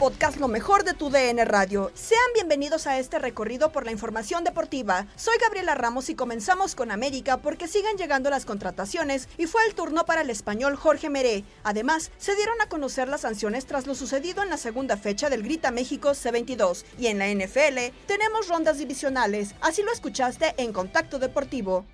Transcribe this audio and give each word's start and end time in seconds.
Podcast 0.00 0.38
Lo 0.38 0.48
mejor 0.48 0.82
de 0.82 0.94
tu 0.94 1.10
DN 1.10 1.44
Radio, 1.44 1.92
sean 1.92 2.22
bienvenidos 2.32 2.86
a 2.86 2.98
este 2.98 3.18
recorrido 3.18 3.70
por 3.70 3.84
la 3.84 3.92
información 3.92 4.44
deportiva. 4.44 5.06
Soy 5.14 5.36
Gabriela 5.38 5.74
Ramos 5.74 6.08
y 6.08 6.14
comenzamos 6.14 6.74
con 6.74 6.90
América 6.90 7.36
porque 7.36 7.68
siguen 7.68 7.98
llegando 7.98 8.30
las 8.30 8.46
contrataciones 8.46 9.28
y 9.36 9.44
fue 9.44 9.60
el 9.66 9.74
turno 9.74 10.06
para 10.06 10.22
el 10.22 10.30
español 10.30 10.76
Jorge 10.76 11.10
Meré. 11.10 11.44
Además, 11.64 12.12
se 12.16 12.34
dieron 12.34 12.58
a 12.62 12.70
conocer 12.70 13.08
las 13.08 13.20
sanciones 13.20 13.66
tras 13.66 13.86
lo 13.86 13.94
sucedido 13.94 14.42
en 14.42 14.48
la 14.48 14.56
segunda 14.56 14.96
fecha 14.96 15.28
del 15.28 15.42
Grita 15.42 15.70
México 15.70 16.12
C22 16.12 16.86
y 16.98 17.08
en 17.08 17.18
la 17.18 17.28
NFL 17.28 17.94
tenemos 18.06 18.48
rondas 18.48 18.78
divisionales. 18.78 19.54
Así 19.60 19.82
lo 19.82 19.92
escuchaste 19.92 20.54
en 20.56 20.72
Contacto 20.72 21.18
Deportivo. 21.18 21.84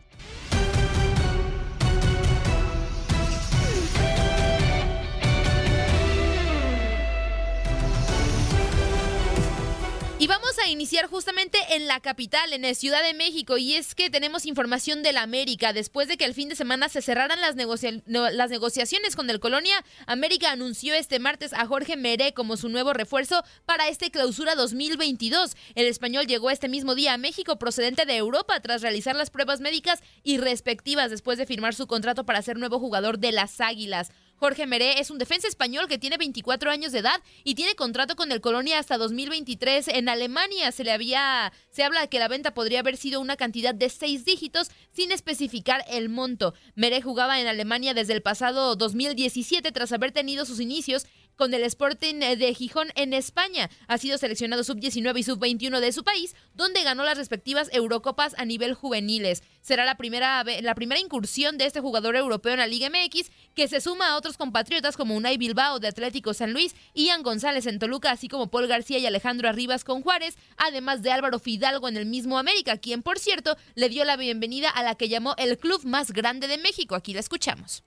Y 10.27 10.29
vamos 10.29 10.59
a 10.59 10.69
iniciar 10.69 11.07
justamente 11.07 11.57
en 11.71 11.87
la 11.87 12.01
capital, 12.01 12.53
en 12.53 12.63
la 12.63 12.75
Ciudad 12.75 13.01
de 13.01 13.15
México, 13.15 13.59
y 13.59 13.75
es 13.75 13.95
que 13.95 14.11
tenemos 14.11 14.45
información 14.45 15.05
de 15.05 15.13
la 15.13 15.23
América. 15.23 15.73
Después 15.73 16.09
de 16.09 16.17
que 16.17 16.25
el 16.25 16.35
fin 16.35 16.49
de 16.49 16.57
semana 16.57 16.89
se 16.89 17.01
cerraran 17.01 17.41
las, 17.41 17.55
las 17.55 18.51
negociaciones 18.51 19.15
con 19.15 19.31
el 19.31 19.39
Colonia, 19.39 19.77
América 20.09 20.51
anunció 20.51 20.95
este 20.95 21.21
martes 21.21 21.53
a 21.53 21.65
Jorge 21.67 21.97
Meré 21.97 22.35
como 22.35 22.57
su 22.57 22.69
nuevo 22.69 22.93
refuerzo 22.93 23.45
para 23.67 23.87
este 23.87 24.11
clausura 24.11 24.57
2022. 24.57 25.57
El 25.77 25.87
español 25.87 26.27
llegó 26.27 26.51
este 26.51 26.69
mismo 26.69 26.97
día 26.97 27.15
a 27.15 27.19
México 27.19 27.61
procedente 27.61 28.05
de 28.05 28.17
Europa 28.17 28.59
tras 28.59 28.83
realizar 28.83 29.15
las 29.15 29.31
pruebas 29.31 29.61
médicas 29.61 30.03
y 30.25 30.39
respectivas 30.39 31.09
después 31.09 31.39
de 31.39 31.47
firmar 31.47 31.73
su 31.77 31.87
contrato 31.87 32.27
para 32.27 32.43
ser 32.43 32.59
nuevo 32.59 32.81
jugador 32.81 33.21
de 33.21 33.31
las 33.31 33.61
Águilas. 33.61 34.11
Jorge 34.39 34.67
Meré 34.67 35.01
es 35.01 35.11
un 35.11 35.17
defensa 35.17 35.49
español 35.49 35.89
que 35.89 35.97
tiene 35.99 36.19
24 36.19 36.71
años 36.71 36.93
de 36.93 36.99
edad 36.99 37.23
y 37.43 37.55
tiene 37.55 37.75
contrato 37.75 38.17
con 38.17 38.33
el 38.33 38.43
Colonia 38.43 38.79
hasta 38.79 38.99
2023 38.99 39.89
en 39.89 40.11
Alemania. 40.11 40.73
Se 40.73 40.85
le 40.85 40.93
había 40.93 41.53
se 41.71 41.85
habla 41.85 42.07
que 42.07 42.19
la 42.19 42.29
venta 42.29 42.53
podría 42.53 42.81
haber 42.81 42.99
sido 42.99 43.21
una 43.21 43.37
cantidad 43.37 43.75
de 43.75 43.89
seis 43.89 44.27
dígitos 44.27 44.71
sin 44.93 45.11
especificar 45.11 45.85
el 45.89 46.11
monto. 46.11 46.53
Meré 46.75 47.01
jugaba 47.01 47.41
en 47.41 47.47
Alemania 47.47 47.95
desde 47.95 48.13
el 48.13 48.23
pasado 48.23 48.77
2017 48.77 49.73
tras 49.73 49.93
haber 49.93 50.13
tenido 50.13 50.45
sus 50.45 50.61
inicios 50.61 51.07
con 51.37 51.55
el 51.55 51.63
Sporting 51.63 52.17
de 52.17 52.55
Gijón 52.55 52.89
en 52.95 53.13
España. 53.13 53.71
Ha 53.87 53.99
sido 53.99 54.19
seleccionado 54.19 54.65
sub-19 54.65 55.19
y 55.19 55.23
sub-21 55.23 55.81
de 55.81 55.93
su 55.93 56.03
país, 56.05 56.35
donde 56.55 56.83
ganó 56.83 57.05
las 57.05 57.19
respectivas 57.19 57.69
Eurocopas 57.73 58.35
a 58.39 58.45
nivel 58.45 58.75
juveniles. 58.75 59.43
Será 59.61 59.85
la 59.85 59.97
primera, 59.97 60.45
la 60.45 60.75
primera 60.75 61.01
incursión 61.01 61.59
de 61.59 61.67
este 61.67 61.81
jugador 61.81 62.17
europeo 62.17 62.53
en 62.53 62.59
la 62.59 62.67
Liga 62.67 62.89
MX, 62.89 63.31
que 63.55 63.69
se 63.69 63.81
suma 63.81 64.09
a 64.09 64.17
otros 64.17 64.37
compatriotas 64.37 64.97
como 64.97 65.15
Unai 65.17 65.37
Bilbao 65.39 65.79
de 65.79 65.89
Atlético 65.89 66.35
San 66.35 66.53
Luis, 66.53 66.75
Ian 66.95 67.23
González 67.23 67.67
en 67.67 67.79
Toluca, 67.79 68.11
así 68.11 68.29
como 68.29 68.51
Paul 68.51 68.67
García 68.67 68.99
y 68.99 69.07
Alejandro 69.07 69.49
Arribas 69.49 69.85
con 69.85 70.03
Juárez, 70.03 70.37
además 70.57 71.03
de 71.03 71.13
Álvaro 71.13 71.39
Fidalgo 71.39 71.89
en 71.89 71.97
el 71.97 72.07
mismo 72.07 72.39
América, 72.39 72.79
quien 72.79 73.03
por 73.03 73.19
cierto 73.19 73.57
le 73.75 73.89
dio 73.89 74.05
la 74.05 74.17
bienvenida 74.17 74.71
a 74.71 74.83
la 74.83 74.95
que 74.95 75.09
llamó 75.09 75.35
el 75.39 75.59
club 75.59 75.85
más 75.85 76.13
grande 76.13 76.49
de 76.49 76.59
México. 76.59 76.95
Aquí 76.95 77.13
la 77.13 77.21
escuchamos. 77.21 77.85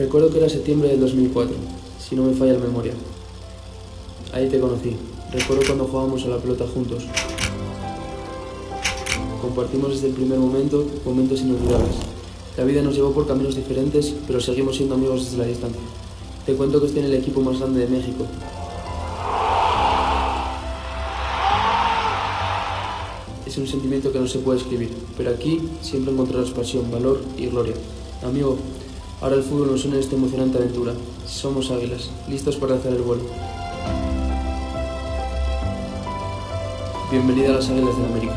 Recuerdo 0.00 0.30
que 0.30 0.38
era 0.38 0.48
septiembre 0.48 0.88
del 0.88 0.98
2004, 1.00 1.54
si 1.98 2.16
no 2.16 2.22
me 2.22 2.32
falla 2.32 2.54
la 2.54 2.60
memoria. 2.60 2.94
Ahí 4.32 4.48
te 4.48 4.58
conocí. 4.58 4.96
Recuerdo 5.30 5.62
cuando 5.66 5.84
jugábamos 5.84 6.24
a 6.24 6.28
la 6.28 6.38
pelota 6.38 6.64
juntos. 6.72 7.04
Compartimos 9.42 9.90
desde 9.90 10.06
el 10.06 10.14
primer 10.14 10.38
momento 10.38 10.86
momentos 11.04 11.42
inolvidables. 11.42 11.96
La 12.56 12.64
vida 12.64 12.80
nos 12.80 12.94
llevó 12.94 13.12
por 13.12 13.26
caminos 13.26 13.56
diferentes, 13.56 14.14
pero 14.26 14.40
seguimos 14.40 14.76
siendo 14.76 14.94
amigos 14.94 15.26
desde 15.26 15.36
la 15.36 15.44
distancia. 15.44 15.82
Te 16.46 16.54
cuento 16.54 16.80
que 16.80 16.86
estoy 16.86 17.02
en 17.02 17.08
el 17.08 17.14
equipo 17.16 17.42
más 17.42 17.58
grande 17.58 17.80
de 17.80 17.88
México. 17.88 18.24
Es 23.44 23.58
un 23.58 23.66
sentimiento 23.66 24.10
que 24.10 24.18
no 24.18 24.26
se 24.26 24.38
puede 24.38 24.60
escribir, 24.60 24.96
pero 25.18 25.28
aquí 25.28 25.60
siempre 25.82 26.10
encontrarás 26.10 26.52
pasión, 26.52 26.90
valor 26.90 27.20
y 27.36 27.48
gloria. 27.48 27.74
Amigo, 28.22 28.56
Ahora 29.20 29.36
el 29.36 29.42
fútbol 29.42 29.72
nos 29.72 29.84
une 29.84 29.96
en 29.96 30.00
esta 30.00 30.16
emocionante 30.16 30.56
aventura. 30.56 30.94
Somos 31.26 31.70
águilas, 31.70 32.10
listos 32.26 32.56
para 32.56 32.76
hacer 32.76 32.94
el 32.94 33.02
vuelo. 33.02 33.24
Bienvenida 37.10 37.50
a 37.50 37.52
las 37.54 37.68
Águilas 37.68 37.98
de 37.98 38.04
América. 38.06 38.34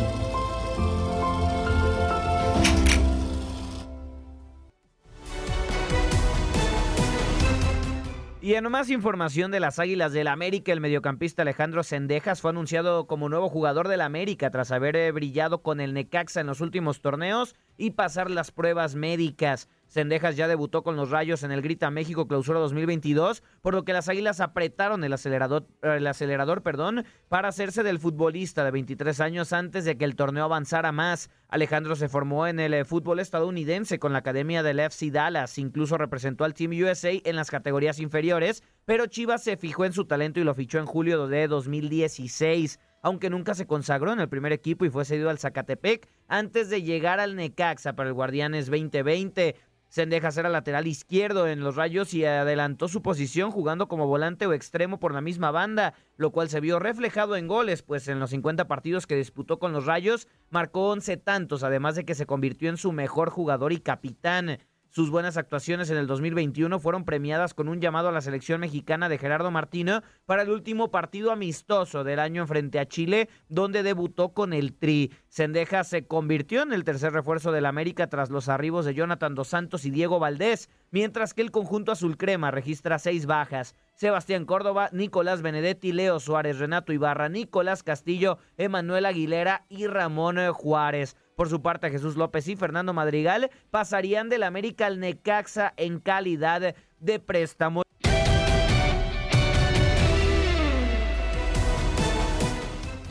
Y 8.42 8.56
en 8.56 8.70
más 8.70 8.90
información 8.90 9.52
de 9.52 9.62
las 9.62 9.80
Águilas 9.80 10.12
del 10.12 10.28
América, 10.28 10.74
el 10.74 10.82
mediocampista 10.82 11.44
Alejandro 11.44 11.84
Sendejas 11.84 12.42
fue 12.42 12.52
anunciado 12.52 13.08
como 13.08 13.30
nuevo 13.30 13.48
jugador 13.48 13.88
del 13.88 14.02
América 14.02 14.52
tras 14.52 14.74
haber 14.74 14.98
eh, 14.98 15.14
brillado 15.14 15.62
con 15.62 15.80
el 15.80 15.94
Necaxa 15.94 16.42
en 16.42 16.48
los 16.48 16.60
últimos 16.60 17.00
torneos 17.00 17.56
y 17.78 17.92
pasar 17.92 18.30
las 18.30 18.52
pruebas 18.52 18.96
médicas. 18.96 19.70
Sendejas 19.94 20.36
ya 20.36 20.48
debutó 20.48 20.82
con 20.82 20.96
los 20.96 21.12
Rayos 21.12 21.44
en 21.44 21.52
el 21.52 21.62
Grita 21.62 21.92
México 21.92 22.28
Clausura 22.28 22.60
2022, 22.60 23.44
por 23.62 23.76
lo 23.76 23.86
que 23.86 23.94
las 23.94 24.10
Águilas 24.10 24.40
apretaron 24.40 25.04
el 25.04 25.14
acelerador, 25.14 25.68
el 25.84 26.08
acelerador 26.08 26.64
perdón, 26.64 27.06
para 27.30 27.50
hacerse 27.50 27.84
del 27.84 28.00
futbolista 28.00 28.66
de 28.66 28.72
23 28.72 29.20
años 29.20 29.54
antes 29.54 29.86
de 29.86 29.96
que 29.96 30.06
el 30.06 30.16
torneo 30.16 30.46
avanzara 30.46 30.92
más. 30.92 31.30
Alejandro 31.48 31.96
se 31.96 32.10
formó 32.10 32.48
en 32.48 32.60
el 32.60 32.74
eh, 32.74 32.86
fútbol 32.86 33.20
estadounidense 33.20 34.00
con 34.00 34.14
la 34.14 34.20
academia 34.20 34.64
del 34.64 34.80
FC 34.80 35.12
Dallas, 35.12 35.60
incluso 35.60 35.96
representó 35.96 36.44
al 36.44 36.56
Team 36.56 36.72
USA 36.72 37.12
en 37.24 37.36
las 37.36 37.52
categorías 37.52 38.00
inferiores, 38.00 38.64
pero 38.86 39.06
Chivas 39.06 39.44
se 39.44 39.58
fijó 39.58 39.86
en 39.86 39.94
su 39.94 40.06
talento 40.06 40.40
y 40.40 40.44
lo 40.44 40.56
fichó 40.56 40.80
en 40.80 40.88
julio 40.88 41.28
de 41.28 41.48
2016 41.48 42.80
aunque 43.04 43.30
nunca 43.30 43.54
se 43.54 43.68
consagró 43.68 44.14
en 44.14 44.22
el 44.22 44.30
primer 44.30 44.54
equipo 44.54 44.86
y 44.86 44.90
fue 44.90 45.04
cedido 45.04 45.30
al 45.30 45.38
Zacatepec 45.38 46.08
antes 46.30 46.70
de 46.70 46.84
llegar 46.84 47.20
al 47.20 47.36
Necaxa 47.36 47.98
para 47.98 48.08
el 48.08 48.16
Guardianes 48.16 48.68
2020. 48.68 49.56
Sendejas 49.94 50.36
era 50.38 50.50
lateral 50.50 50.88
izquierdo 50.88 51.46
en 51.46 51.60
los 51.60 51.76
Rayos 51.76 52.16
y 52.16 52.26
adelantó 52.26 52.88
su 52.88 53.04
posición 53.04 53.52
jugando 53.52 53.88
como 53.88 54.08
volante 54.08 54.48
o 54.48 54.54
extremo 54.54 55.00
por 55.00 55.14
la 55.14 55.22
misma 55.22 55.52
banda, 55.52 55.94
lo 56.18 56.32
cual 56.32 56.50
se 56.50 56.60
vio 56.62 56.80
reflejado 56.80 57.36
en 57.36 57.46
goles, 57.46 57.84
pues 57.84 58.08
en 58.08 58.20
los 58.20 58.32
50 58.32 58.68
partidos 58.68 59.06
que 59.06 59.16
disputó 59.16 59.60
con 59.60 59.72
los 59.72 59.86
Rayos 59.86 60.28
marcó 60.50 60.90
11 60.90 61.18
tantos, 61.18 61.62
además 61.62 61.94
de 61.94 62.06
que 62.06 62.16
se 62.16 62.26
convirtió 62.26 62.72
en 62.72 62.78
su 62.78 62.92
mejor 62.92 63.30
jugador 63.30 63.72
y 63.72 63.82
capitán. 63.82 64.58
Sus 64.96 65.10
buenas 65.10 65.38
actuaciones 65.38 65.90
en 65.90 65.98
el 65.98 66.06
2021 66.06 66.80
fueron 66.80 67.04
premiadas 67.04 67.56
con 67.56 67.68
un 67.68 67.82
llamado 67.82 68.10
a 68.10 68.12
la 68.12 68.22
selección 68.22 68.62
mexicana 68.62 69.10
de 69.10 69.18
Gerardo 69.18 69.50
Martino 69.50 70.04
para 70.28 70.44
el 70.44 70.52
último 70.52 70.92
partido 70.92 71.32
amistoso 71.32 72.04
del 72.04 72.20
año 72.20 72.44
en 72.44 72.48
frente 72.48 72.78
a 72.78 72.86
Chile, 72.86 73.28
donde 73.50 73.82
debutó 73.82 74.36
con 74.36 74.54
el 74.54 74.76
Tri. 74.76 75.12
Sendeja 75.30 75.84
se 75.84 76.06
convirtió 76.06 76.62
en 76.62 76.74
el 76.74 76.84
tercer 76.84 77.12
refuerzo 77.12 77.52
del 77.52 77.66
América 77.66 78.06
tras 78.06 78.30
los 78.30 78.50
arribos 78.50 78.86
de 78.86 78.94
Jonathan 78.94 79.34
Dos 79.34 79.48
Santos 79.48 79.84
y 79.86 79.90
Diego 79.90 80.20
Valdés, 80.20 80.70
mientras 80.92 81.34
que 81.34 81.42
el 81.42 81.50
conjunto 81.50 81.92
azul 81.92 82.16
crema 82.16 82.52
registra 82.52 83.00
seis 83.00 83.26
bajas. 83.26 83.74
Sebastián 83.96 84.46
Córdoba, 84.46 84.90
Nicolás 84.92 85.42
Benedetti, 85.42 85.92
Leo 85.92 86.20
Suárez, 86.20 86.60
Renato 86.60 86.94
Ibarra, 86.94 87.30
Nicolás 87.30 87.82
Castillo, 87.82 88.38
Emanuel 88.58 89.08
Aguilera 89.08 89.66
y 89.70 89.88
Ramón 89.88 90.38
Juárez. 90.54 91.16
Por 91.36 91.50
su 91.50 91.62
parte, 91.62 91.90
Jesús 91.90 92.16
López 92.16 92.48
y 92.48 92.56
Fernando 92.56 92.94
Madrigal 92.94 93.50
pasarían 93.72 94.30
del 94.30 94.44
América 94.44 94.86
al 94.86 95.00
Necaxa 95.00 95.74
en 95.78 96.00
calidad 96.00 96.76
de 97.00 97.20
préstamo. 97.20 97.84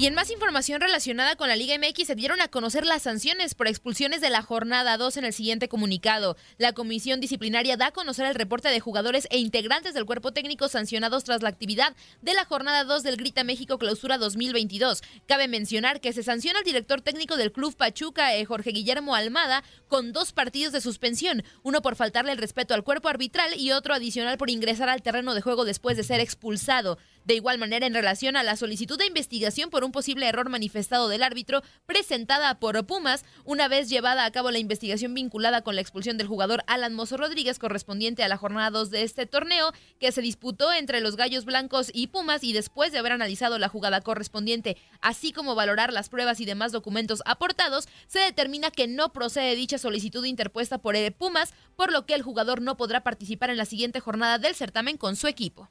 Y 0.03 0.07
en 0.07 0.17
más 0.17 0.33
información 0.33 0.81
relacionada 0.81 1.37
con 1.37 1.47
la 1.47 1.55
Liga 1.55 1.79
MX 1.79 2.09
se 2.09 2.17
dieron 2.17 2.41
a 2.41 2.49
conocer 2.49 2.85
las 2.85 3.03
sanciones 3.03 3.55
por 3.55 3.69
expulsiones 3.69 4.21
de 4.21 4.31
la 4.31 4.43
jornada 4.43 4.97
2 4.97 5.19
en 5.19 5.25
el 5.25 5.33
siguiente 5.33 5.69
comunicado. 5.69 6.37
La 6.59 6.73
comisión 6.73 7.21
disciplinaria 7.21 7.77
da 7.77 7.87
a 7.87 7.93
conocer 7.93 8.27
el 8.27 8.35
reporte 8.35 8.69
de 8.69 8.81
jugadores 8.81 9.29
e 9.31 9.39
integrantes 9.39 9.95
del 9.95 10.05
cuerpo 10.05 10.33
técnico 10.33 10.67
sancionados 10.67 11.23
tras 11.23 11.43
la 11.43 11.51
actividad 11.51 11.95
de 12.21 12.35
la 12.35 12.45
jornada 12.45 12.83
2 12.83 13.05
del 13.05 13.17
Grita 13.17 13.45
México 13.45 13.79
Clausura 13.79 14.19
2022. 14.19 15.03
Cabe 15.29 15.47
mencionar 15.47 16.01
que 16.01 16.13
se 16.13 16.25
sanciona 16.25 16.59
al 16.59 16.65
director 16.65 17.01
técnico 17.01 17.37
del 17.37 17.53
club 17.53 17.77
Pachuca, 17.77 18.35
eh, 18.35 18.45
Jorge 18.45 18.71
Guillermo 18.71 19.15
Almada, 19.15 19.63
con 19.93 20.15
dos 20.15 20.33
partidos 20.33 20.73
de 20.73 20.81
suspensión, 20.81 21.45
uno 21.63 21.83
por 21.83 21.97
faltarle 21.97 22.33
el 22.33 22.39
respeto 22.39 22.73
al 22.73 22.83
cuerpo 22.83 23.11
arbitral 23.11 23.61
y 23.61 23.73
otro 23.73 23.93
adicional 23.93 24.39
por 24.39 24.49
ingresar 24.49 24.89
al 24.89 25.03
terreno 25.03 25.35
de 25.35 25.43
juego 25.43 25.67
después 25.67 25.99
de 25.99 26.03
ser 26.03 26.19
expulsado. 26.19 26.97
De 27.27 27.35
igual 27.35 27.59
manera, 27.59 27.87
en 27.87 27.93
relación 27.93 28.35
a 28.37 28.43
la 28.43 28.57
solicitud 28.57 28.99
de 28.99 29.07
investigación 29.07 29.69
por 29.69 29.85
un 29.85 29.93
posible 29.93 30.27
error 30.27 30.49
manifestado 30.49 31.09
del 31.09 31.23
árbitro 31.23 31.63
presentada 31.85 32.59
por 32.59 32.85
Pumas, 32.87 33.27
una 33.45 33.69
vez 33.69 33.91
llevada 33.91 34.25
a 34.25 34.31
cabo 34.33 34.51
la 34.51 34.59
investigación 34.59 35.13
vinculada 35.13 35.61
con 35.61 35.75
la 35.75 35.83
expulsión 35.83 36.17
del 36.17 36.27
jugador 36.27 36.65
Alan 36.69 36.95
Mozo 36.95 37.19
Rodríguez 37.19 37.59
correspondiente 37.59 38.25
a 38.25 38.29
la 38.29 38.39
jornada 38.39 38.71
2 38.71 38.91
de 38.91 39.03
este 39.03 39.27
torneo, 39.27 39.73
que 40.01 40.11
se 40.11 40.23
disputó 40.23 40.73
entre 40.73 41.01
los 41.01 41.17
Gallos 41.17 41.45
Blancos 41.45 41.91
y 41.93 42.07
Pumas 42.07 42.43
y 42.43 42.55
después 42.55 42.93
de 42.93 42.99
haber 42.99 43.13
analizado 43.13 43.59
la 43.59 43.69
jugada 43.69 44.01
correspondiente, 44.01 44.79
así 45.03 45.33
como 45.33 45.55
valorar 45.55 45.93
las 45.93 46.09
pruebas 46.09 46.41
y 46.41 46.47
demás 46.47 46.73
documentos 46.73 47.23
aportados, 47.27 47.87
se 48.07 48.21
determina 48.21 48.71
que 48.71 48.89
no 48.89 49.13
procede 49.13 49.55
dicha 49.55 49.82
solicitud 49.83 50.25
interpuesta 50.25 50.79
por 50.79 50.97
el 50.97 51.13
Pumas, 51.13 51.53
por 51.77 51.93
lo 51.93 52.07
que 52.07 52.15
el 52.15 52.23
jugador 52.23 52.63
no 52.63 52.79
podrá 52.79 53.03
participar 53.03 53.51
en 53.51 53.59
la 53.59 53.67
siguiente 53.67 54.01
jornada 54.01 54.39
del 54.39 54.55
certamen 54.55 54.97
con 54.97 55.17
su 55.17 55.27
equipo. 55.27 55.69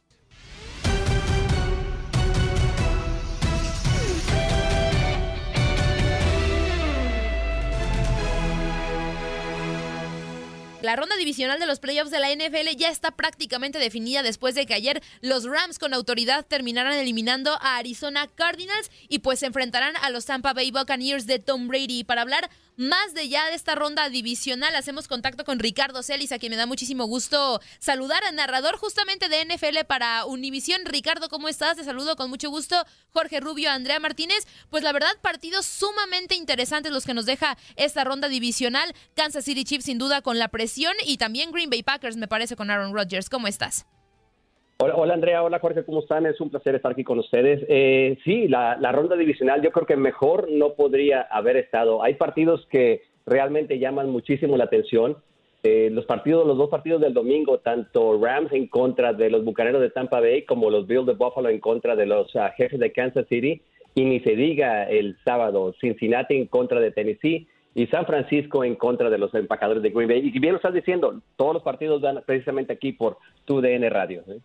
La 10.81 10.96
ronda 10.96 11.16
divisional 11.16 11.60
de 11.60 11.68
los 11.68 11.80
playoffs 11.80 12.10
de 12.10 12.19
la 12.19 12.34
NFL 12.34 12.75
ya 12.75 12.90
está 12.90 13.12
prácticamente 13.12 13.78
definida 13.78 14.24
después 14.24 14.56
de 14.56 14.66
que 14.66 14.74
ayer 14.74 15.04
los 15.22 15.46
Rams 15.46 15.78
con 15.78 15.94
autoridad 15.94 16.44
terminaran 16.44 16.94
eliminando 16.94 17.54
a 17.62 17.78
Arizona 17.78 18.28
Cardinals 18.28 18.90
y 19.08 19.19
pues 19.19 19.40
se 19.40 19.46
enfrentarán 19.46 19.96
a 19.98 20.10
los 20.10 20.25
Tampa 20.25 20.54
Bay 20.54 20.72
Buccaneers 20.72 21.28
de 21.28 21.38
Tom 21.38 21.68
Brady. 21.68 22.04
Para 22.04 22.24
hablar 22.24 22.50
más 22.78 23.14
de 23.14 23.30
ya 23.30 23.48
de 23.48 23.56
esta 23.56 23.76
ronda 23.76 24.10
divisional, 24.10 24.76
hacemos 24.76 25.08
contacto 25.08 25.44
con 25.44 25.60
Ricardo 25.60 26.04
Celis, 26.04 26.32
a 26.32 26.40
quien 26.40 26.52
me 26.52 26.58
da 26.58 26.66
muchísimo 26.66 27.06
gusto 27.06 27.62
saludar, 27.80 28.24
al 28.24 28.36
narrador 28.36 28.78
justamente 28.78 29.30
de 29.30 29.46
NFL 29.46 29.86
para 29.88 30.26
Univisión. 30.26 30.82
Ricardo, 30.86 31.30
¿cómo 31.30 31.50
estás? 31.50 31.78
Te 31.78 31.84
saludo 31.84 32.16
con 32.16 32.30
mucho 32.30 32.50
gusto. 32.50 32.84
Jorge 33.12 33.40
Rubio, 33.40 33.72
Andrea 33.72 34.00
Martínez. 34.00 34.48
Pues 34.70 34.84
la 34.84 34.94
verdad, 34.94 35.12
partidos 35.22 35.66
sumamente 35.66 36.36
interesantes 36.36 36.92
los 36.92 37.06
que 37.06 37.14
nos 37.14 37.26
deja 37.26 37.58
esta 37.76 38.04
ronda 38.04 38.28
divisional. 38.30 38.94
Kansas 39.16 39.46
City 39.46 39.64
Chiefs 39.64 39.86
sin 39.86 39.98
duda 39.98 40.22
con 40.22 40.40
la 40.40 40.48
presión 40.48 40.94
y 41.06 41.18
también 41.18 41.52
Green 41.52 41.70
Bay 41.70 41.84
Packers 41.84 42.18
me 42.18 42.28
parece 42.28 42.56
con 42.56 42.72
Aaron 42.72 42.94
Rodgers. 42.94 43.30
¿Cómo 43.30 43.48
estás? 43.48 43.86
Hola, 44.83 45.13
Andrea, 45.13 45.44
hola 45.44 45.60
Jorge, 45.60 45.83
¿cómo 45.83 46.00
están? 46.00 46.25
Es 46.25 46.42
un 46.42 46.50
placer 46.50 46.74
estar 46.74 46.94
aquí 46.94 47.04
con 47.04 47.19
ustedes. 47.19 47.63
Eh, 47.69 48.18
sí, 48.24 48.48
la, 48.48 48.75
ronda 48.92 49.16
divisional 49.16 49.62
yo 49.62 49.72
creo 49.72 49.86
que 49.86 49.95
mejor 49.95 50.50
no 50.50 50.74
podría 50.74 51.22
haber 51.22 51.56
estado. 51.57 52.01
Hay 52.01 52.16
partidos 52.16 52.66
que 52.72 53.04
realmente 53.28 53.78
llaman 53.78 54.10
muchísimo 54.10 54.57
la 54.57 54.63
atención. 54.63 55.18
Eh, 55.62 55.89
los 55.92 56.06
partidos, 56.07 56.48
los 56.48 56.57
dos 56.57 56.72
partidos 56.72 57.00
del 57.00 57.13
domingo, 57.13 57.60
tanto 57.60 58.19
Rams 58.19 58.51
en 58.54 58.66
contra 58.66 59.13
de 59.13 59.30
los 59.30 59.45
Bucaneros 59.45 59.81
de 59.81 59.92
Tampa 59.92 60.19
Bay 60.19 60.45
como 60.45 60.72
los 60.72 60.88
Bills 60.88 61.06
de 61.06 61.13
Buffalo 61.13 61.50
en 61.50 61.60
contra 61.60 61.95
de 61.95 62.07
los 62.07 62.36
ah, 62.36 62.51
jefes 62.57 62.80
de 62.80 62.92
Kansas 62.92 63.27
City, 63.27 63.62
y 63.94 64.06
ni 64.06 64.19
se 64.22 64.36
diga 64.36 64.89
el 64.89 65.16
sábado, 65.24 65.75
Cincinnati 65.80 66.36
en 66.36 66.48
contra 66.48 66.80
de 66.80 66.89
Tennessee 66.89 67.48
y 67.75 67.86
San 67.86 68.07
Francisco 68.07 68.63
en 68.63 68.74
contra 68.74 69.12
de 69.12 69.19
los 69.19 69.31
empacadores 69.36 69.84
de 69.84 69.92
Green 69.92 70.10
Bay. 70.10 70.31
Y 70.34 70.39
bien 70.39 70.54
lo 70.54 70.57
estás 70.57 70.74
diciendo, 70.74 71.22
todos 71.36 71.54
los 71.54 71.62
partidos 71.62 72.01
van 72.01 72.24
precisamente 72.25 72.74
aquí 72.74 72.94
por 72.94 73.18
tu 73.45 73.62
DN 73.62 73.88
Radio. 73.92 74.24
¿eh? 74.27 74.39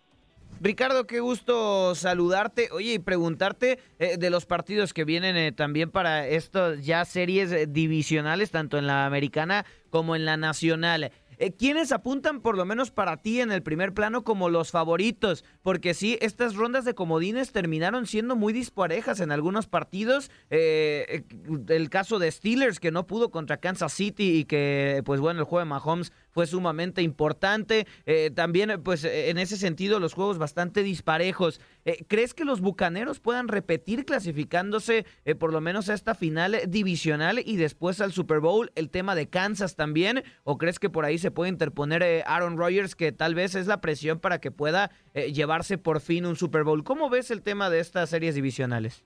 Ricardo, 0.60 1.06
qué 1.06 1.20
gusto 1.20 1.94
saludarte. 1.94 2.70
Oye, 2.72 2.94
y 2.94 2.98
preguntarte 2.98 3.78
eh, 3.98 4.16
de 4.16 4.30
los 4.30 4.46
partidos 4.46 4.94
que 4.94 5.04
vienen 5.04 5.36
eh, 5.36 5.52
también 5.52 5.90
para 5.90 6.26
estas 6.26 6.84
ya 6.84 7.04
series 7.04 7.52
eh, 7.52 7.66
divisionales, 7.66 8.50
tanto 8.50 8.78
en 8.78 8.86
la 8.86 9.04
americana 9.04 9.66
como 9.90 10.16
en 10.16 10.24
la 10.24 10.36
nacional. 10.36 11.10
Eh, 11.38 11.52
¿Quiénes 11.52 11.92
apuntan 11.92 12.40
por 12.40 12.56
lo 12.56 12.64
menos 12.64 12.90
para 12.90 13.18
ti 13.18 13.40
en 13.40 13.52
el 13.52 13.62
primer 13.62 13.92
plano 13.92 14.24
como 14.24 14.48
los 14.48 14.70
favoritos? 14.70 15.44
Porque 15.62 15.92
sí, 15.92 16.18
estas 16.22 16.54
rondas 16.54 16.84
de 16.84 16.94
comodines 16.94 17.52
terminaron 17.52 18.06
siendo 18.06 18.36
muy 18.36 18.52
disparejas 18.52 19.20
en 19.20 19.30
algunos 19.30 19.66
partidos. 19.66 20.30
Eh, 20.48 21.24
el 21.68 21.90
caso 21.90 22.18
de 22.18 22.30
Steelers 22.30 22.80
que 22.80 22.90
no 22.90 23.06
pudo 23.06 23.30
contra 23.30 23.58
Kansas 23.58 23.92
City 23.92 24.38
y 24.38 24.44
que, 24.44 25.02
pues 25.04 25.20
bueno, 25.20 25.40
el 25.40 25.46
juego 25.46 25.60
de 25.60 25.66
Mahomes 25.66 26.12
fue 26.36 26.46
sumamente 26.46 27.00
importante. 27.00 27.86
también, 28.34 28.82
pues 28.84 29.04
en 29.04 29.38
ese 29.38 29.56
sentido, 29.56 30.00
los 30.00 30.12
juegos 30.12 30.36
bastante 30.36 30.82
disparejos. 30.82 31.62
¿Crees 32.08 32.34
que 32.34 32.44
los 32.44 32.60
Bucaneros 32.60 33.20
puedan 33.20 33.48
repetir 33.48 34.04
clasificándose 34.04 35.06
por 35.38 35.50
lo 35.50 35.62
menos 35.62 35.88
a 35.88 35.94
esta 35.94 36.14
final 36.14 36.58
divisional 36.68 37.40
y 37.42 37.56
después 37.56 38.02
al 38.02 38.12
Super 38.12 38.40
Bowl? 38.40 38.70
El 38.74 38.90
tema 38.90 39.14
de 39.14 39.30
Kansas 39.30 39.76
también. 39.76 40.24
¿O 40.44 40.58
crees 40.58 40.78
que 40.78 40.90
por 40.90 41.06
ahí 41.06 41.16
se 41.16 41.30
puede 41.30 41.50
interponer 41.50 42.02
eh, 42.02 42.22
Aaron 42.26 42.58
Rodgers, 42.58 42.94
que 42.94 43.12
tal 43.12 43.34
vez 43.34 43.54
es 43.54 43.66
la 43.66 43.80
presión 43.80 44.20
para 44.20 44.40
que 44.40 44.50
pueda 44.50 44.90
eh, 45.14 45.32
llevarse 45.32 45.78
por 45.78 46.00
fin 46.00 46.26
un 46.26 46.36
Super 46.36 46.64
Bowl. 46.64 46.84
¿Cómo 46.84 47.08
ves 47.08 47.30
el 47.30 47.42
tema 47.42 47.70
de 47.70 47.80
estas 47.80 48.10
series 48.10 48.34
divisionales? 48.34 49.04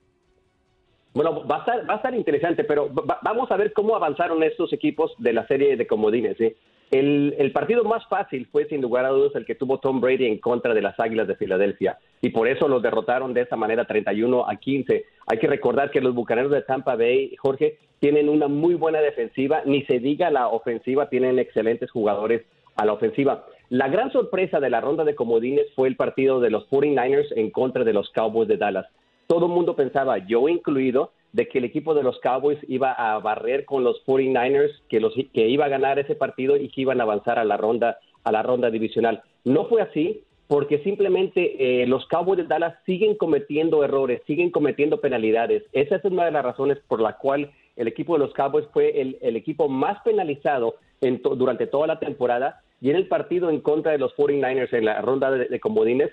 Bueno, 1.13 1.45
va 1.45 1.57
a 1.57 1.59
estar, 1.59 1.89
va 1.89 1.93
a 1.95 1.97
estar 1.97 2.15
interesante, 2.15 2.63
pero 2.63 2.89
vamos 3.21 3.51
a 3.51 3.57
ver 3.57 3.73
cómo 3.73 3.95
avanzaron 3.95 4.41
estos 4.43 4.71
equipos 4.71 5.11
de 5.17 5.33
la 5.33 5.45
serie 5.47 5.75
de 5.75 5.85
comodines. 5.85 6.37
El, 6.91 7.51
partido 7.53 7.85
más 7.85 8.05
fácil 8.07 8.47
fue, 8.51 8.65
sin 8.65 8.81
lugar 8.81 9.05
a 9.05 9.09
dudas, 9.09 9.33
el 9.35 9.45
que 9.45 9.55
tuvo 9.55 9.79
Tom 9.79 10.01
Brady 10.01 10.25
en 10.25 10.39
contra 10.39 10.73
de 10.73 10.81
las 10.81 10.99
Águilas 10.99 11.25
de 11.25 11.37
Filadelfia. 11.37 11.97
Y 12.21 12.31
por 12.31 12.49
eso 12.49 12.67
los 12.67 12.83
derrotaron 12.83 13.33
de 13.33 13.41
esa 13.41 13.55
manera 13.55 13.85
31 13.85 14.49
a 14.49 14.55
15. 14.57 15.05
Hay 15.27 15.37
que 15.39 15.47
recordar 15.47 15.89
que 15.89 16.01
los 16.01 16.13
Bucaneros 16.13 16.51
de 16.51 16.61
Tampa 16.63 16.97
Bay, 16.97 17.33
Jorge, 17.37 17.77
tienen 17.99 18.27
una 18.27 18.49
muy 18.49 18.73
buena 18.73 18.99
defensiva, 18.99 19.61
ni 19.65 19.83
se 19.83 19.99
diga 19.99 20.29
la 20.31 20.49
ofensiva, 20.49 21.07
tienen 21.07 21.39
excelentes 21.39 21.89
jugadores 21.89 22.43
a 22.75 22.85
la 22.85 22.91
ofensiva. 22.91 23.45
La 23.69 23.87
gran 23.87 24.11
sorpresa 24.11 24.59
de 24.59 24.69
la 24.69 24.81
ronda 24.81 25.05
de 25.05 25.15
comodines 25.15 25.67
fue 25.75 25.87
el 25.87 25.95
partido 25.95 26.41
de 26.41 26.49
los 26.49 26.69
49ers 26.69 27.31
en 27.37 27.51
contra 27.51 27.85
de 27.85 27.93
los 27.93 28.09
Cowboys 28.09 28.49
de 28.49 28.57
Dallas. 28.57 28.87
Todo 29.27 29.45
el 29.45 29.53
mundo 29.53 29.77
pensaba, 29.77 30.17
yo 30.17 30.49
incluido, 30.49 31.13
de 31.33 31.47
que 31.47 31.59
el 31.59 31.65
equipo 31.65 31.93
de 31.93 32.03
los 32.03 32.19
Cowboys 32.19 32.59
iba 32.67 32.91
a 32.91 33.17
barrer 33.19 33.65
con 33.65 33.83
los 33.83 34.03
49ers, 34.05 34.71
que, 34.89 34.99
los, 34.99 35.13
que 35.33 35.47
iba 35.47 35.65
a 35.65 35.69
ganar 35.69 35.99
ese 35.99 36.15
partido 36.15 36.57
y 36.57 36.69
que 36.69 36.81
iban 36.81 36.99
a 36.99 37.03
avanzar 37.03 37.39
a 37.39 37.45
la 37.45 37.57
ronda, 37.57 37.99
a 38.23 38.31
la 38.31 38.43
ronda 38.43 38.69
divisional. 38.69 39.23
No 39.43 39.65
fue 39.65 39.81
así 39.81 40.23
porque 40.51 40.79
simplemente 40.79 41.81
eh, 41.81 41.87
los 41.87 42.05
Cowboys 42.07 42.39
de 42.39 42.43
Dallas 42.43 42.75
siguen 42.85 43.15
cometiendo 43.15 43.85
errores, 43.85 44.21
siguen 44.27 44.51
cometiendo 44.51 44.99
penalidades. 44.99 45.63
Esa 45.71 45.95
es 45.95 46.03
una 46.03 46.25
de 46.25 46.31
las 46.31 46.43
razones 46.43 46.77
por 46.89 46.99
la 46.99 47.17
cual 47.17 47.51
el 47.77 47.87
equipo 47.87 48.13
de 48.13 48.19
los 48.19 48.33
Cowboys 48.33 48.67
fue 48.73 48.99
el, 48.99 49.35
equipo 49.37 49.69
más 49.69 50.01
penalizado 50.03 50.75
durante 50.99 51.67
toda 51.67 51.87
la 51.87 51.99
temporada 51.99 52.61
y 52.81 52.89
en 52.89 52.97
el 52.97 53.07
partido 53.07 53.49
en 53.49 53.61
contra 53.61 53.93
de 53.93 53.97
los 53.97 54.13
49ers 54.17 54.73
en 54.73 54.83
la 54.83 55.01
ronda 55.01 55.31
de, 55.31 55.59
comodines 55.61 56.11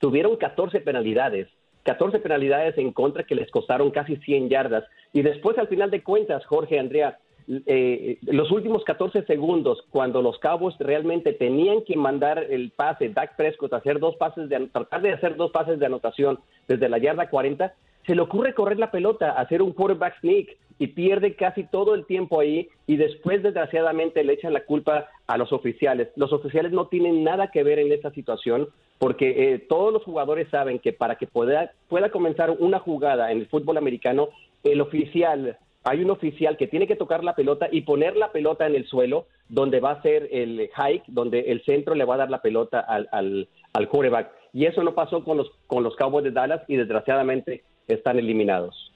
tuvieron 0.00 0.36
14 0.36 0.80
penalidades. 0.80 1.48
14 1.84 2.18
penalidades 2.20 2.78
en 2.78 2.92
contra 2.92 3.24
que 3.24 3.34
les 3.34 3.50
costaron 3.50 3.90
casi 3.90 4.16
100 4.16 4.48
yardas. 4.48 4.84
Y 5.12 5.22
después, 5.22 5.58
al 5.58 5.68
final 5.68 5.90
de 5.90 6.02
cuentas, 6.02 6.44
Jorge, 6.46 6.78
Andrea, 6.78 7.18
eh, 7.48 8.18
los 8.22 8.50
últimos 8.52 8.84
14 8.84 9.24
segundos, 9.24 9.84
cuando 9.90 10.22
los 10.22 10.38
Cowboys 10.38 10.76
realmente 10.78 11.32
tenían 11.32 11.82
que 11.84 11.96
mandar 11.96 12.38
el 12.38 12.70
pase, 12.70 13.08
Dak 13.08 13.36
Prescott, 13.36 13.72
hacer 13.72 13.98
dos 13.98 14.16
pases 14.16 14.48
de, 14.48 14.68
tratar 14.68 15.02
de 15.02 15.12
hacer 15.12 15.36
dos 15.36 15.50
pases 15.50 15.78
de 15.78 15.86
anotación 15.86 16.38
desde 16.68 16.88
la 16.88 16.98
yarda 16.98 17.28
40, 17.28 17.74
se 18.06 18.14
le 18.14 18.22
ocurre 18.22 18.54
correr 18.54 18.78
la 18.78 18.90
pelota, 18.90 19.32
hacer 19.32 19.62
un 19.62 19.72
quarterback 19.72 20.18
sneak 20.20 20.56
y 20.78 20.88
pierde 20.88 21.34
casi 21.36 21.64
todo 21.64 21.94
el 21.94 22.06
tiempo 22.06 22.40
ahí 22.40 22.68
y 22.86 22.96
después 22.96 23.42
desgraciadamente 23.42 24.24
le 24.24 24.32
echan 24.32 24.52
la 24.52 24.64
culpa 24.64 25.08
a 25.26 25.38
los 25.38 25.52
oficiales. 25.52 26.08
Los 26.16 26.32
oficiales 26.32 26.72
no 26.72 26.88
tienen 26.88 27.22
nada 27.22 27.50
que 27.52 27.62
ver 27.62 27.78
en 27.78 27.92
esta 27.92 28.10
situación 28.10 28.68
porque 28.98 29.54
eh, 29.54 29.58
todos 29.58 29.92
los 29.92 30.02
jugadores 30.02 30.48
saben 30.48 30.78
que 30.78 30.92
para 30.92 31.16
que 31.16 31.26
pueda, 31.26 31.72
pueda 31.88 32.10
comenzar 32.10 32.50
una 32.50 32.78
jugada 32.78 33.30
en 33.30 33.38
el 33.38 33.46
fútbol 33.46 33.76
americano, 33.76 34.28
el 34.64 34.80
oficial, 34.80 35.56
hay 35.84 36.02
un 36.02 36.10
oficial 36.10 36.56
que 36.56 36.68
tiene 36.68 36.86
que 36.86 36.96
tocar 36.96 37.24
la 37.24 37.34
pelota 37.34 37.68
y 37.70 37.82
poner 37.82 38.16
la 38.16 38.30
pelota 38.30 38.66
en 38.66 38.76
el 38.76 38.86
suelo 38.86 39.26
donde 39.48 39.80
va 39.80 39.92
a 39.92 40.02
ser 40.02 40.28
el 40.30 40.70
hike, 40.76 41.04
donde 41.08 41.40
el 41.40 41.64
centro 41.64 41.94
le 41.94 42.04
va 42.04 42.14
a 42.14 42.18
dar 42.18 42.30
la 42.30 42.42
pelota 42.42 42.80
al, 42.80 43.08
al, 43.12 43.48
al 43.72 43.88
quarterback. 43.88 44.30
Y 44.52 44.66
eso 44.66 44.82
no 44.82 44.94
pasó 44.94 45.24
con 45.24 45.36
los, 45.36 45.50
con 45.66 45.82
los 45.82 45.96
Cowboys 45.96 46.24
de 46.24 46.30
Dallas 46.30 46.62
y 46.68 46.76
desgraciadamente 46.76 47.64
están 47.92 48.18
eliminados. 48.18 48.92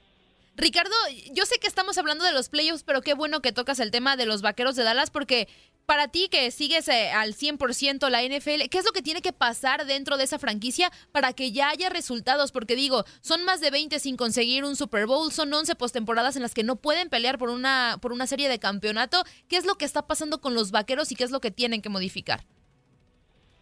Ricardo, 0.57 0.95
yo 1.33 1.45
sé 1.45 1.59
que 1.59 1.67
estamos 1.67 1.99
hablando 1.99 2.25
de 2.25 2.31
los 2.31 2.49
playoffs, 2.49 2.83
pero 2.83 3.01
qué 3.01 3.13
bueno 3.13 3.41
que 3.41 3.51
tocas 3.51 3.79
el 3.79 3.91
tema 3.91 4.17
de 4.17 4.25
los 4.25 4.41
Vaqueros 4.41 4.75
de 4.75 4.83
Dallas 4.83 5.11
porque 5.11 5.47
para 5.85 6.07
ti 6.07 6.29
que 6.29 6.49
sigues 6.49 6.87
eh, 6.87 7.11
al 7.11 7.35
100% 7.35 8.09
la 8.09 8.23
NFL, 8.23 8.67
¿qué 8.69 8.77
es 8.79 8.83
lo 8.83 8.91
que 8.91 9.03
tiene 9.03 9.21
que 9.21 9.33
pasar 9.33 9.85
dentro 9.85 10.17
de 10.17 10.23
esa 10.23 10.39
franquicia 10.39 10.91
para 11.11 11.31
que 11.33 11.51
ya 11.51 11.69
haya 11.69 11.89
resultados? 11.89 12.51
Porque 12.51 12.75
digo, 12.75 13.05
son 13.21 13.43
más 13.45 13.61
de 13.61 13.69
20 13.69 13.99
sin 13.99 14.17
conseguir 14.17 14.65
un 14.65 14.75
Super 14.75 15.05
Bowl, 15.05 15.31
son 15.31 15.53
11 15.53 15.75
postemporadas 15.75 16.35
en 16.35 16.41
las 16.41 16.55
que 16.55 16.63
no 16.63 16.75
pueden 16.75 17.09
pelear 17.09 17.37
por 17.37 17.49
una, 17.49 17.99
por 18.01 18.11
una 18.11 18.25
serie 18.25 18.49
de 18.49 18.57
campeonato. 18.57 19.23
¿Qué 19.47 19.57
es 19.57 19.65
lo 19.65 19.75
que 19.75 19.85
está 19.85 20.07
pasando 20.07 20.41
con 20.41 20.55
los 20.55 20.71
Vaqueros 20.71 21.11
y 21.11 21.15
qué 21.15 21.23
es 21.23 21.31
lo 21.31 21.39
que 21.39 21.51
tienen 21.51 21.83
que 21.83 21.89
modificar? 21.89 22.45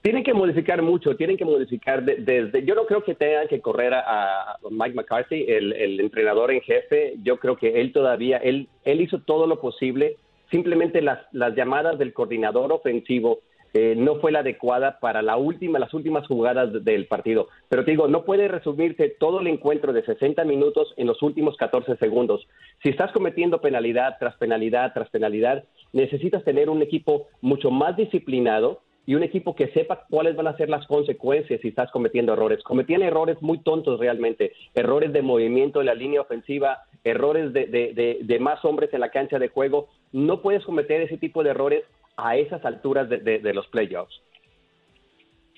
Tienen 0.05 0.24
que 0.24 0.35
modificar 0.35 0.83
mucho, 0.83 1.15
tienen 1.15 1.35
que 1.35 1.45
modificar 1.45 2.03
desde... 2.03 2.63
yo 2.63 2.75
no 2.75 2.85
creo 2.85 3.03
que 3.03 3.15
tengan 3.15 3.47
que 3.47 3.59
correr 3.59 3.91
a, 3.95 4.55
Mike 4.69 4.93
McCarthy, 4.93 5.45
el, 5.47 6.00
entrenador 6.00 6.51
en 6.51 6.62
jefe. 6.62 7.15
Yo 7.24 7.39
creo 7.39 7.57
que 7.57 7.81
él 7.81 7.91
todavía, 7.91 8.38
él, 8.38 8.69
él 8.83 9.01
hizo 9.01 9.21
todo 9.21 9.47
lo 9.47 9.59
posible. 9.59 10.17
Simplemente 10.51 11.01
las, 11.01 11.21
las 11.31 11.55
llamadas 11.55 11.97
del 11.97 12.13
coordinador 12.13 12.71
ofensivo 12.71 13.39
eh, 13.74 13.95
no 13.97 14.17
fue 14.17 14.31
la 14.31 14.41
adecuada 14.41 15.00
para 15.00 15.24
la 15.24 15.38
última, 15.38 15.79
las 15.79 15.95
últimas 15.95 16.27
jugadas 16.27 16.85
del 16.85 17.07
partido. 17.07 17.47
Pero 17.67 17.83
te 17.83 17.89
digo, 17.89 18.07
no 18.07 18.25
puede 18.25 18.47
resumirse 18.47 19.09
todo 19.19 19.39
el 19.39 19.47
encuentro 19.47 19.91
de 19.91 20.05
60 20.05 20.43
minutos 20.43 20.93
en 20.97 21.07
los 21.07 21.19
últimos 21.24 21.57
14 21.57 21.97
segundos. 21.97 22.47
Si 22.83 22.89
estás 22.89 23.12
cometiendo 23.12 23.59
penalidad 23.59 24.17
tras 24.19 24.35
penalidad 24.35 24.93
tras 24.93 25.09
penalidad, 25.09 25.63
necesitas 25.93 26.43
tener 26.43 26.69
un 26.69 26.83
equipo 26.83 27.25
mucho 27.41 27.71
más 27.71 27.97
disciplinado 27.97 28.85
y 29.05 29.15
un 29.15 29.24
equipo 29.24 29.55
que 29.55 29.67
sepa 29.69 30.05
cuáles 30.09 30.35
van 30.35 30.47
a 30.47 30.57
ser 30.57 30.69
las 30.69 30.85
consecuencias 30.88 31.62
si 31.62 31.69
estás 31.69 31.91
cometiendo 31.91 32.33
errores. 32.33 32.63
Cometían 32.63 33.01
errores 33.01 33.41
muy 33.41 33.59
tontos 33.59 34.00
realmente, 34.00 34.53
errores 34.74 35.13
de 35.13 35.21
movimiento 35.21 35.79
de 35.79 35.85
la 35.85 35.93
línea 35.93 36.21
ofensiva, 36.21 36.83
errores 37.03 37.53
de, 37.53 38.19
de 38.21 38.39
más 38.39 38.63
hombres 38.65 38.93
en 38.93 39.01
la 39.01 39.12
cancha 39.12 39.39
de 39.39 39.50
juego. 39.50 39.88
No 40.12 40.41
puedes 40.41 40.63
cometer 40.65 41.01
ese 41.01 41.17
tipo 41.17 41.43
de 41.43 41.51
errores 41.51 41.83
a 42.17 42.38
esas 42.38 42.63
alturas 42.65 43.09
de, 43.09 43.53
los 43.53 43.67
playoffs. 43.67 44.21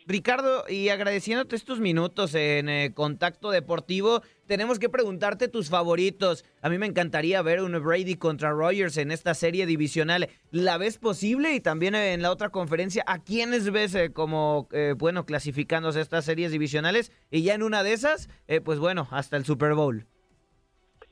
Ricardo, 0.08 0.64
y 0.70 0.88
agradeciéndote 0.88 1.58
estos 1.58 1.82
minutos 1.82 2.34
en 2.34 2.70
eh, 2.70 2.94
Contacto 2.94 3.52
Deportivo, 3.52 4.22
tenemos 4.46 4.80
que 4.80 4.88
preguntarte 4.88 5.50
tus 5.50 5.70
favoritos. 5.70 6.46
A 6.62 6.70
mí 6.70 6.78
me 6.78 6.86
encantaría 6.86 7.42
ver 7.42 7.62
un 7.62 7.74
Brady 7.84 8.16
contra 8.16 8.52
Rogers 8.52 8.96
en 8.96 9.12
esta 9.12 9.34
serie 9.34 9.66
divisional. 9.66 10.30
¿La 10.50 10.78
ves 10.78 10.98
posible? 10.98 11.54
Y 11.56 11.60
también 11.60 11.94
en 11.94 12.22
la 12.22 12.32
otra 12.32 12.50
conferencia, 12.50 13.04
¿a 13.06 13.20
quiénes 13.20 13.70
ves 13.70 13.96
eh, 13.96 14.14
como, 14.14 14.70
eh, 14.72 14.94
bueno, 14.98 15.26
clasificándose 15.26 16.00
estas 16.00 16.24
series 16.24 16.54
divisionales? 16.54 17.12
Y 17.30 17.44
ya 17.44 17.54
en 17.54 17.62
una 17.62 17.84
de 17.84 17.92
esas, 17.92 18.30
pues 18.64 18.80
bueno, 18.80 19.10
hasta 19.12 19.36
el 19.36 19.44
Super 19.44 19.74
Bowl. 19.74 20.06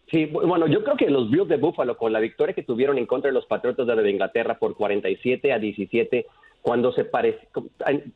Sí, 0.09 0.27
bueno, 0.27 0.67
yo 0.67 0.83
creo 0.85 0.95
que 0.95 1.09
los 1.09 1.29
Bills 1.29 1.49
de 1.49 1.57
Buffalo, 1.57 1.97
con 1.97 2.13
la 2.13 2.21
victoria 2.21 2.55
que 2.55 2.63
tuvieron 2.63 2.97
en 2.97 3.07
contra 3.07 3.29
de 3.29 3.33
los 3.33 3.45
Patriotas 3.47 3.87
de 3.87 4.09
Inglaterra 4.09 4.57
por 4.57 4.75
47 4.75 5.51
a 5.51 5.59
17, 5.59 6.27
cuando 6.65 6.91
se 6.93 7.05
parece, 7.05 7.47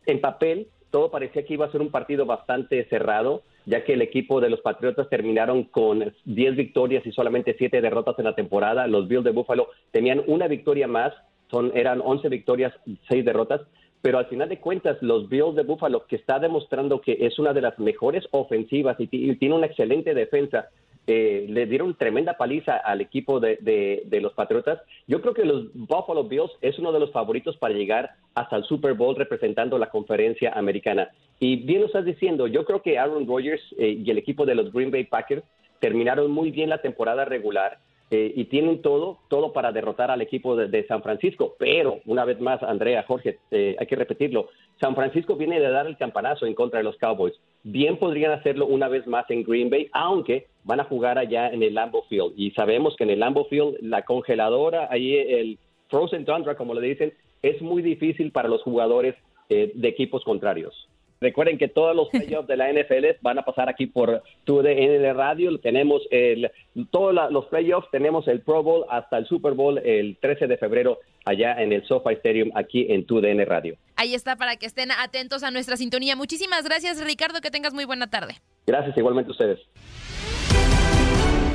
en, 0.07 0.21
papel, 0.21 0.69
todo 0.89 1.11
parecía 1.11 1.45
que 1.45 1.53
iba 1.53 1.67
a 1.67 1.71
ser 1.71 1.81
un 1.81 1.91
partido 1.91 2.25
bastante 2.25 2.83
cerrado, 2.85 3.43
ya 3.67 3.83
que 3.83 3.93
el 3.93 4.01
equipo 4.01 4.41
de 4.41 4.49
los 4.49 4.59
Patriotas 4.61 5.07
terminaron 5.07 5.65
con 5.65 6.15
10 6.25 6.55
victorias 6.55 7.05
y 7.05 7.11
solamente 7.11 7.55
7 7.55 7.79
derrotas 7.79 8.17
en 8.17 8.25
la 8.25 8.33
temporada. 8.33 8.87
Los 8.87 9.07
Bills 9.07 9.23
de 9.23 9.33
Buffalo 9.33 9.67
tenían 9.91 10.23
una 10.25 10.47
victoria 10.47 10.87
más, 10.87 11.13
son, 11.51 11.71
eran 11.75 12.01
11 12.03 12.27
victorias 12.29 12.73
y 12.87 12.97
6 13.07 13.23
derrotas, 13.23 13.61
pero 14.01 14.17
al 14.17 14.25
final 14.25 14.49
de 14.49 14.57
cuentas, 14.57 14.97
los 15.01 15.29
Bills 15.29 15.53
de 15.53 15.61
Buffalo, 15.61 16.07
que 16.07 16.15
está 16.15 16.39
demostrando 16.39 17.01
que 17.01 17.19
es 17.21 17.37
una 17.37 17.53
de 17.53 17.61
las 17.61 17.77
mejores 17.77 18.27
ofensivas 18.31 18.97
y 18.97 19.35
tiene 19.35 19.53
una 19.53 19.67
excelente 19.67 20.15
defensa, 20.15 20.69
eh, 21.11 21.47
le 21.49 21.65
dieron 21.65 21.95
tremenda 21.95 22.37
paliza 22.37 22.77
al 22.77 23.01
equipo 23.01 23.39
de, 23.39 24.05
los 24.21 24.31
Patriotas. 24.33 24.79
Yo 25.07 25.21
creo 25.21 25.33
que 25.33 25.43
los 25.43 25.73
Buffalo 25.73 26.25
Bills 26.25 26.51
es 26.61 26.77
uno 26.77 26.91
de 26.91 26.99
los 26.99 27.11
favoritos 27.11 27.57
para 27.57 27.73
llegar 27.73 28.11
hasta 28.35 28.57
el 28.57 28.63
Super 28.65 28.93
Bowl 28.93 29.15
representando 29.15 29.79
la 29.79 29.89
conferencia 29.89 30.51
americana. 30.51 31.09
Y 31.39 31.55
bien 31.63 31.81
lo 31.81 31.87
estás 31.87 32.05
diciendo, 32.05 32.45
yo 32.45 32.63
creo 32.63 32.83
que 32.83 32.99
Aaron 32.99 33.25
Rodgers 33.25 33.59
eh, 33.79 33.97
y 34.05 34.11
el 34.11 34.19
equipo 34.19 34.45
de 34.45 34.53
los 34.53 34.71
Green 34.71 34.91
Bay 34.91 35.05
Packers 35.05 35.41
terminaron 35.79 36.29
muy 36.29 36.51
bien 36.51 36.69
la 36.69 36.77
temporada 36.77 37.25
regular. 37.25 37.79
Eh, 38.11 38.31
y 38.35 38.45
tienen 38.45 38.83
todo, 38.83 39.17
todo 39.29 39.51
para 39.51 39.71
derrotar 39.71 40.11
al 40.11 40.21
equipo 40.21 40.55
de, 40.55 40.85
San 40.85 41.01
Francisco. 41.01 41.55
Pero, 41.57 42.01
una 42.05 42.23
vez 42.23 42.39
más, 42.39 42.61
Andrea, 42.61 43.03
Jorge, 43.07 43.39
hay 43.51 43.87
que 43.87 43.95
repetirlo, 43.95 44.49
San 44.79 44.93
Francisco 44.93 45.35
viene 45.35 45.59
de 45.59 45.69
dar 45.71 45.87
el 45.87 45.97
campanazo 45.97 46.45
en 46.45 46.53
contra 46.53 46.77
de 46.77 46.83
los 46.83 46.97
Cowboys. 46.97 47.33
Bien 47.63 47.97
podrían 47.97 48.31
hacerlo 48.31 48.67
una 48.67 48.87
vez 48.87 49.05
más 49.05 49.29
en 49.29 49.43
Green 49.43 49.69
Bay, 49.69 49.89
aunque 49.91 50.47
van 50.63 50.79
a 50.79 50.85
jugar 50.85 51.17
allá 51.17 51.49
en 51.49 51.61
el 51.63 51.73
Lambeau 51.73 52.03
Field. 52.07 52.33
Y 52.37 52.51
sabemos 52.51 52.95
que 52.95 53.03
en 53.03 53.09
el 53.09 53.19
Lambeau 53.19 53.45
Field 53.45 53.77
la 53.81 54.03
congeladora, 54.03 54.87
ahí 54.89 55.15
el 55.15 55.59
Frozen 55.89 56.25
Tundra, 56.25 56.55
como 56.55 56.73
le 56.73 56.87
dicen, 56.87 57.13
es 57.41 57.61
muy 57.61 57.81
difícil 57.81 58.31
para 58.31 58.47
los 58.47 58.61
jugadores 58.63 59.15
eh, 59.49 59.71
de 59.73 59.87
equipos 59.87 60.23
contrarios. 60.23 60.87
Recuerden 61.21 61.57
que 61.57 61.67
todos 61.67 61.95
los 61.95 62.09
playoffs 62.11 62.47
de 62.47 62.57
la 62.57 62.71
NFL 62.71 63.17
van 63.21 63.39
a 63.39 63.43
pasar 63.43 63.69
aquí 63.69 63.87
por 63.87 64.23
TUDN 64.45 65.13
Radio. 65.15 65.57
Tenemos 65.59 66.01
el, 66.11 66.51
todos 66.91 67.13
los 67.31 67.45
playoffs, 67.47 67.89
tenemos 67.91 68.27
el 68.27 68.41
Pro 68.41 68.63
Bowl 68.63 68.85
hasta 68.89 69.17
el 69.17 69.25
Super 69.25 69.53
Bowl 69.53 69.77
el 69.79 70.17
13 70.17 70.47
de 70.47 70.57
febrero 70.57 70.99
allá 71.25 71.61
en 71.61 71.73
el 71.73 71.83
SoFi 71.85 72.13
Stadium 72.13 72.51
aquí 72.55 72.87
en 72.89 73.05
TUDN 73.05 73.45
Radio. 73.45 73.75
Ahí 73.99 74.15
está 74.15 74.37
para 74.37 74.55
que 74.55 74.65
estén 74.65 74.91
atentos 74.91 75.43
a 75.43 75.51
nuestra 75.51 75.75
sintonía. 75.75 76.15
Muchísimas 76.15 76.63
gracias 76.63 77.03
Ricardo, 77.03 77.41
que 77.41 77.51
tengas 77.51 77.73
muy 77.73 77.83
buena 77.83 78.09
tarde. 78.09 78.39
Gracias 78.65 78.95
igualmente 78.97 79.27
a 79.27 79.31
ustedes. 79.33 79.59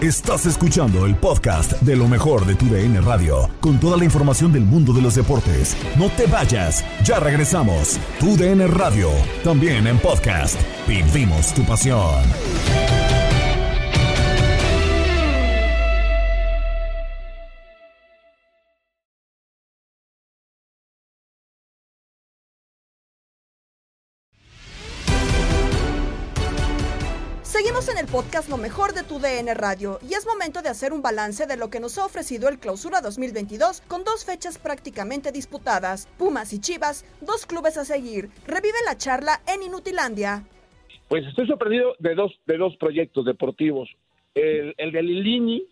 Estás 0.02 0.44
escuchando 0.44 1.06
el 1.06 1.16
podcast 1.16 1.72
de 1.80 1.96
lo 1.96 2.06
mejor 2.06 2.44
de 2.44 2.54
tu 2.54 2.66
DN 2.66 3.00
Radio, 3.00 3.48
con 3.60 3.80
toda 3.80 3.96
la 3.96 4.04
información 4.04 4.52
del 4.52 4.64
mundo 4.64 4.92
de 4.92 5.00
los 5.00 5.14
deportes. 5.14 5.74
No 5.96 6.10
te 6.10 6.26
vayas, 6.26 6.84
ya 7.02 7.18
regresamos. 7.18 7.98
Tu 8.20 8.36
DN 8.36 8.66
Radio, 8.66 9.08
también 9.42 9.86
en 9.86 9.98
podcast. 9.98 10.60
Vivimos 10.86 11.54
tu 11.54 11.64
pasión. 11.64 12.22
En 27.90 27.98
el 27.98 28.06
podcast 28.06 28.48
Lo 28.48 28.56
mejor 28.56 28.94
de 28.94 29.02
tu 29.02 29.18
DN 29.18 29.52
Radio 29.52 29.98
y 30.02 30.14
es 30.14 30.26
momento 30.26 30.62
de 30.62 30.70
hacer 30.70 30.94
un 30.94 31.02
balance 31.02 31.46
de 31.46 31.58
lo 31.58 31.68
que 31.68 31.80
nos 31.80 31.98
ha 31.98 32.06
ofrecido 32.06 32.48
el 32.48 32.58
Clausura 32.58 33.02
2022 33.02 33.82
con 33.82 34.04
dos 34.04 34.24
fechas 34.24 34.58
prácticamente 34.58 35.32
disputadas, 35.32 36.08
Pumas 36.16 36.54
y 36.54 36.60
Chivas, 36.60 37.04
dos 37.20 37.44
clubes 37.44 37.76
a 37.76 37.84
seguir. 37.84 38.30
Revive 38.46 38.78
la 38.86 38.96
charla 38.96 39.42
en 39.46 39.64
Inutilandia. 39.64 40.44
Pues 41.08 41.26
estoy 41.26 41.46
sorprendido 41.46 41.94
de 41.98 42.14
dos, 42.14 42.32
de 42.46 42.56
dos 42.56 42.74
proyectos 42.76 43.26
deportivos. 43.26 43.90
El, 44.34 44.74
el 44.78 44.90
de 44.90 45.02
Lilini, 45.02 45.64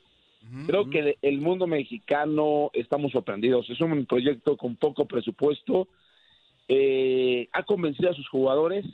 creo 0.66 0.90
que 0.90 1.16
el 1.23 1.40
mundo 1.40 1.66
mexicano 1.66 2.71
estamos 2.75 3.12
sorprendidos. 3.12 3.71
Es 3.71 3.81
un 3.81 4.04
proyecto 4.04 4.59
con 4.59 4.76
poco 4.76 5.07
presupuesto. 5.07 5.88
Eh, 6.69 7.49
ha 7.52 7.62
convencido 7.62 8.11
a 8.11 8.14
sus 8.14 8.28
jugadores 8.28 8.85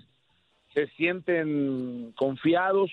se 0.79 0.87
sienten 0.95 2.13
confiados, 2.17 2.91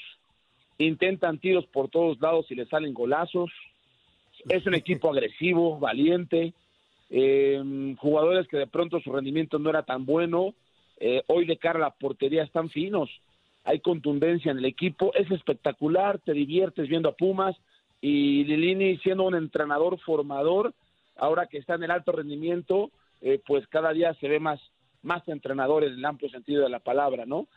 intentan 0.79 1.37
tiros 1.37 1.67
por 1.67 1.89
todos 1.89 2.19
lados 2.19 2.49
y 2.49 2.55
les 2.55 2.67
salen 2.67 2.95
golazos. 2.95 3.51
Es 4.49 4.65
un 4.65 4.73
equipo 4.83 5.11
agresivo, 5.11 5.77
valiente, 5.77 6.53
eh, 7.11 7.95
jugadores 7.99 8.47
que 8.47 8.57
de 8.57 8.65
pronto 8.65 8.99
su 9.01 9.11
rendimiento 9.11 9.59
no 9.59 9.69
era 9.69 9.83
tan 9.83 10.05
bueno, 10.05 10.55
eh, 10.99 11.21
hoy 11.27 11.45
de 11.45 11.57
cara 11.57 11.77
a 11.77 11.81
la 11.81 11.91
portería 11.91 12.43
están 12.43 12.69
finos, 12.69 13.09
hay 13.63 13.79
contundencia 13.81 14.51
en 14.51 14.57
el 14.57 14.65
equipo, 14.65 15.13
es 15.13 15.29
espectacular, 15.29 16.19
te 16.19 16.33
diviertes 16.33 16.87
viendo 16.87 17.09
a 17.09 17.15
Pumas 17.15 17.55
y 18.01 18.45
Lilini 18.45 18.97
siendo 18.97 19.25
un 19.25 19.35
entrenador 19.35 19.99
formador, 19.99 20.73
ahora 21.17 21.45
que 21.45 21.59
está 21.59 21.75
en 21.75 21.83
el 21.83 21.91
alto 21.91 22.11
rendimiento, 22.13 22.89
eh, 23.21 23.39
pues 23.45 23.67
cada 23.67 23.93
día 23.93 24.13
se 24.15 24.27
ve 24.27 24.39
más, 24.39 24.59
más 25.03 25.27
entrenador 25.27 25.83
en 25.83 25.93
el 25.93 26.05
amplio 26.05 26.29
sentido 26.31 26.63
de 26.63 26.69
la 26.69 26.79
palabra, 26.79 27.25
¿no? 27.27 27.47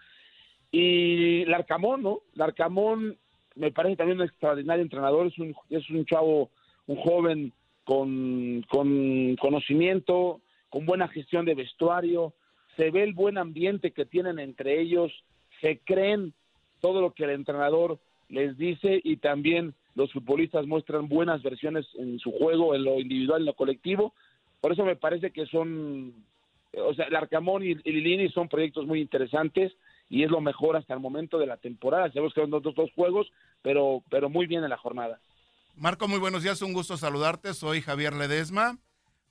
Y 0.70 1.44
Larcamón, 1.46 2.02
¿no? 2.02 2.20
Larcamón 2.34 3.16
me 3.58 3.72
parece 3.72 3.96
también 3.96 4.20
un 4.20 4.26
extraordinario 4.26 4.82
entrenador, 4.82 5.26
es 5.26 5.38
un, 5.38 5.54
es 5.70 5.88
un 5.90 6.04
chavo, 6.04 6.50
un 6.87 6.96
joven 6.96 7.52
con, 7.84 8.64
con 8.70 9.37
conocimiento, 9.37 10.40
con 10.68 10.87
buena 10.87 11.08
gestión 11.08 11.44
de 11.44 11.54
vestuario, 11.54 12.34
se 12.76 12.90
ve 12.90 13.02
el 13.02 13.14
buen 13.14 13.38
ambiente 13.38 13.90
que 13.90 14.04
tienen 14.04 14.38
entre 14.38 14.80
ellos, 14.80 15.12
se 15.60 15.80
creen 15.80 16.32
todo 16.80 17.00
lo 17.00 17.12
que 17.12 17.25
el 17.25 17.30
entrenador 17.30 17.98
les 18.28 18.56
dice 18.56 19.00
y 19.02 19.16
también 19.16 19.75
los 19.96 20.12
futbolistas 20.12 20.66
muestran 20.66 21.08
buenas 21.08 21.42
versiones 21.42 21.87
en 21.98 22.20
su 22.20 22.30
juego, 22.30 22.75
en 22.75 22.84
lo 22.84 23.00
individual, 23.00 23.40
en 23.40 23.46
lo 23.46 23.54
colectivo. 23.54 24.14
Por 24.60 24.72
eso 24.72 24.84
me 24.84 24.94
parece 24.94 25.32
que 25.32 25.46
son, 25.46 26.14
o 26.76 26.94
sea, 26.94 27.06
el 27.06 27.16
Arcamón 27.16 27.64
y, 27.64 27.70
y 27.70 27.92
Lilini 27.92 28.28
son 28.28 28.48
proyectos 28.48 28.87
muy 28.87 29.00
interesantes 29.00 29.72
y 30.08 30.24
es 30.24 30.30
lo 30.30 30.40
mejor 30.40 30.76
hasta 30.76 30.94
el 30.94 31.00
momento 31.00 31.38
de 31.38 31.46
la 31.46 31.56
temporada. 31.56 32.08
Sabemos 32.08 32.32
que 32.34 32.40
son 32.40 32.50
dos, 32.50 32.62
dos 32.62 32.90
juegos, 32.94 33.30
pero, 33.62 34.02
pero 34.10 34.28
muy 34.30 34.46
bien 34.46 34.64
en 34.64 34.70
la 34.70 34.78
jornada. 34.78 35.20
Marco, 35.74 36.08
muy 36.08 36.18
buenos 36.18 36.42
días, 36.42 36.60
un 36.62 36.72
gusto 36.72 36.96
saludarte. 36.96 37.54
Soy 37.54 37.80
Javier 37.80 38.14
Ledesma. 38.14 38.78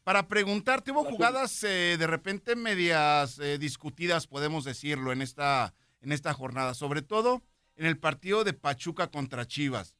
Para 0.03 0.29
preguntarte, 0.29 0.91
hubo 0.91 1.03
jugadas 1.03 1.63
eh, 1.65 1.97
de 1.99 2.07
repente 2.07 2.55
medias 2.55 3.39
eh, 3.39 3.57
discutidas, 3.57 4.25
podemos 4.25 4.63
decirlo, 4.63 5.11
en 5.11 5.21
esta, 5.21 5.73
en 6.01 6.13
esta 6.13 6.33
jornada, 6.33 6.73
sobre 6.73 7.01
todo 7.01 7.41
en 7.75 7.85
el 7.85 7.97
partido 7.97 8.45
de 8.45 8.53
Pachuca 8.53 9.11
contra 9.11 9.45
Chivas. 9.45 9.95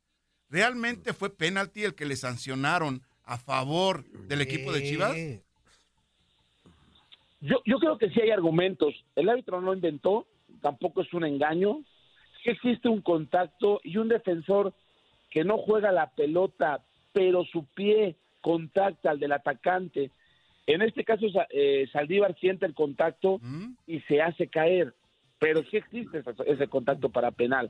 ¿Realmente 0.50 1.12
fue 1.12 1.36
penalti 1.36 1.84
el 1.84 1.94
que 1.94 2.06
le 2.06 2.16
sancionaron 2.16 3.02
a 3.24 3.38
favor 3.38 4.06
del 4.06 4.40
equipo 4.40 4.72
de 4.72 4.84
Chivas? 4.84 5.18
Yo, 7.42 7.58
yo 7.66 7.78
creo 7.80 7.98
que 7.98 8.10
sí 8.10 8.22
hay 8.22 8.32
argumentos. 8.32 8.96
El 9.16 9.28
árbitro 9.28 9.60
no 9.60 9.74
inventó, 9.74 10.26
tampoco 10.62 11.02
es 11.02 11.14
un 11.14 11.26
engaño. 11.26 11.84
Si 12.44 12.50
existe 12.50 12.90
un 12.90 13.02
contacto 13.02 13.80
y 13.84 13.98
un 13.98 14.08
defensor 14.08 14.74
que 15.30 15.44
no 15.44 15.58
juega 15.58 15.92
la 15.92 16.12
pelota, 16.12 16.84
pero 17.14 17.44
su 17.46 17.66
pie 17.66 18.16
contacta 18.42 19.12
al 19.12 19.20
del 19.20 19.32
atacante 19.34 20.12
En 20.68 20.82
este 20.82 21.04
caso, 21.04 21.26
eh, 21.50 21.88
Saldívar 21.92 22.36
siente 22.40 22.66
el 22.66 22.74
contacto 22.74 23.40
y 23.86 24.00
se 24.02 24.22
hace 24.22 24.48
caer, 24.48 24.94
pero 25.40 25.64
sí 25.64 25.78
existe 25.78 26.22
ese, 26.46 26.68
contacto 26.68 27.10
para 27.10 27.32
penal. 27.32 27.70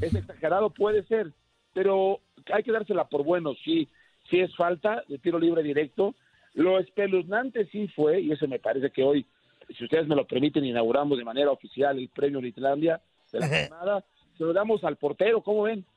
Es 0.00 0.14
exagerado, 0.14 0.70
puede 0.70 1.02
ser, 1.04 1.32
pero 1.72 2.20
hay 2.52 2.62
que 2.62 2.72
dársela 2.72 3.08
por 3.08 3.24
bueno. 3.24 3.54
Sí, 3.64 3.88
sí 4.30 4.40
es 4.40 4.54
falta 4.54 5.02
de 5.08 5.18
tiro 5.18 5.38
libre 5.38 5.62
directo. 5.62 6.14
Lo 6.54 6.78
espeluznante 6.78 7.66
sí 7.66 7.88
fue, 7.88 8.20
y 8.20 8.32
eso 8.32 8.46
me 8.48 8.58
parece 8.58 8.90
que 8.90 9.02
hoy, 9.02 9.26
si 9.68 9.84
ustedes 9.84 10.06
me 10.06 10.16
lo 10.16 10.26
permiten, 10.26 10.64
inauguramos 10.64 11.18
de 11.18 11.24
manera 11.24 11.50
oficial 11.50 11.98
el 11.98 12.08
premio 12.08 12.40
Litlandia 12.40 13.00
de 13.32 13.40
la 13.40 13.48
jornada 13.48 14.04
se 14.36 14.44
lo 14.44 14.52
damos 14.52 14.84
al 14.84 14.96
portero, 14.96 15.42
¿cómo 15.42 15.62
ven? 15.62 15.84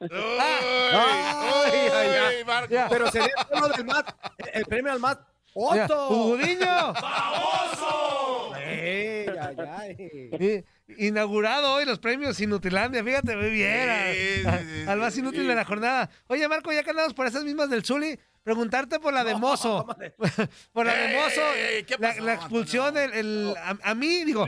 Pero 2.90 3.12
sería 3.12 3.34
el, 3.52 3.72
del 3.76 3.86
Mat, 3.86 4.16
el 4.54 4.66
premio 4.66 4.92
al 4.94 5.00
Mat. 5.00 5.20
¡Otto! 5.54 6.08
¡Jugudiño! 6.08 6.94
¡Famoso! 6.94 8.54
Inaugurado 10.98 11.74
hoy 11.74 11.86
los 11.86 12.00
premios 12.00 12.40
Inutilandia, 12.40 13.04
fíjate, 13.04 13.36
muy 13.36 13.50
bien. 13.50 14.48
al 14.88 15.00
más 15.00 15.18
inútil 15.18 15.48
de 15.48 15.56
la 15.56 15.66
jornada. 15.66 16.10
Oye, 16.28 16.48
Marco, 16.48 16.72
ya 16.72 16.84
que 16.84 16.92
andamos 16.92 17.14
por 17.14 17.28
esas 17.28 17.44
mismas 17.44 17.70
del 17.70 17.84
Zuli, 17.84 18.18
preguntarte 18.50 19.00
por 19.00 19.14
la 19.14 19.24
de 19.24 19.36
Mozo. 19.44 19.86
por 20.74 20.86
la 20.86 20.94
de 20.96 21.16
Mozo, 21.16 21.42
la, 22.24 22.34
expulsión, 22.34 22.98
el, 22.98 23.54
a, 23.84 23.94
mí, 23.94 24.24
digo, 24.26 24.48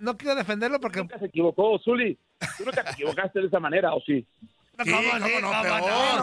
no 0.00 0.16
quiero 0.18 0.34
defenderlo 0.34 0.78
porque... 0.80 1.00
Nunca 1.00 1.18
se 1.18 1.26
equivocó, 1.26 1.78
Zuli. 1.78 2.18
Tú 2.58 2.64
no 2.66 2.72
te 2.72 2.80
equivocaste 2.80 3.40
de 3.40 3.46
esa 3.46 3.58
manera, 3.58 3.94
¿o 3.94 4.00
sí? 4.00 4.26
Sí, 4.84 4.92
¿Cómo, 4.92 5.18
no, 5.18 5.26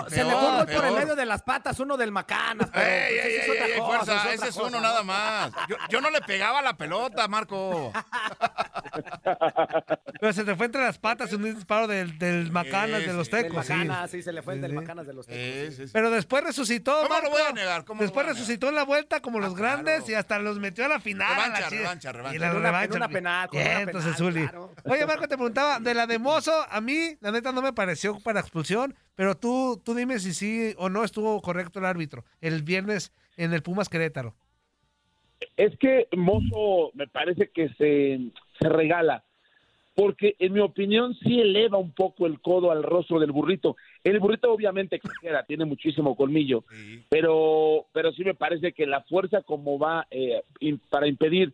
se 0.09 0.23
le 0.23 0.31
fue 0.31 0.65
por 0.67 0.85
el 0.85 0.93
medio 0.93 1.15
de 1.15 1.25
las 1.25 1.41
patas 1.41 1.77
uno 1.81 1.97
del 1.97 2.11
Macanas. 2.11 2.69
Pero 2.71 2.85
ey, 2.85 3.17
ey, 3.17 3.41
ey, 3.73 3.81
fuerza, 3.81 4.33
ese 4.33 4.47
es 4.47 4.55
uno 4.55 4.79
nada 4.79 5.03
más. 5.03 5.51
Yo, 5.67 5.75
yo, 5.89 5.99
no 5.99 6.09
le 6.09 6.21
pegaba 6.21 6.61
la 6.61 6.77
pelota, 6.77 7.27
Marco. 7.27 7.91
pero 10.21 10.31
se 10.31 10.45
te 10.45 10.55
fue 10.55 10.67
entre 10.67 10.83
las 10.83 10.97
patas 10.97 11.33
un 11.33 11.43
disparo 11.43 11.87
del, 11.87 12.17
del 12.17 12.49
Macanas 12.49 13.05
de 13.05 13.11
los 13.11 13.29
Tecos. 13.29 13.67
Del 13.67 13.79
Macanas, 13.79 14.11
sí. 14.11 14.23
se 14.23 14.31
le 14.31 14.41
fue 14.41 14.57
del 14.57 14.71
Macanas 14.71 15.05
de 15.05 15.13
los 15.13 15.27
Tecos. 15.27 15.91
Pero 15.91 16.09
después 16.09 16.45
resucitó, 16.45 16.93
¿Cómo 16.93 17.09
Marco. 17.09 17.25
lo 17.25 17.31
voy 17.31 17.41
a 17.41 17.51
negar? 17.51 17.83
¿Cómo 17.83 18.03
después 18.03 18.25
resucitó 18.25 18.69
en 18.69 18.75
la 18.75 18.83
vuelta 18.83 19.19
como 19.19 19.41
los 19.41 19.53
ah, 19.53 19.57
grandes 19.57 20.07
y 20.07 20.13
hasta 20.13 20.39
los 20.39 20.59
metió 20.59 20.85
a 20.85 20.87
la 20.87 21.01
final. 21.01 21.35
Revancha, 21.35 21.69
revancha, 21.69 22.11
revancha. 22.13 22.35
Y 22.35 22.39
la 22.39 22.53
revancha. 22.53 22.95
una 22.95 23.09
penal. 23.09 23.49
entonces, 23.51 24.15
Zuli. 24.15 24.49
Oye, 24.85 25.05
Marco, 25.05 25.27
te 25.27 25.35
preguntaba, 25.35 25.79
de 25.79 25.93
la 25.93 26.07
de 26.07 26.19
Mozo, 26.19 26.65
a 26.69 26.79
mí, 26.79 27.17
la 27.19 27.31
neta, 27.31 27.51
no 27.51 27.61
me 27.61 27.73
pareció 27.73 28.17
para 28.21 28.44
expulsión, 28.45 28.95
pero 29.15 29.35
tú, 29.35 29.81
tú 29.83 29.93
dime 29.93 30.19
si 30.19 30.33
sí 30.33 30.73
o 30.77 30.89
no 30.89 31.03
estuvo 31.03 31.41
correcto 31.41 31.79
el 31.79 31.85
árbitro 31.85 32.23
el 32.41 32.63
viernes 32.63 33.13
en 33.37 33.53
el 33.53 33.61
Pumas 33.61 33.89
Querétaro. 33.89 34.35
Es 35.57 35.77
que 35.77 36.07
Mozo 36.15 36.91
me 36.93 37.07
parece 37.07 37.49
que 37.49 37.69
se, 37.77 38.19
se 38.59 38.69
regala, 38.69 39.23
porque 39.95 40.35
en 40.39 40.53
mi 40.53 40.59
opinión 40.59 41.15
sí 41.15 41.39
eleva 41.39 41.77
un 41.77 41.91
poco 41.91 42.25
el 42.25 42.41
codo 42.41 42.71
al 42.71 42.83
rostro 42.83 43.19
del 43.19 43.31
burrito. 43.31 43.75
El 44.03 44.19
burrito 44.19 44.51
obviamente 44.51 44.97
exagera, 44.97 45.45
tiene 45.45 45.65
muchísimo 45.65 46.15
colmillo, 46.15 46.63
pero, 47.09 47.85
pero 47.93 48.11
sí 48.11 48.23
me 48.23 48.35
parece 48.35 48.73
que 48.73 48.85
la 48.85 49.01
fuerza 49.03 49.41
como 49.41 49.79
va 49.79 50.05
eh, 50.11 50.41
para 50.89 51.07
impedir 51.07 51.53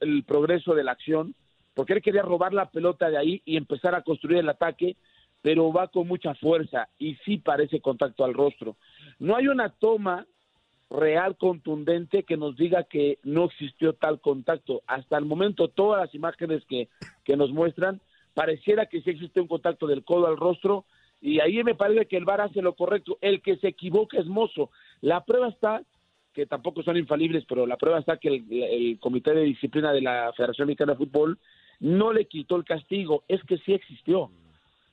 el 0.00 0.24
progreso 0.24 0.74
de 0.74 0.84
la 0.84 0.92
acción, 0.92 1.34
porque 1.72 1.94
él 1.94 2.02
quería 2.02 2.22
robar 2.22 2.52
la 2.52 2.70
pelota 2.70 3.08
de 3.10 3.16
ahí 3.16 3.42
y 3.44 3.56
empezar 3.56 3.94
a 3.94 4.02
construir 4.02 4.38
el 4.38 4.48
ataque, 4.48 4.96
pero 5.44 5.70
va 5.70 5.88
con 5.88 6.08
mucha 6.08 6.34
fuerza 6.36 6.88
y 6.98 7.16
sí 7.16 7.36
parece 7.36 7.82
contacto 7.82 8.24
al 8.24 8.32
rostro. 8.32 8.76
No 9.18 9.36
hay 9.36 9.48
una 9.48 9.68
toma 9.68 10.26
real 10.88 11.36
contundente 11.36 12.22
que 12.22 12.38
nos 12.38 12.56
diga 12.56 12.84
que 12.84 13.18
no 13.24 13.44
existió 13.44 13.92
tal 13.92 14.22
contacto. 14.22 14.80
Hasta 14.86 15.18
el 15.18 15.26
momento, 15.26 15.68
todas 15.68 16.00
las 16.00 16.14
imágenes 16.14 16.64
que, 16.64 16.88
que 17.24 17.36
nos 17.36 17.52
muestran, 17.52 18.00
pareciera 18.32 18.86
que 18.86 19.02
sí 19.02 19.10
existe 19.10 19.38
un 19.38 19.46
contacto 19.46 19.86
del 19.86 20.02
codo 20.02 20.28
al 20.28 20.38
rostro, 20.38 20.86
y 21.20 21.40
ahí 21.40 21.62
me 21.62 21.74
parece 21.74 22.06
que 22.06 22.16
el 22.16 22.24
VAR 22.24 22.40
hace 22.40 22.62
lo 22.62 22.72
correcto. 22.72 23.18
El 23.20 23.42
que 23.42 23.58
se 23.58 23.68
equivoca 23.68 24.18
es 24.18 24.24
mozo. 24.24 24.70
La 25.02 25.26
prueba 25.26 25.48
está, 25.48 25.82
que 26.32 26.46
tampoco 26.46 26.82
son 26.82 26.96
infalibles, 26.96 27.44
pero 27.46 27.66
la 27.66 27.76
prueba 27.76 27.98
está 27.98 28.16
que 28.16 28.28
el, 28.28 28.46
el 28.50 28.98
Comité 28.98 29.34
de 29.34 29.42
Disciplina 29.42 29.92
de 29.92 30.00
la 30.00 30.32
Federación 30.34 30.68
Mexicana 30.68 30.92
de 30.92 31.04
Fútbol 31.04 31.38
no 31.80 32.14
le 32.14 32.24
quitó 32.24 32.56
el 32.56 32.64
castigo, 32.64 33.24
es 33.28 33.42
que 33.42 33.58
sí 33.58 33.74
existió 33.74 34.30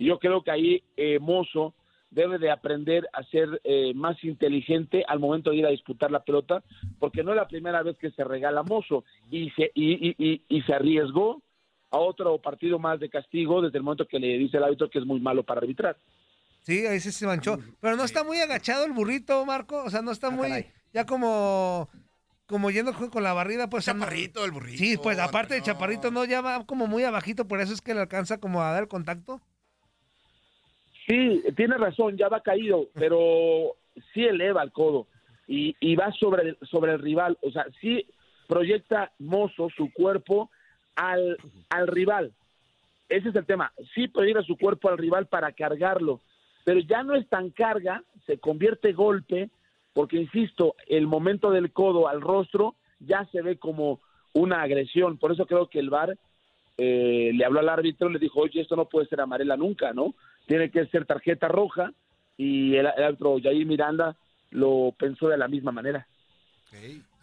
yo 0.05 0.19
creo 0.19 0.43
que 0.43 0.51
ahí 0.51 0.83
eh, 0.97 1.19
Mozo 1.19 1.73
debe 2.11 2.37
de 2.37 2.51
aprender 2.51 3.07
a 3.13 3.23
ser 3.23 3.61
eh, 3.63 3.93
más 3.95 4.21
inteligente 4.23 5.03
al 5.07 5.19
momento 5.19 5.49
de 5.49 5.57
ir 5.57 5.65
a 5.65 5.69
disputar 5.69 6.11
la 6.11 6.23
pelota, 6.23 6.61
porque 6.99 7.23
no 7.23 7.31
es 7.31 7.37
la 7.37 7.47
primera 7.47 7.81
vez 7.83 7.97
que 7.97 8.11
se 8.11 8.23
regala 8.23 8.63
Mozo 8.63 9.05
y 9.31 9.49
se, 9.51 9.71
y, 9.73 10.43
y, 10.47 10.61
se 10.63 10.73
arriesgó 10.73 11.41
a 11.89 11.97
otro 11.97 12.37
partido 12.39 12.79
más 12.79 12.99
de 12.99 13.09
castigo 13.09 13.61
desde 13.61 13.77
el 13.77 13.83
momento 13.83 14.07
que 14.07 14.19
le 14.19 14.37
dice 14.37 14.57
el 14.57 14.63
árbitro 14.63 14.89
que 14.89 14.99
es 14.99 15.05
muy 15.05 15.19
malo 15.19 15.43
para 15.43 15.61
arbitrar. 15.61 15.97
Sí, 16.61 16.85
ahí 16.85 16.99
se 16.99 17.25
manchó. 17.25 17.57
Pero 17.79 17.95
no 17.95 18.03
está 18.03 18.23
muy 18.23 18.39
agachado 18.39 18.85
el 18.85 18.91
burrito, 18.91 19.45
Marco. 19.45 19.83
O 19.83 19.89
sea, 19.89 20.01
no 20.01 20.11
está 20.11 20.27
ah, 20.27 20.31
muy. 20.31 20.67
Ya 20.93 21.05
como. 21.05 21.89
Como 22.45 22.69
yendo 22.69 22.93
con 22.93 23.23
la 23.23 23.33
barrida, 23.33 23.69
pues. 23.69 23.85
Chaparrito, 23.85 24.43
el 24.45 24.51
burrito. 24.51 24.77
Sí, 24.77 24.97
pues 24.97 25.17
aparte 25.17 25.53
de 25.55 25.61
chaparrito, 25.61 26.11
no, 26.11 26.25
ya 26.25 26.41
va 26.41 26.65
como 26.65 26.85
muy 26.85 27.03
abajito, 27.03 27.47
por 27.47 27.61
eso 27.61 27.73
es 27.73 27.81
que 27.81 27.93
le 27.93 28.01
alcanza 28.01 28.39
como 28.39 28.61
a 28.61 28.71
dar 28.71 28.83
el 28.83 28.89
contacto. 28.89 29.41
Sí, 31.11 31.43
tiene 31.57 31.77
razón, 31.77 32.15
ya 32.15 32.29
va 32.29 32.39
caído, 32.39 32.87
pero 32.93 33.75
sí 34.13 34.23
eleva 34.23 34.63
el 34.63 34.71
codo 34.71 35.07
y, 35.45 35.75
y 35.81 35.97
va 35.97 36.09
sobre 36.13 36.43
el, 36.43 36.57
sobre 36.61 36.93
el 36.93 36.99
rival. 36.99 37.37
O 37.41 37.51
sea, 37.51 37.65
sí 37.81 38.05
proyecta 38.47 39.11
Mozo 39.19 39.67
su 39.75 39.91
cuerpo 39.91 40.49
al, 40.95 41.37
al 41.69 41.87
rival. 41.87 42.31
Ese 43.09 43.27
es 43.27 43.35
el 43.35 43.45
tema. 43.45 43.73
Sí 43.93 44.07
proyecta 44.07 44.41
su 44.43 44.55
cuerpo 44.55 44.87
al 44.87 44.97
rival 44.97 45.25
para 45.25 45.51
cargarlo, 45.51 46.21
pero 46.63 46.79
ya 46.79 47.03
no 47.03 47.15
es 47.15 47.27
tan 47.27 47.49
carga, 47.49 48.05
se 48.25 48.37
convierte 48.37 48.93
golpe, 48.93 49.49
porque 49.91 50.15
insisto, 50.15 50.75
el 50.87 51.07
momento 51.07 51.51
del 51.51 51.73
codo 51.73 52.07
al 52.07 52.21
rostro 52.21 52.75
ya 53.01 53.25
se 53.33 53.41
ve 53.41 53.57
como 53.57 53.99
una 54.31 54.61
agresión. 54.61 55.17
Por 55.17 55.33
eso 55.33 55.45
creo 55.45 55.67
que 55.67 55.79
el 55.79 55.89
VAR 55.89 56.17
eh, 56.77 57.31
le 57.33 57.43
habló 57.43 57.59
al 57.59 57.67
árbitro, 57.67 58.07
le 58.07 58.17
dijo, 58.17 58.39
oye, 58.39 58.61
esto 58.61 58.77
no 58.77 58.85
puede 58.85 59.07
ser 59.07 59.19
amarela 59.19 59.57
nunca, 59.57 59.91
¿no? 59.91 60.15
Tiene 60.47 60.71
que 60.71 60.85
ser 60.87 61.05
tarjeta 61.05 61.47
roja 61.47 61.93
y 62.37 62.75
el, 62.75 62.87
árbitro 62.87 63.37
Jair 63.41 63.65
Miranda 63.65 64.17
lo 64.49 64.93
pensó 64.97 65.27
de 65.27 65.37
la 65.37 65.47
misma 65.47 65.71
manera. 65.71 66.07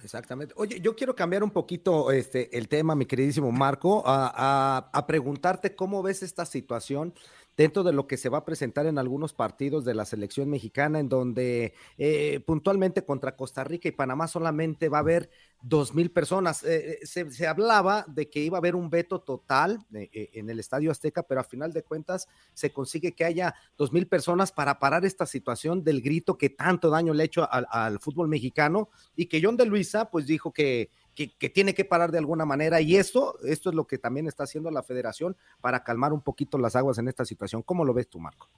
Exactamente. 0.02 0.54
Oye, 0.56 0.80
yo 0.80 0.94
quiero 0.94 1.14
cambiar 1.14 1.42
un 1.42 1.50
poquito 1.50 2.12
este, 2.12 2.56
el 2.56 2.68
tema, 2.68 2.94
mi 2.94 3.06
queridísimo 3.06 3.50
Marco, 3.50 4.02
a, 4.06 4.90
a, 4.92 5.06
preguntarte 5.06 5.74
cómo 5.74 6.02
ves 6.02 6.22
esta 6.22 6.44
situación 6.44 7.14
dentro 7.58 7.82
de 7.82 7.92
lo 7.92 8.06
que 8.06 8.16
se 8.16 8.28
va 8.28 8.38
a 8.38 8.44
presentar 8.44 8.86
en 8.86 8.98
algunos 8.98 9.34
partidos 9.34 9.84
de 9.84 9.92
la 9.92 10.04
selección 10.04 10.48
mexicana, 10.48 11.00
en 11.00 11.08
donde 11.08 11.74
eh, 11.98 12.38
puntualmente 12.46 13.04
contra 13.04 13.34
Costa 13.34 13.64
Rica 13.64 13.88
y 13.88 13.92
Panamá 13.92 14.28
solamente 14.28 14.88
va 14.88 14.98
a 14.98 15.00
haber 15.00 15.28
dos 15.60 15.92
mil 15.92 16.12
personas. 16.12 16.62
Eh, 16.62 17.00
eh, 17.02 17.04
se, 17.04 17.46
hablaba 17.48 18.04
de 18.06 18.30
que 18.30 18.38
iba 18.38 18.56
a 18.56 18.60
haber 18.60 18.76
un 18.76 18.90
veto 18.90 19.20
total 19.20 19.84
en 19.90 20.48
el 20.48 20.60
Estadio 20.60 20.92
Azteca, 20.92 21.24
pero 21.24 21.40
a 21.40 21.44
final 21.44 21.72
de 21.72 21.82
cuentas 21.82 22.28
se 22.54 22.72
consigue 22.72 23.12
que 23.12 23.24
haya 23.24 23.56
dos 23.76 23.92
mil 23.92 24.06
personas 24.06 24.52
para 24.52 24.78
parar 24.78 25.04
esta 25.04 25.26
situación 25.26 25.82
del 25.82 26.00
grito 26.00 26.38
que 26.38 26.50
tanto 26.50 26.90
daño 26.90 27.12
le 27.12 27.24
ha 27.24 27.26
hecho 27.26 27.52
al, 27.52 27.66
al 27.72 27.98
fútbol 27.98 28.28
mexicano 28.28 28.88
y 29.16 29.26
que 29.26 29.40
John 29.42 29.56
de 29.56 29.66
Luisa 29.66 30.12
pues 30.12 30.28
dijo 30.28 30.52
que 30.52 30.90
que, 31.26 31.48
tiene 31.48 31.74
que 31.74 31.84
parar 31.84 32.12
de 32.12 32.18
alguna 32.18 32.44
manera 32.44 32.80
y 32.80 32.96
esto, 32.96 33.34
esto 33.44 33.70
es 33.70 33.74
lo 33.74 33.86
que 33.86 33.98
también 33.98 34.28
está 34.28 34.44
haciendo 34.44 34.70
la 34.70 34.82
federación 34.82 35.36
para 35.60 35.82
calmar 35.82 36.12
un 36.12 36.22
poquito 36.22 36.58
las 36.58 36.76
aguas 36.76 36.98
en 36.98 37.08
esta 37.08 37.24
situación. 37.24 37.62
¿Cómo 37.62 37.84
lo 37.84 37.92
ves 37.92 38.08
tú, 38.08 38.20
Marco? 38.20 38.48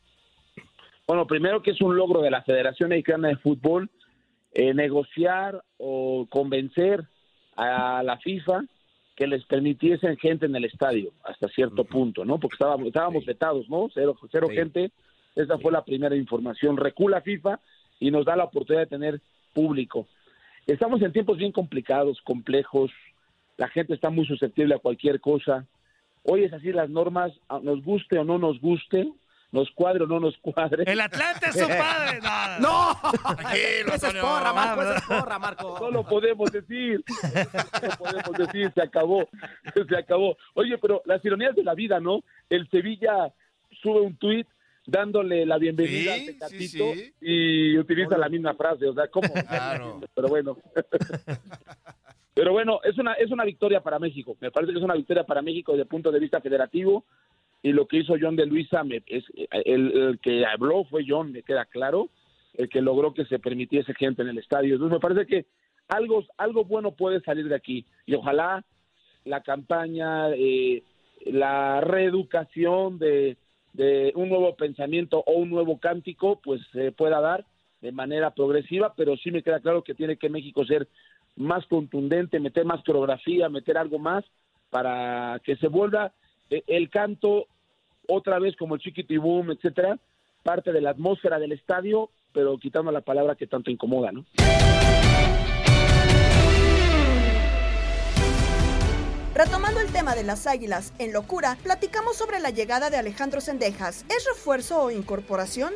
Bueno, 1.07 1.27
primero 1.27 1.63
que 1.63 1.71
es 1.71 1.81
un 1.81 1.97
logro 1.97 2.21
de 2.21 2.31
la 2.31 2.43
Federación 2.43 2.91
Mexicana 2.91 3.29
de 3.29 3.37
Fútbol 3.37 3.91
eh, 4.53 4.75
negociar 4.75 5.65
o 5.79 6.27
convencer 6.29 7.05
a 7.57 8.03
la 8.03 8.19
FIFA 8.19 8.65
que 9.17 9.27
les 9.27 9.45
permitiesen 9.45 10.17
gente 10.17 10.47
en 10.47 10.55
el 10.55 10.65
estadio 10.65 11.13
hasta 11.25 11.49
cierto 11.49 11.85
punto, 11.85 12.25
¿no? 12.25 12.39
Porque 12.39 12.55
estábamos, 12.55 12.87
estábamos 12.89 13.25
vetados, 13.25 13.69
¿no? 13.69 13.89
Cero, 13.93 14.17
cero 14.31 14.49
gente. 14.51 14.93
Esa 15.35 15.59
fue 15.59 15.73
la 15.73 15.85
primera 15.85 16.17
información. 16.17 16.77
Recula 16.77 17.21
FIFA 17.21 17.61
y 17.99 18.11
nos 18.11 18.25
da 18.25 18.37
la 18.37 18.45
oportunidad 18.45 18.83
de 18.83 18.97
tener 18.97 19.21
público. 19.53 20.07
Estamos 20.71 21.03
en 21.03 21.13
tiempos 21.13 21.37
bien 21.37 21.51
complicados, 21.51 22.21
complejos, 22.23 22.93
la 23.57 23.67
gente 23.69 23.93
está 23.93 24.09
muy 24.09 24.25
susceptible 24.25 24.77
a 24.77 24.79
cualquier 24.79 25.21
cosa. 25.21 25.67
Hoy 26.23 26.45
es 26.45 26.53
así 26.53 26.71
las 26.73 26.89
normas, 26.89 27.33
nos 27.63 27.83
guste 27.83 28.21
o 28.21 28.25
no 28.25 28.39
nos 28.39 28.61
guste, 28.61 29.11
nos 29.51 29.69
cuadre 29.73 30.05
o 30.05 30.07
no 30.07 30.21
nos 30.21 30.39
cuadre. 30.39 30.85
El 30.87 31.01
Atlante 31.01 31.47
es 31.47 31.59
su 31.59 31.67
padre. 31.69 32.21
No, 32.61 32.61
no. 32.61 33.93
Esa 33.93 34.09
es 34.11 34.15
porra, 34.15 34.53
Marco, 34.53 34.83
esa 34.83 34.97
es 34.97 35.03
porra, 35.03 35.39
Marco. 35.41 35.79
No 35.81 35.91
lo 35.91 36.07
podemos 36.07 36.53
decir. 36.53 37.03
No 37.09 37.89
lo 37.89 37.97
podemos 37.99 38.33
decir, 38.39 38.73
se 38.73 38.83
acabó. 38.83 39.29
Se 39.75 39.97
acabó. 39.97 40.37
Oye, 40.55 40.79
pero 40.79 41.03
las 41.05 41.25
ironías 41.25 41.57
de 41.57 41.65
la 41.65 41.75
vida, 41.75 41.99
¿no? 41.99 42.23
El 42.49 42.71
Sevilla 42.71 43.33
sube 43.83 44.03
un 44.03 44.15
tuit 44.17 44.47
dándole 44.87 45.47
la 45.47 45.59
bienvenida 45.59 46.15
a 46.15 46.19
Tecatito 46.19 46.93
y 47.21 47.79
utiliza 47.79 48.19
la 48.19 48.29
misma 48.29 48.55
frase, 48.55 48.87
o 48.87 48.95
sea, 48.95 49.09
¿cómo? 49.09 49.29
Claro. 49.49 50.01
Pero 50.15 50.29
bueno. 50.29 50.57
Pero 52.35 52.53
bueno, 52.53 52.81
es 52.85 52.97
una, 52.97 53.15
es 53.15 53.31
una 53.31 53.45
victoria 53.45 53.83
para 53.83 53.99
México. 53.99 54.37
Me 54.41 54.51
parece 54.51 54.73
que 54.73 54.79
es 54.79 54.85
una 54.85 54.95
victoria 54.95 55.25
para 55.25 55.43
México 55.43 55.73
desde 55.73 55.83
el 55.83 55.89
punto 55.89 56.11
de 56.11 56.21
vista 56.21 56.41
federativo. 56.41 57.05
Y 57.63 57.73
lo 57.73 57.87
que 57.87 57.99
hizo 57.99 58.15
John 58.19 58.37
de 58.37 58.47
Luisa, 58.47 58.83
me, 58.83 59.03
es, 59.07 59.25
el, 59.51 59.93
el, 59.93 60.19
que 60.21 60.47
habló 60.47 60.85
fue 60.85 61.05
John, 61.07 61.33
me 61.33 61.43
queda 61.43 61.67
claro, 61.67 62.09
el 62.55 62.71
que 62.71 62.81
logró 62.81 63.13
que 63.13 63.27
se 63.27 63.39
permitiese 63.39 63.93
gente 63.93 64.23
en 64.23 64.29
el 64.29 64.39
estadio. 64.39 64.75
Entonces 64.75 64.95
me 64.95 65.01
parece 65.01 65.27
que 65.27 65.47
algo, 65.89 66.25
algo 66.39 66.65
bueno 66.65 66.93
puede 66.93 67.21
salir 67.21 67.49
de 67.49 67.57
aquí. 67.57 67.85
Y 68.07 68.15
ojalá 68.15 68.65
la 69.25 69.43
campaña, 69.43 70.31
eh, 70.31 70.83
la 71.27 71.83
reeducación 71.83 72.99
de, 72.99 73.37
de 73.73 74.13
un 74.15 74.29
nuevo 74.29 74.55
pensamiento 74.57 75.23
o 75.27 75.33
un 75.33 75.51
nuevo 75.51 75.79
cántico, 75.79 76.41
pues 76.43 76.61
se 76.73 76.93
pueda 76.93 77.21
dar 77.21 77.45
de 77.81 77.93
manera 77.93 78.31
progresiva, 78.31 78.95
pero 78.97 79.17
sí 79.17 79.31
me 79.31 79.43
queda 79.43 79.61
claro 79.61 79.83
que 79.83 79.95
tiene 79.95 80.17
que 80.17 80.29
México 80.29 80.65
ser 80.65 80.89
más 81.37 81.65
contundente, 81.67 82.41
meter 82.41 82.65
más 82.65 82.83
coreografía, 82.85 83.49
meter 83.49 83.79
algo 83.79 83.99
más 83.99 84.25
para 84.71 85.41
que 85.45 85.57
se 85.57 85.69
vuelva 85.69 86.13
eh, 86.51 86.63
el 86.67 86.91
canto 86.91 87.47
otra 88.09 88.39
vez 88.39 88.57
como 88.57 88.75
el 88.75 88.81
chiquitibum, 88.81 89.51
etcétera, 89.51 89.99
parte 90.43 90.73
de 90.73 90.81
la 90.81 90.91
atmósfera 90.91 91.39
del 91.39 91.53
estadio, 91.53 92.11
pero 92.33 92.59
quitando 92.59 92.91
la 92.91 93.01
palabra 93.01 93.35
que 93.35 93.47
tanto 93.47 93.71
incomoda, 93.71 94.13
¿no? 94.13 94.25
Retomando 99.43 99.81
el 99.81 99.91
tema 99.91 100.15
de 100.15 100.23
las 100.23 100.47
águilas, 100.47 100.93
en 100.99 101.15
locura, 101.15 101.57
platicamos 101.63 102.15
sobre 102.15 102.41
la 102.41 102.51
llegada 102.51 102.91
de 102.91 102.99
Alejandro 102.99 103.41
Sendejas. 103.41 104.05
¿Es 104.11 104.27
refuerzo 104.27 104.83
o 104.83 104.91
incorporación? 104.91 105.73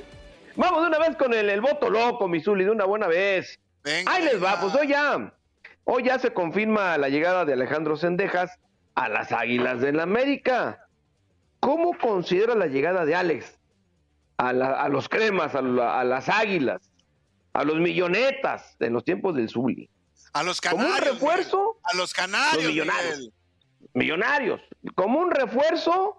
Vamos 0.54 0.82
de 0.82 0.88
una 0.88 0.98
vez 0.98 1.16
con 1.16 1.32
el, 1.32 1.48
el 1.48 1.62
voto 1.62 1.88
loco, 1.88 2.28
Misuli, 2.28 2.64
de 2.64 2.70
una 2.70 2.84
buena 2.84 3.06
vez. 3.06 3.58
Ahí 4.04 4.22
les 4.22 4.44
va, 4.44 4.60
pues 4.60 4.74
hoy 4.74 4.88
ya, 4.88 5.32
hoy 5.84 6.04
ya 6.04 6.18
se 6.18 6.34
confirma 6.34 6.98
la 6.98 7.08
llegada 7.08 7.46
de 7.46 7.54
Alejandro 7.54 7.96
Sendejas 7.96 8.50
a 8.96 9.08
las 9.08 9.32
Águilas 9.32 9.80
del 9.80 9.96
la 9.96 10.02
América. 10.02 10.86
¿Cómo 11.58 11.96
considera 11.96 12.54
la 12.54 12.66
llegada 12.66 13.06
de 13.06 13.14
Alex 13.14 13.58
a, 14.36 14.50
a 14.50 14.88
los 14.90 15.08
cremas, 15.08 15.54
a, 15.54 15.60
a, 16.00 16.04
las 16.04 16.28
Águilas, 16.28 16.82
a 17.54 17.64
los 17.64 17.76
millonetas 17.76 18.76
de 18.78 18.90
los 18.90 19.06
tiempos 19.06 19.34
del 19.34 19.48
Zuli? 19.48 19.88
A 20.34 20.42
los 20.42 20.60
canarios. 20.60 20.86
¿Como 20.86 20.98
un 20.98 21.14
refuerzo? 21.14 21.78
A 21.82 21.96
los 21.96 22.12
canarios. 22.12 22.62
Los 22.62 22.72
millonarios. 22.74 23.18
Miguel. 23.20 23.32
Millonarios. 23.94 24.60
¿Como 24.94 25.20
un 25.20 25.30
refuerzo 25.30 26.16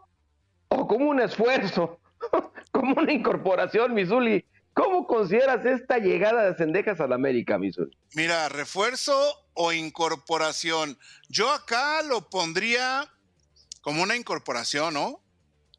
o 0.70 0.88
como 0.88 1.10
un 1.10 1.22
esfuerzo? 1.22 2.00
como 2.72 2.96
una 2.96 3.12
incorporación, 3.12 3.94
Misuli. 3.94 4.46
¿Cómo 4.74 5.08
consideras 5.08 5.66
esta 5.66 6.00
llegada 6.00 6.50
de 6.50 6.58
Cendejas 6.58 7.00
a 7.00 7.08
la 7.08 7.16
América, 7.16 7.58
Misuli? 7.58 7.98
Mira, 8.14 8.50
refuerzo 8.50 9.16
o 9.54 9.72
incorporación. 9.72 10.98
Yo 11.30 11.50
acá 11.52 12.02
lo 12.02 12.30
pondría 12.30 13.10
como 13.82 14.04
una 14.04 14.16
incorporación, 14.16 14.94
¿no? 14.94 15.22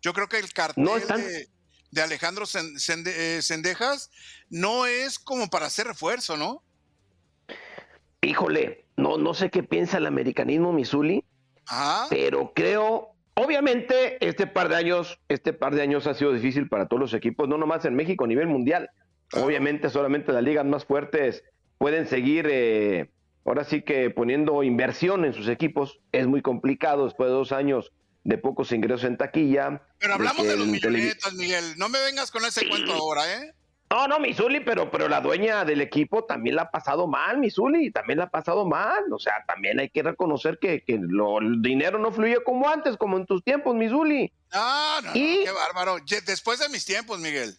Yo 0.01 0.13
creo 0.13 0.29
que 0.29 0.39
el 0.39 0.53
cartel 0.53 0.85
no 0.85 0.97
de, 0.99 1.49
de, 1.91 2.03
Alejandro 2.03 2.47
Cendejas 2.47 4.11
no 4.49 4.87
es 4.87 5.19
como 5.19 5.51
para 5.51 5.67
hacer 5.67 5.87
refuerzo, 5.89 6.37
¿no? 6.37 6.63
Híjole, 8.23 8.87
no, 8.97 9.19
no 9.19 9.35
sé 9.35 9.51
qué 9.51 9.63
piensa 9.63 9.99
el 9.99 10.07
americanismo, 10.07 10.73
Misuli, 10.73 11.25
Ajá. 11.68 12.07
pero 12.11 12.52
creo, 12.55 13.11
obviamente, 13.35 14.24
este 14.26 14.46
par 14.46 14.68
de 14.68 14.76
años, 14.76 15.18
este 15.29 15.52
par 15.52 15.74
de 15.74 15.83
años 15.83 16.07
ha 16.07 16.14
sido 16.14 16.33
difícil 16.33 16.68
para 16.68 16.87
todos 16.87 17.00
los 17.00 17.14
equipos, 17.14 17.48
no 17.48 17.59
nomás 17.59 17.85
en 17.85 17.94
México, 17.94 18.24
a 18.24 18.29
nivel 18.29 18.46
mundial. 18.46 18.90
Obviamente, 19.33 19.90
solamente 19.90 20.33
las 20.33 20.42
ligas 20.42 20.64
más 20.64 20.85
fuertes 20.85 21.42
pueden 21.79 22.07
seguir, 22.07 22.46
eh, 22.48 23.11
ahora 23.44 23.64
sí 23.64 23.83
que 23.83 24.11
poniendo 24.11 24.62
inversión 24.62 25.24
en 25.24 25.33
sus 25.33 25.48
equipos. 25.48 26.00
Es 26.12 26.26
muy 26.26 26.42
complicado 26.42 27.05
después 27.05 27.29
de 27.29 27.35
dos 27.35 27.52
años 27.52 27.92
de 28.24 28.38
pocos 28.38 28.72
ingresos 28.72 29.05
en 29.05 29.16
taquilla. 29.16 29.83
Pero 29.98 30.14
hablamos 30.14 30.44
de, 30.44 30.52
de 30.52 30.57
los 30.59 30.66
millonetas, 30.66 31.35
Miguel. 31.35 31.74
No 31.76 31.88
me 31.88 32.00
vengas 32.00 32.31
con 32.31 32.44
ese 32.44 32.61
sí. 32.61 32.68
cuento 32.68 32.92
ahora, 32.92 33.22
¿eh? 33.33 33.55
No, 33.88 34.09
no, 34.09 34.18
Misuli, 34.18 34.61
pero, 34.61 34.90
pero 34.90 35.09
la 35.09 35.20
dueña 35.20 35.64
del 35.64 35.81
equipo 35.81 36.25
también 36.25 36.57
la 36.57 36.62
ha 36.62 36.70
pasado 36.70 37.07
mal, 37.07 37.38
Misuli, 37.38 37.92
también 37.92 38.18
la 38.18 38.25
ha 38.25 38.31
pasado 38.31 38.66
mal. 38.66 39.05
O 39.12 39.18
sea, 39.18 39.44
también 39.46 39.79
hay 39.79 39.88
que 39.90 40.03
reconocer 40.03 40.59
que, 40.59 40.83
que 40.83 40.99
lo, 41.01 41.38
el 41.38 41.62
dinero 41.62 41.99
no 41.99 42.11
fluye 42.11 42.42
como 42.42 42.68
antes, 42.68 42.96
como 42.96 43.16
en 43.16 43.27
tus 43.27 43.44
tiempos, 43.44 43.77
Misuli. 43.77 44.33
No, 44.53 45.01
no, 45.03 45.11
y, 45.14 45.38
no, 45.38 45.44
qué 45.44 45.51
bárbaro. 45.53 45.99
Después 46.27 46.59
de 46.59 46.68
mis 46.68 46.85
tiempos, 46.85 47.20
Miguel. 47.20 47.57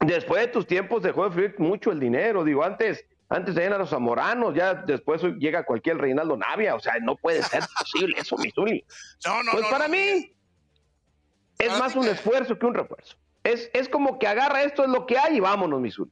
Después 0.00 0.42
de 0.42 0.48
tus 0.48 0.66
tiempos 0.66 1.02
dejó 1.02 1.24
de 1.24 1.30
fluir 1.30 1.54
mucho 1.58 1.92
el 1.92 1.98
dinero. 1.98 2.44
Digo, 2.44 2.62
antes, 2.62 3.06
antes 3.30 3.56
eran 3.56 3.72
a 3.72 3.78
los 3.78 3.90
zamoranos, 3.90 4.54
ya 4.54 4.74
después 4.74 5.22
llega 5.38 5.64
cualquier 5.64 5.96
Reinaldo 5.96 6.36
Navia. 6.36 6.74
O 6.74 6.80
sea, 6.80 6.98
no 7.00 7.16
puede 7.16 7.42
ser 7.42 7.62
posible 7.80 8.16
eso, 8.18 8.36
Misuli. 8.36 8.84
No, 9.24 9.42
no, 9.42 9.52
pues 9.52 9.64
no, 9.64 9.70
para 9.70 9.88
no, 9.88 9.94
mí 9.94 10.30
es 11.58 11.78
más 11.78 11.96
un 11.96 12.06
esfuerzo 12.06 12.58
que 12.58 12.66
un 12.66 12.74
refuerzo. 12.74 13.16
Es, 13.44 13.70
es, 13.72 13.88
como 13.88 14.18
que 14.18 14.26
agarra 14.26 14.62
esto 14.62 14.84
es 14.84 14.90
lo 14.90 15.06
que 15.06 15.18
hay 15.18 15.36
y 15.36 15.40
vámonos, 15.40 15.80
Missouri. 15.80 16.10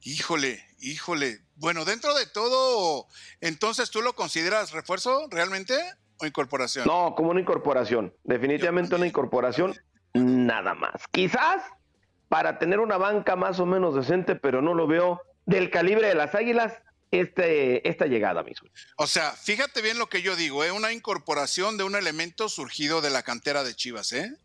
Híjole, 0.00 0.64
híjole. 0.80 1.40
Bueno, 1.56 1.84
dentro 1.84 2.14
de 2.14 2.26
todo, 2.26 3.06
entonces 3.40 3.90
tú 3.90 4.02
lo 4.02 4.14
consideras 4.14 4.72
refuerzo 4.72 5.28
realmente 5.30 5.74
o 6.18 6.26
incorporación? 6.26 6.86
No, 6.86 7.14
como 7.16 7.30
una 7.30 7.40
incorporación. 7.40 8.14
Definitivamente 8.24 8.94
una 8.94 9.06
incorporación, 9.06 9.74
nada 10.12 10.74
más. 10.74 11.02
Quizás 11.10 11.62
para 12.28 12.58
tener 12.58 12.80
una 12.80 12.96
banca 12.96 13.36
más 13.36 13.60
o 13.60 13.66
menos 13.66 13.94
decente, 13.94 14.36
pero 14.36 14.62
no 14.62 14.74
lo 14.74 14.86
veo 14.86 15.20
del 15.46 15.70
calibre 15.70 16.08
de 16.08 16.14
las 16.14 16.34
águilas. 16.34 16.74
Este, 17.10 17.88
esta 17.88 18.06
llegada, 18.06 18.42
Missouri. 18.42 18.72
O 18.96 19.06
sea, 19.06 19.30
fíjate 19.30 19.82
bien 19.82 20.00
lo 20.00 20.08
que 20.08 20.20
yo 20.20 20.34
digo, 20.34 20.64
¿eh? 20.64 20.72
una 20.72 20.92
incorporación 20.92 21.76
de 21.76 21.84
un 21.84 21.94
elemento 21.94 22.48
surgido 22.48 23.02
de 23.02 23.10
la 23.10 23.22
cantera 23.22 23.62
de 23.62 23.72
Chivas, 23.72 24.12
¿eh? 24.12 24.36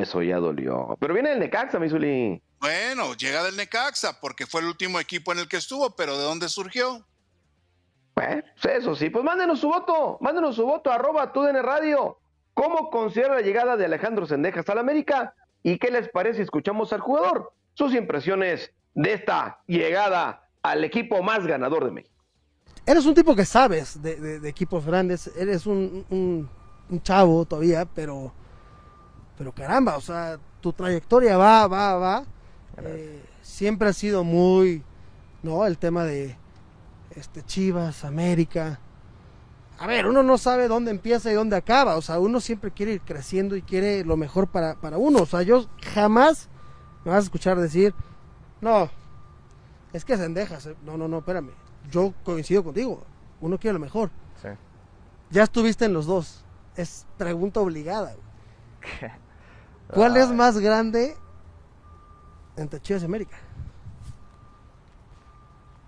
Eso 0.00 0.22
ya 0.22 0.36
dolió. 0.36 0.96
Pero 0.98 1.14
viene 1.14 1.32
el 1.32 1.38
Necaxa, 1.38 1.78
Misuli. 1.78 2.42
Bueno, 2.60 3.14
llega 3.14 3.42
del 3.42 3.56
Necaxa 3.56 4.20
porque 4.20 4.46
fue 4.46 4.60
el 4.60 4.68
último 4.68 5.00
equipo 5.00 5.32
en 5.32 5.38
el 5.40 5.48
que 5.48 5.56
estuvo, 5.56 5.94
pero 5.96 6.16
¿de 6.16 6.24
dónde 6.24 6.48
surgió? 6.48 7.06
Pues 8.14 8.44
eso 8.62 8.94
sí, 8.94 9.08
pues 9.08 9.24
mándenos 9.24 9.60
su 9.60 9.68
voto, 9.68 10.18
mándenos 10.20 10.56
su 10.56 10.64
voto, 10.64 10.90
arroba 10.90 11.32
TUDN 11.32 11.62
Radio. 11.62 12.18
¿Cómo 12.54 12.90
considera 12.90 13.36
la 13.36 13.40
llegada 13.40 13.76
de 13.76 13.86
Alejandro 13.86 14.26
Sendejas 14.26 14.68
al 14.68 14.78
América? 14.78 15.34
¿Y 15.62 15.78
qué 15.78 15.90
les 15.90 16.08
parece 16.08 16.36
si 16.36 16.42
escuchamos 16.42 16.92
al 16.92 17.00
jugador? 17.00 17.52
Sus 17.74 17.94
impresiones 17.94 18.72
de 18.94 19.12
esta 19.12 19.62
llegada 19.66 20.48
al 20.62 20.84
equipo 20.84 21.22
más 21.22 21.46
ganador 21.46 21.84
de 21.84 21.90
México. 21.92 22.14
Eres 22.86 23.06
un 23.06 23.14
tipo 23.14 23.34
que 23.34 23.44
sabes 23.44 24.02
de, 24.02 24.16
de, 24.16 24.40
de 24.40 24.48
equipos 24.48 24.84
grandes, 24.84 25.30
eres 25.36 25.66
un, 25.66 26.04
un, 26.10 26.48
un, 26.88 27.02
chavo 27.02 27.44
todavía, 27.44 27.84
pero, 27.84 28.32
pero 29.40 29.52
caramba, 29.52 29.96
o 29.96 30.02
sea, 30.02 30.38
tu 30.60 30.70
trayectoria 30.74 31.38
va, 31.38 31.66
va, 31.66 31.94
va. 31.94 32.24
Eh, 32.82 33.24
siempre 33.40 33.88
ha 33.88 33.92
sido 33.94 34.22
muy, 34.22 34.82
¿no? 35.42 35.64
El 35.64 35.78
tema 35.78 36.04
de 36.04 36.36
este 37.16 37.42
Chivas, 37.42 38.04
América. 38.04 38.80
A 39.78 39.86
ver, 39.86 40.06
uno 40.06 40.22
no 40.22 40.36
sabe 40.36 40.68
dónde 40.68 40.90
empieza 40.90 41.32
y 41.32 41.34
dónde 41.34 41.56
acaba, 41.56 41.96
o 41.96 42.02
sea, 42.02 42.18
uno 42.18 42.38
siempre 42.38 42.70
quiere 42.70 42.92
ir 42.92 43.00
creciendo 43.00 43.56
y 43.56 43.62
quiere 43.62 44.04
lo 44.04 44.18
mejor 44.18 44.46
para, 44.46 44.74
para 44.74 44.98
uno, 44.98 45.20
o 45.20 45.26
sea, 45.26 45.40
yo 45.40 45.64
jamás 45.94 46.50
me 47.06 47.10
vas 47.10 47.20
a 47.20 47.24
escuchar 47.24 47.58
decir, 47.58 47.94
no, 48.60 48.90
es 49.94 50.04
que 50.04 50.18
Sendejas, 50.18 50.68
no, 50.84 50.98
no, 50.98 51.08
no, 51.08 51.20
espérame, 51.20 51.52
yo 51.90 52.12
coincido 52.24 52.62
contigo, 52.62 53.04
uno 53.40 53.56
quiere 53.58 53.72
lo 53.72 53.80
mejor. 53.80 54.10
Sí. 54.42 54.48
Ya 55.30 55.44
estuviste 55.44 55.86
en 55.86 55.94
los 55.94 56.04
dos, 56.04 56.44
es 56.76 57.06
pregunta 57.16 57.60
obligada. 57.60 58.14
¿Cuál 59.94 60.16
es 60.16 60.30
más 60.30 60.58
grande 60.58 61.16
entre 62.56 62.80
Chivas 62.80 63.02
y 63.02 63.06
América? 63.06 63.36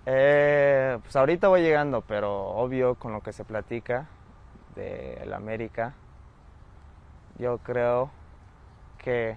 Eh, 0.07 0.99
pues 1.03 1.15
ahorita 1.15 1.49
voy 1.49 1.63
llegando, 1.63 2.01
pero 2.01 2.49
obvio 2.49 2.97
con 2.97 3.13
lo 3.13 3.21
que 3.21 3.33
se 3.33 3.45
platica 3.45 4.09
de 4.75 5.15
el 5.23 5.33
América, 5.33 5.95
yo 7.39 7.59
creo 7.59 8.11
que 8.99 9.37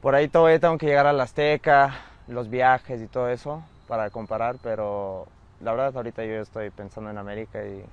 por 0.00 0.14
ahí 0.14 0.28
todavía 0.28 0.58
tengo 0.58 0.78
que 0.78 0.86
llegar 0.86 1.06
a 1.06 1.12
la 1.12 1.24
Azteca, 1.24 1.94
los 2.28 2.48
viajes 2.48 3.02
y 3.02 3.06
todo 3.06 3.28
eso 3.28 3.62
para 3.88 4.10
comparar, 4.10 4.56
pero 4.62 5.26
la 5.60 5.72
verdad 5.72 5.96
ahorita 5.96 6.24
yo 6.24 6.40
estoy 6.40 6.70
pensando 6.70 7.10
en 7.10 7.18
América 7.18 7.64
y 7.64 7.84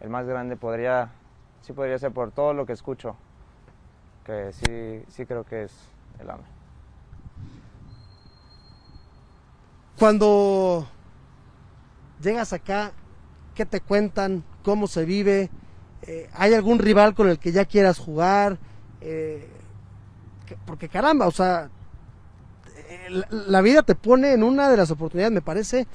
el 0.00 0.10
más 0.10 0.26
grande 0.26 0.56
podría, 0.56 1.10
sí 1.62 1.72
podría 1.72 1.98
ser 1.98 2.12
por 2.12 2.30
todo 2.30 2.52
lo 2.54 2.66
que 2.66 2.72
escucho, 2.72 3.16
que 4.24 4.52
sí, 4.52 5.04
sí 5.08 5.26
creo 5.26 5.44
que 5.44 5.64
es 5.64 5.72
el 6.20 6.30
AME. 6.30 6.44
Cuando 9.98 10.86
llegas 12.20 12.52
acá, 12.52 12.92
¿qué 13.54 13.66
te 13.66 13.80
cuentan? 13.80 14.42
¿Cómo 14.64 14.86
se 14.86 15.04
vive? 15.04 15.50
Eh, 16.02 16.28
¿Hay 16.34 16.54
algún 16.54 16.78
rival 16.78 17.14
con 17.14 17.28
el 17.28 17.38
que 17.38 17.52
ya 17.52 17.64
quieras 17.64 17.98
jugar? 17.98 18.58
Eh, 19.00 19.48
porque 20.66 20.88
caramba, 20.88 21.26
o 21.26 21.30
sea, 21.30 21.70
la, 23.30 23.60
vida 23.60 23.82
te 23.82 23.94
pone 23.94 24.32
en 24.32 24.42
una 24.42 24.70
de 24.70 24.76
las 24.76 24.90
oportunidades, 24.90 25.32
me 25.32 25.40
parece, 25.40 25.86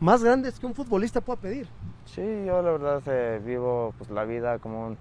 más 0.00 0.22
grandes 0.22 0.58
que 0.58 0.66
un 0.66 0.74
futbolista 0.74 1.20
pueda 1.20 1.40
pedir. 1.40 1.68
Sí, 2.04 2.22
yo 2.46 2.62
la 2.62 2.72
verdad 2.72 3.02
eh, 3.06 3.40
vivo 3.44 3.94
pues, 3.98 4.10
la 4.10 4.24
vida 4.24 4.58
como 4.58 4.88
un, 4.88 4.98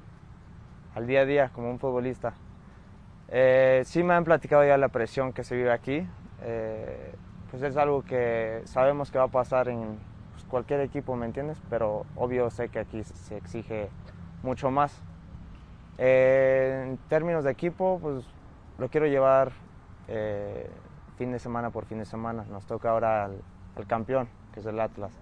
al 0.95 1.07
día 1.07 1.21
a 1.21 1.25
día, 1.25 1.51
como 1.53 1.69
un 1.69 1.79
futbolista. 1.79 2.33
Eh, 3.29 3.83
sí 3.85 4.03
me 4.03 4.13
han 4.13 4.23
platicado 4.23 4.63
ya 4.65 4.77
la 4.77 4.89
presión 4.89 5.33
que 5.33 5.43
se 5.43 5.55
vive 5.55 5.71
aquí. 5.71 6.07
Eh, 6.41 7.13
pues 7.49 7.63
es 7.63 7.77
algo 7.77 8.03
que 8.03 8.61
sabemos 8.65 9.11
que 9.11 9.17
va 9.17 9.25
a 9.25 9.29
pasar 9.29 9.69
en 9.69 9.97
pues, 10.33 10.45
cualquier 10.45 10.81
equipo, 10.81 11.15
¿me 11.15 11.25
entiendes? 11.25 11.61
Pero 11.69 12.05
obvio 12.15 12.49
sé 12.49 12.69
que 12.69 12.79
aquí 12.79 13.03
se 13.03 13.37
exige 13.37 13.89
mucho 14.43 14.71
más. 14.71 15.01
en 15.97 16.97
términos 17.09 17.43
de 17.43 17.51
equipo, 17.51 17.99
pues 18.01 18.25
lo 18.77 18.89
quiero 18.89 19.07
llevar 19.07 19.51
fin 21.17 21.31
de 21.31 21.39
semana 21.39 21.69
por 21.71 21.85
fin 21.85 21.99
de 21.99 22.05
semana. 22.05 22.45
Nos 22.49 22.65
toca 22.65 22.89
ahora 22.89 23.25
al 23.25 23.87
campeón, 23.87 24.27
que 24.53 24.59
es 24.59 24.65
el 24.65 24.79
Atlas. 24.79 25.13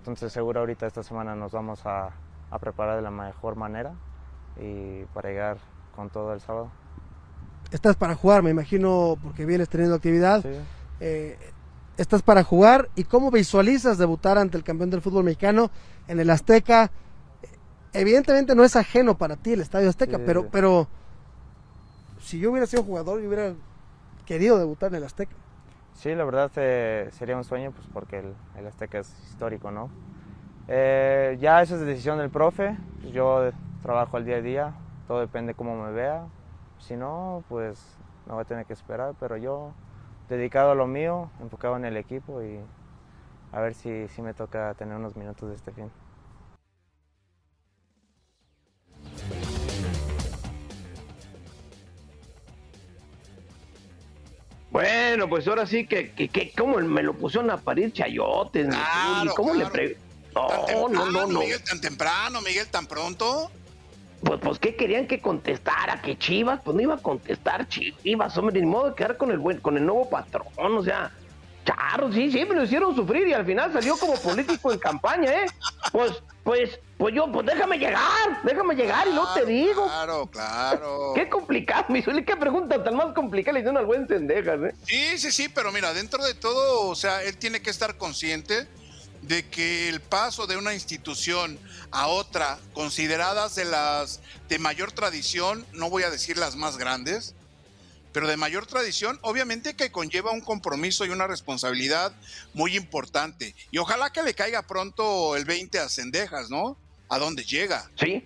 Entonces 0.00 0.32
seguro 0.32 0.60
ahorita 0.60 0.86
esta 0.86 1.02
semana 1.02 1.34
nos 1.34 1.52
vamos 1.52 1.84
a, 1.84 2.10
preparar 2.58 2.96
de 2.96 3.02
la 3.02 3.10
mejor 3.10 3.54
manera 3.54 3.92
y 4.58 5.04
para 5.14 5.28
llegar 5.28 5.58
con 5.94 6.08
todo 6.08 6.32
el 6.32 6.40
sábado. 6.40 6.70
Estás 7.70 7.96
para 7.96 8.14
jugar, 8.14 8.42
me 8.42 8.50
imagino, 8.50 9.16
porque 9.22 9.46
vienes 9.46 9.68
teniendo 9.68 9.94
actividad. 9.94 10.44
Eh, 11.00 11.38
estás 11.96 12.22
para 12.22 12.42
jugar 12.42 12.88
y 12.96 13.04
cómo 13.04 13.30
visualizas 13.30 13.98
debutar 13.98 14.38
ante 14.38 14.56
el 14.56 14.64
campeón 14.64 14.90
del 14.90 15.02
fútbol 15.02 15.24
mexicano 15.24 15.70
en 16.08 16.18
el 16.18 16.30
Azteca. 16.30 16.90
Evidentemente 17.92 18.54
no 18.54 18.64
es 18.64 18.76
ajeno 18.76 19.16
para 19.18 19.36
ti 19.36 19.52
el 19.52 19.60
Estadio 19.60 19.88
Azteca, 19.88 20.18
pero, 20.24 20.48
pero 20.48 20.88
si 22.20 22.38
yo 22.38 22.50
hubiera 22.50 22.66
sido 22.66 22.82
jugador, 22.82 23.20
yo 23.20 23.28
hubiera 23.28 23.54
querido 24.26 24.58
debutar 24.58 24.90
en 24.90 24.96
el 24.96 25.04
Azteca. 25.04 25.34
Sí, 25.94 26.14
la 26.14 26.24
verdad 26.24 26.50
eh, 26.56 27.10
sería 27.12 27.36
un 27.36 27.44
sueño, 27.44 27.72
pues 27.72 27.86
porque 27.92 28.22
el, 28.56 28.66
Azteca 28.66 29.00
es 29.00 29.14
histórico, 29.28 29.70
¿no? 29.70 29.90
Eh, 30.68 31.36
ya 31.40 31.62
esa 31.62 31.74
es 31.74 31.80
decisión 31.82 32.18
del 32.18 32.30
profe, 32.30 32.76
pues, 33.00 33.12
yo 33.12 33.50
trabajo 33.82 34.16
al 34.16 34.24
día 34.24 34.36
a 34.36 34.40
día, 34.40 34.74
todo 35.06 35.20
depende 35.20 35.52
cómo 35.54 35.84
me 35.84 35.92
vea. 35.92 36.24
Si 36.80 36.96
no, 36.96 37.44
pues 37.48 37.78
no 38.26 38.34
voy 38.34 38.42
a 38.42 38.44
tener 38.44 38.66
que 38.66 38.72
esperar, 38.72 39.14
pero 39.20 39.36
yo 39.36 39.72
dedicado 40.28 40.72
a 40.72 40.74
lo 40.74 40.86
mío, 40.86 41.30
enfocado 41.40 41.76
en 41.76 41.84
el 41.84 41.96
equipo 41.96 42.42
y 42.42 42.60
a 43.52 43.60
ver 43.60 43.74
si, 43.74 44.08
si 44.08 44.22
me 44.22 44.34
toca 44.34 44.74
tener 44.74 44.96
unos 44.96 45.16
minutos 45.16 45.48
de 45.48 45.56
este 45.56 45.72
fin. 45.72 45.90
Bueno, 54.70 55.28
pues 55.28 55.48
ahora 55.48 55.66
sí 55.66 55.86
que, 55.86 56.12
que, 56.12 56.28
que 56.28 56.52
¿cómo 56.52 56.78
me 56.78 57.02
lo 57.02 57.12
pusieron 57.14 57.50
a 57.50 57.56
parir 57.56 57.92
chayotes? 57.92 58.68
Claro, 58.68 59.34
¿Cómo 59.34 59.54
le 59.54 59.66
pre... 59.66 59.98
No, 60.32 60.88
no, 60.88 61.10
no, 61.10 61.26
no. 61.26 61.40
Miguel, 61.40 61.62
tan 61.64 61.80
temprano, 61.80 62.40
Miguel, 62.40 62.68
tan 62.68 62.86
pronto. 62.86 63.50
Pues, 64.22 64.38
pues, 64.40 64.58
¿qué 64.58 64.76
querían 64.76 65.06
que 65.06 65.20
contestara? 65.20 66.00
¿Que 66.02 66.16
Chivas? 66.18 66.60
Pues 66.62 66.74
no 66.74 66.82
iba 66.82 66.94
a 66.94 66.98
contestar 66.98 67.66
Chivas, 67.68 68.36
hombre, 68.36 68.60
ni 68.60 68.66
modo 68.66 68.90
de 68.90 68.94
quedar 68.94 69.16
con 69.16 69.30
el, 69.30 69.38
buen, 69.38 69.60
con 69.60 69.76
el 69.76 69.86
nuevo 69.86 70.08
patrón, 70.10 70.76
o 70.76 70.82
sea, 70.82 71.10
charro, 71.64 72.12
sí, 72.12 72.30
sí, 72.30 72.44
me 72.44 72.54
lo 72.54 72.64
hicieron 72.64 72.94
sufrir 72.94 73.28
y 73.28 73.32
al 73.32 73.44
final 73.46 73.72
salió 73.72 73.96
como 73.96 74.14
político 74.14 74.72
en 74.72 74.78
campaña, 74.78 75.30
¿eh? 75.30 75.46
Pues, 75.92 76.22
pues, 76.42 76.78
pues 76.98 77.14
yo, 77.14 77.30
pues 77.32 77.46
déjame 77.46 77.78
llegar, 77.78 78.42
déjame 78.44 78.74
llegar 78.74 79.08
y 79.08 79.14
no 79.14 79.32
te 79.32 79.46
digo. 79.46 79.86
Claro, 79.86 80.26
claro. 80.26 81.12
Qué 81.14 81.28
complicado, 81.28 81.86
mi 81.88 82.02
suele, 82.02 82.24
qué 82.24 82.36
pregunta 82.36 82.82
tan 82.82 82.96
más 82.96 83.14
complicada 83.14 83.54
le 83.54 83.60
hicieron 83.60 83.78
al 83.78 83.86
buen 83.86 84.06
Sendejas, 84.06 84.60
¿eh? 84.62 84.74
Sí, 84.86 85.18
sí, 85.18 85.32
sí, 85.32 85.48
pero 85.48 85.72
mira, 85.72 85.94
dentro 85.94 86.22
de 86.24 86.34
todo, 86.34 86.88
o 86.88 86.94
sea, 86.94 87.22
él 87.22 87.36
tiene 87.36 87.62
que 87.62 87.70
estar 87.70 87.96
consciente 87.96 88.66
de 89.22 89.48
que 89.48 89.88
el 89.88 90.00
paso 90.00 90.46
de 90.46 90.56
una 90.56 90.74
institución 90.74 91.58
a 91.90 92.08
otra, 92.08 92.58
consideradas 92.72 93.54
de 93.54 93.64
las 93.64 94.20
de 94.48 94.58
mayor 94.58 94.92
tradición, 94.92 95.66
no 95.72 95.90
voy 95.90 96.02
a 96.02 96.10
decir 96.10 96.36
las 96.36 96.56
más 96.56 96.78
grandes, 96.78 97.34
pero 98.12 98.26
de 98.26 98.36
mayor 98.36 98.66
tradición, 98.66 99.18
obviamente 99.22 99.76
que 99.76 99.92
conlleva 99.92 100.32
un 100.32 100.40
compromiso 100.40 101.04
y 101.04 101.10
una 101.10 101.26
responsabilidad 101.26 102.12
muy 102.54 102.76
importante. 102.76 103.54
Y 103.70 103.78
ojalá 103.78 104.10
que 104.10 104.22
le 104.22 104.34
caiga 104.34 104.62
pronto 104.66 105.36
el 105.36 105.44
20 105.44 105.78
a 105.78 105.88
Cendejas, 105.88 106.50
¿no? 106.50 106.76
A 107.08 107.18
dónde 107.18 107.44
llega. 107.44 107.88
Sí, 107.98 108.24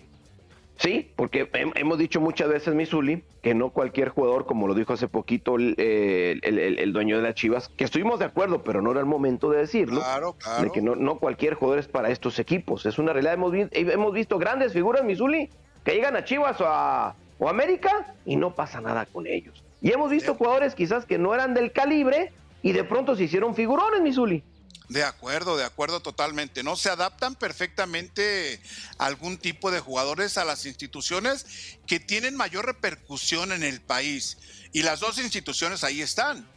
sí, 0.77 1.11
porque 1.15 1.49
hemos 1.53 1.97
dicho 1.97 2.21
muchas 2.21 2.49
veces, 2.49 2.73
Misuli, 2.73 3.23
que 3.41 3.53
no 3.53 3.69
cualquier 3.69 4.09
jugador, 4.09 4.45
como 4.45 4.67
lo 4.67 4.73
dijo 4.73 4.93
hace 4.93 5.07
poquito 5.07 5.55
el, 5.55 5.75
el, 5.77 6.93
dueño 6.93 7.17
de 7.17 7.23
las 7.23 7.35
Chivas, 7.35 7.69
que 7.69 7.83
estuvimos 7.83 8.19
de 8.19 8.25
acuerdo, 8.25 8.63
pero 8.63 8.81
no 8.81 8.91
era 8.91 8.99
el 8.99 9.05
momento 9.05 9.49
de 9.49 9.59
decirlo, 9.59 10.01
claro, 10.01 10.33
claro. 10.33 10.63
de 10.63 10.71
que 10.71 10.81
no, 10.81 10.95
no 10.95 11.19
cualquier 11.19 11.53
jugador 11.55 11.79
es 11.79 11.87
para 11.87 12.09
estos 12.09 12.39
equipos. 12.39 12.85
Es 12.85 12.97
una 12.99 13.13
realidad. 13.13 13.33
Hemos, 13.35 13.53
hemos 13.71 14.13
visto 14.13 14.37
grandes 14.37 14.73
figuras, 14.73 15.03
Misuli, 15.03 15.49
que 15.83 15.93
llegan 15.93 16.15
a 16.15 16.23
Chivas 16.23 16.59
o 16.61 16.67
a, 16.67 17.15
o 17.39 17.49
América 17.49 18.13
y 18.25 18.35
no 18.35 18.55
pasa 18.55 18.81
nada 18.81 19.05
con 19.05 19.27
ellos. 19.27 19.63
Y 19.81 19.91
hemos 19.91 20.09
visto 20.09 20.35
jugadores 20.35 20.73
quizás 20.73 21.05
que 21.05 21.17
no 21.17 21.33
eran 21.33 21.53
del 21.53 21.71
calibre 21.71 22.31
y 22.63 22.71
de 22.71 22.83
pronto 22.83 23.15
se 23.15 23.25
hicieron 23.25 23.53
figurones, 23.53 24.01
Misuli. 24.01 24.43
De 24.89 25.03
acuerdo, 25.03 25.57
de 25.57 25.63
acuerdo 25.63 25.99
totalmente. 25.99 26.63
No 26.63 26.75
se 26.75 26.89
adaptan 26.89 27.35
perfectamente 27.35 28.59
algún 28.97 29.37
tipo 29.37 29.71
de 29.71 29.79
jugadores 29.79 30.37
a 30.37 30.45
las 30.45 30.65
instituciones 30.65 31.45
que 31.87 31.99
tienen 31.99 32.35
mayor 32.35 32.65
repercusión 32.65 33.51
en 33.51 33.63
el 33.63 33.81
país. 33.81 34.37
Y 34.73 34.83
las 34.83 34.99
dos 34.99 35.17
instituciones 35.17 35.83
ahí 35.83 36.01
están. 36.01 36.47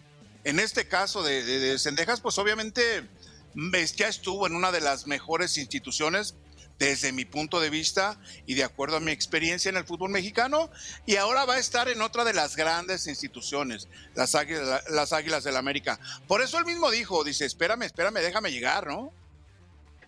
En 0.44 0.60
este 0.60 0.88
caso 0.88 1.22
de, 1.22 1.42
de, 1.42 1.78
Sendejas, 1.78 2.20
pues 2.20 2.38
obviamente 2.38 3.08
ya 3.96 4.08
estuvo 4.08 4.46
en 4.46 4.54
una 4.54 4.72
de 4.72 4.80
las 4.80 5.06
mejores 5.06 5.56
instituciones 5.56 6.34
desde 6.78 7.12
mi 7.12 7.24
punto 7.24 7.60
de 7.60 7.70
vista 7.70 8.18
y 8.46 8.54
de 8.54 8.64
acuerdo 8.64 8.96
a 8.96 9.00
mi 9.00 9.10
experiencia 9.10 9.68
en 9.68 9.76
el 9.76 9.84
fútbol 9.84 10.10
mexicano, 10.10 10.70
y 11.06 11.16
ahora 11.16 11.44
va 11.44 11.54
a 11.54 11.58
estar 11.58 11.88
en 11.88 12.02
otra 12.02 12.24
de 12.24 12.34
las 12.34 12.56
grandes 12.56 13.06
instituciones, 13.06 13.88
las 14.14 14.34
Águilas, 14.34 14.88
las 14.90 15.12
águilas 15.12 15.44
del 15.44 15.56
América. 15.56 15.98
Por 16.26 16.40
eso 16.40 16.58
él 16.58 16.64
mismo 16.64 16.90
dijo, 16.90 17.24
dice, 17.24 17.44
espérame, 17.44 17.82
espérame, 17.82 18.20
déjame 18.20 18.52
llegar, 18.52 18.86
¿no? 18.86 19.12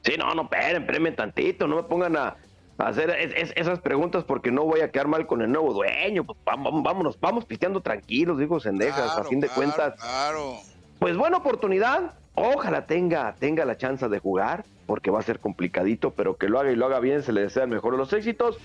Sí, 0.02 0.14
no, 0.18 0.34
no, 0.34 0.42
esperen, 0.42 0.82
espérenme 0.82 1.12
tantito, 1.12 1.66
no 1.66 1.76
me 1.76 1.82
pongan 1.82 2.16
a, 2.16 2.36
hacer 2.78 3.10
esas 3.56 3.80
preguntas 3.80 4.24
porque 4.24 4.50
no 4.50 4.64
voy 4.64 4.80
a 4.80 4.90
quedar 4.90 5.06
mal 5.06 5.26
con 5.26 5.42
el 5.42 5.52
nuevo 5.52 5.74
dueño. 5.74 6.24
Pues, 6.24 6.38
vamos, 6.44 6.82
vámonos, 6.82 7.20
vamos 7.20 7.44
pisteando 7.44 7.82
tranquilos, 7.82 8.38
digo 8.38 8.60
Sendejas, 8.60 9.18
a 9.18 9.24
fin 9.24 9.40
de 9.40 9.48
cuentas. 9.48 9.94
Claro. 10.00 10.58
Pues 10.98 11.16
buena 11.16 11.38
oportunidad, 11.38 12.14
ojalá 12.34 12.86
tenga, 12.86 13.34
tenga 13.38 13.64
la 13.64 13.76
chance 13.76 14.08
de 14.08 14.18
jugar 14.18 14.64
porque 14.86 15.10
va 15.10 15.20
a 15.20 15.22
ser 15.22 15.38
complicadito, 15.38 16.10
pero 16.10 16.36
que 16.36 16.48
lo 16.48 16.58
haga 16.58 16.72
y 16.72 16.76
lo 16.76 16.86
haga 16.86 17.00
bien, 17.00 17.22
se 17.22 17.32
le 17.32 17.42
desea 17.42 17.64
el 17.64 17.70
mejor 17.70 17.96
los 17.96 18.12
éxitos. 18.12 18.58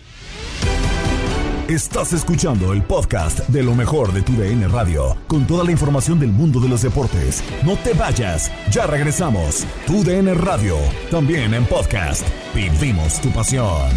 Estás 1.67 2.13
escuchando 2.13 2.73
el 2.73 2.84
podcast 2.84 3.39
de 3.49 3.63
lo 3.63 3.73
mejor 3.73 4.13
de 4.13 4.21
tu 4.21 4.34
DN 4.34 4.67
Radio, 4.67 5.17
con 5.25 5.47
toda 5.47 5.63
la 5.63 5.71
información 5.71 6.19
del 6.19 6.30
mundo 6.30 6.60
de 6.60 6.69
los 6.69 6.84
deportes. 6.84 7.43
No 7.63 7.75
te 7.78 7.93
vayas, 7.93 8.51
ya 8.69 8.86
regresamos. 8.86 9.65
Tu 9.88 10.04
DN 10.04 10.36
Radio, 10.36 10.78
también 11.10 11.56
en 11.56 11.65
podcast. 11.65 12.28
Vivimos 12.54 13.19
tu 13.19 13.32
pasión. 13.32 13.89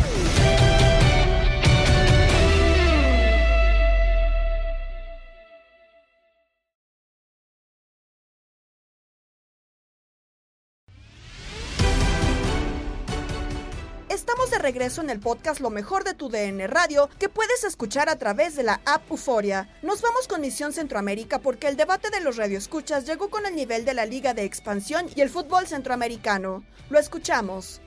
Regreso 14.69 15.01
en 15.01 15.09
el 15.09 15.19
podcast 15.19 15.63
Lo 15.63 15.71
mejor 15.71 16.05
de 16.05 16.13
tu 16.13 16.29
DN 16.29 16.67
Radio, 16.67 17.09
que 17.19 17.31
puedes 17.31 17.65
escuchar 17.65 18.11
a 18.11 18.19
través 18.19 18.55
de 18.55 18.65
la 18.65 18.81
app 18.85 19.11
Euforia. 19.11 19.67
Nos 19.83 20.03
vamos 20.03 20.29
con 20.29 20.43
Misión 20.43 20.73
Centroamérica 20.73 21.39
porque 21.39 21.69
el 21.69 21.77
debate 21.79 22.09
de 22.11 22.23
los 22.23 22.37
radioescuchas 22.37 23.07
llegó 23.09 23.31
con 23.31 23.47
el 23.47 23.57
nivel 23.57 23.87
de 23.87 23.95
la 23.95 24.05
Liga 24.05 24.35
de 24.35 24.45
Expansión 24.45 25.07
y 25.17 25.23
el 25.23 25.31
fútbol 25.31 25.67
centroamericano. 25.67 26.65
Lo 26.91 26.99
escuchamos. 26.99 27.81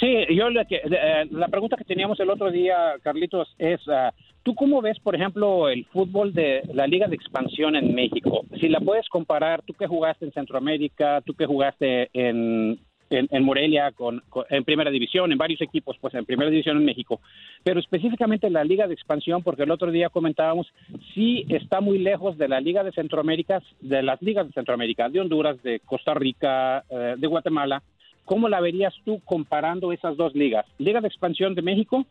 Sí, 0.00 0.24
yo 0.34 0.48
la, 0.48 0.62
eh, 0.70 1.26
la 1.30 1.48
pregunta 1.48 1.76
que 1.76 1.84
teníamos 1.84 2.18
el 2.20 2.30
otro 2.30 2.50
día, 2.50 2.94
Carlitos, 3.02 3.54
es... 3.58 3.80
Ah, 3.88 4.14
¿Tú 4.42 4.54
cómo 4.54 4.80
ves, 4.80 4.98
por 5.00 5.14
ejemplo, 5.14 5.68
el 5.68 5.84
fútbol 5.92 6.32
de 6.32 6.62
la 6.72 6.86
Liga 6.86 7.06
de 7.08 7.14
Expansión 7.14 7.76
en 7.76 7.94
México? 7.94 8.44
Si 8.58 8.68
la 8.68 8.80
puedes 8.80 9.08
comparar, 9.08 9.62
tú 9.62 9.74
que 9.74 9.86
jugaste 9.86 10.24
en 10.24 10.32
Centroamérica, 10.32 11.20
tú 11.20 11.34
que 11.34 11.46
jugaste 11.46 12.08
en 12.12 12.80
en, 13.12 13.44
Morelia, 13.44 13.92
con, 13.92 14.22
en 14.48 14.64
primera 14.64 14.90
división, 14.90 15.32
en 15.32 15.38
varios 15.38 15.60
equipos, 15.60 15.96
pues 16.00 16.14
en 16.14 16.24
primera 16.24 16.50
división 16.50 16.76
en 16.76 16.84
México, 16.84 17.20
pero 17.62 17.80
específicamente 17.80 18.50
la 18.50 18.64
Liga 18.64 18.86
de 18.86 18.94
Expansión, 18.94 19.42
porque 19.42 19.64
el 19.64 19.70
otro 19.70 19.90
día 19.90 20.08
comentábamos, 20.08 20.72
sí 21.14 21.44
está 21.48 21.80
muy 21.80 21.98
lejos 21.98 22.38
de 22.38 22.48
la 22.48 22.60
Liga 22.60 22.84
de 22.84 22.92
Centroamérica, 22.92 23.62
de 23.80 24.02
las 24.02 24.20
ligas 24.22 24.46
de 24.46 24.52
Centroamérica, 24.52 25.08
de 25.08 25.20
Honduras, 25.20 25.62
de 25.62 25.80
Costa 25.80 26.14
Rica, 26.14 26.84
eh, 26.88 27.14
de 27.16 27.26
Guatemala. 27.26 27.82
¿Cómo 28.24 28.48
la 28.48 28.60
verías 28.60 28.94
tú 29.04 29.20
comparando 29.24 29.92
esas 29.92 30.16
dos 30.16 30.34
ligas? 30.34 30.64
Liga 30.78 31.00
de 31.00 31.08
Expansión 31.08 31.54
de 31.54 31.62
México 31.62 32.06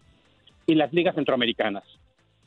y 0.67 0.75
las 0.75 0.93
ligas 0.93 1.15
centroamericanas. 1.15 1.83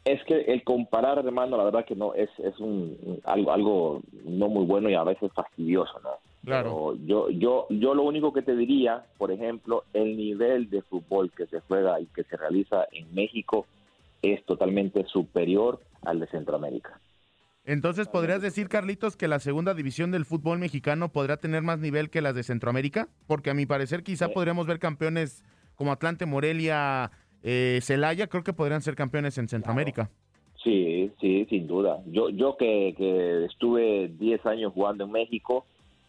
Es 0.04 0.22
que 0.24 0.42
el 0.42 0.62
comparar, 0.64 1.18
hermano, 1.18 1.56
la 1.56 1.64
verdad 1.64 1.86
que 1.86 1.96
no, 1.96 2.14
es, 2.14 2.28
es 2.38 2.58
un, 2.60 3.20
algo, 3.24 3.52
algo 3.52 4.00
no 4.24 4.48
muy 4.48 4.66
bueno 4.66 4.90
y 4.90 4.94
a 4.94 5.02
veces 5.02 5.32
fastidioso, 5.32 5.98
¿no? 6.02 6.10
Claro. 6.44 6.96
yo, 7.04 7.30
yo, 7.30 7.66
yo 7.70 7.94
lo 7.94 8.02
único 8.02 8.33
que 8.33 8.42
te 8.42 8.54
diría, 8.54 9.07
por 9.18 9.30
ejemplo, 9.30 9.85
el 9.92 10.16
nivel 10.16 10.68
de 10.70 10.83
fútbol 10.83 11.30
que 11.30 11.46
se 11.46 11.61
juega 11.61 12.00
y 12.00 12.07
que 12.07 12.24
se 12.24 12.37
realiza 12.37 12.87
en 12.92 13.12
México 13.14 13.66
es 14.22 14.44
totalmente 14.44 15.04
superior 15.07 15.80
al 16.02 16.20
de 16.20 16.26
Centroamérica. 16.28 17.00
Entonces, 17.66 18.09
¿podrías 18.09 18.42
decir, 18.42 18.68
Carlitos, 18.68 19.16
que 19.16 19.26
la 19.26 19.38
segunda 19.38 19.72
división 19.72 20.11
del 20.11 20.26
fútbol 20.26 20.59
mexicano 20.59 21.11
podrá 21.11 21.38
tener 21.38 21.62
más 21.62 21.78
nivel 21.78 22.11
que 22.11 22.20
las 22.20 22.35
de 22.35 22.42
Centroamérica? 22.42 23.09
Porque 23.26 23.50
a 23.50 23.54
mi 23.54 23.64
parecer 23.64 24.02
quizá 24.02 24.28
podríamos 24.28 24.66
ver 24.66 24.78
campeones 24.78 25.42
como 25.74 25.90
Atlante, 25.90 26.26
Morelia, 26.26 27.11
eh, 27.42 27.78
Celaya, 27.80 28.26
creo 28.26 28.44
que 28.44 28.52
podrían 28.52 28.83
ser 28.83 28.94
campeones 28.94 29.38
en 29.38 29.48
Centroamérica. 29.48 30.11
Sí, 30.62 31.11
sí, 31.20 31.46
sin 31.48 31.66
duda. 31.66 32.02
Yo, 32.07 32.28
yo 32.28 32.57
que, 32.59 32.94
que 32.96 33.44
estuve 33.46 34.09
10 34.09 34.44
años 34.46 34.72
jugando 34.72 35.04
en 35.04 35.12
México, 35.12 35.64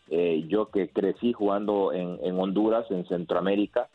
eh, 0.10 0.46
yo 0.48 0.70
que 0.70 0.90
crecí 0.90 1.34
jugando 1.34 1.92
en, 1.92 2.20
en, 2.24 2.40
Honduras, 2.40 2.86
en 2.92 3.08
Centroamérica, 3.08 3.88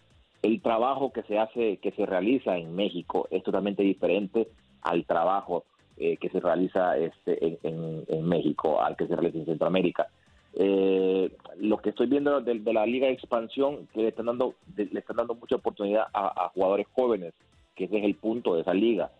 el 0.43 0.61
trabajo 0.61 1.13
que 1.13 1.23
se 1.23 1.39
hace, 1.39 1.77
que 1.77 1.93
se 1.93 2.07
realiza 2.07 2.57
en 2.57 2.75
México 2.75 3.29
es 3.31 3.43
totalmente 3.45 3.83
diferente 3.83 4.49
al 4.83 5.05
trabajo 5.05 5.65
eh, 5.99 6.17
que 6.17 6.31
se 6.31 6.41
realiza 6.41 6.97
este, 6.97 7.59
en, 7.63 8.05
en, 8.09 8.25
México, 8.25 8.81
al 8.81 8.97
que 8.97 9.07
se 9.07 9.15
realiza 9.15 9.39
en 9.39 9.47
Centroamérica. 9.47 10.09
Eh, 10.55 11.31
lo 11.59 11.79
que 11.79 11.91
estoy 11.91 12.09
viendo 12.09 12.41
de, 12.41 12.55
la 12.73 12.87
Liga 12.87 13.07
de 13.07 13.13
Expansión, 13.13 13.87
que 13.93 14.03
le 14.03 14.09
están 14.09 14.27
dando, 14.27 14.55
le 14.77 14.99
están 14.99 15.17
dando 15.17 15.35
mucha 15.35 15.57
oportunidad 15.57 16.07
a, 16.13 16.51
jugadores 16.55 16.89
jóvenes, 16.93 17.35
que 17.77 17.85
ese 17.85 17.99
es 17.99 18.05
el 18.05 18.17
punto 18.17 18.55
de 18.55 18.63
esa 18.63 18.75
liga. 18.75 19.13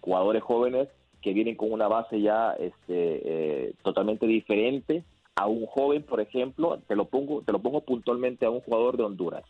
jugadores 0.00 0.42
jóvenes 0.42 0.88
que 1.20 1.34
vienen 1.34 1.56
con 1.56 1.72
una 1.72 1.88
base 1.88 2.20
ya 2.20 2.52
este, 2.52 3.74
totalmente 3.82 4.26
diferente 4.26 5.04
a 5.36 5.46
un 5.46 5.66
joven, 5.66 6.02
por 6.02 6.20
ejemplo, 6.20 6.78
te 6.86 6.96
lo 6.96 7.06
pongo, 7.06 7.42
te 7.42 7.52
lo 7.52 7.60
pongo 7.60 7.80
puntualmente 7.80 8.46
a 8.46 8.50
un 8.50 8.60
jugador 8.60 8.96
de 8.96 9.04
Honduras. 9.04 9.44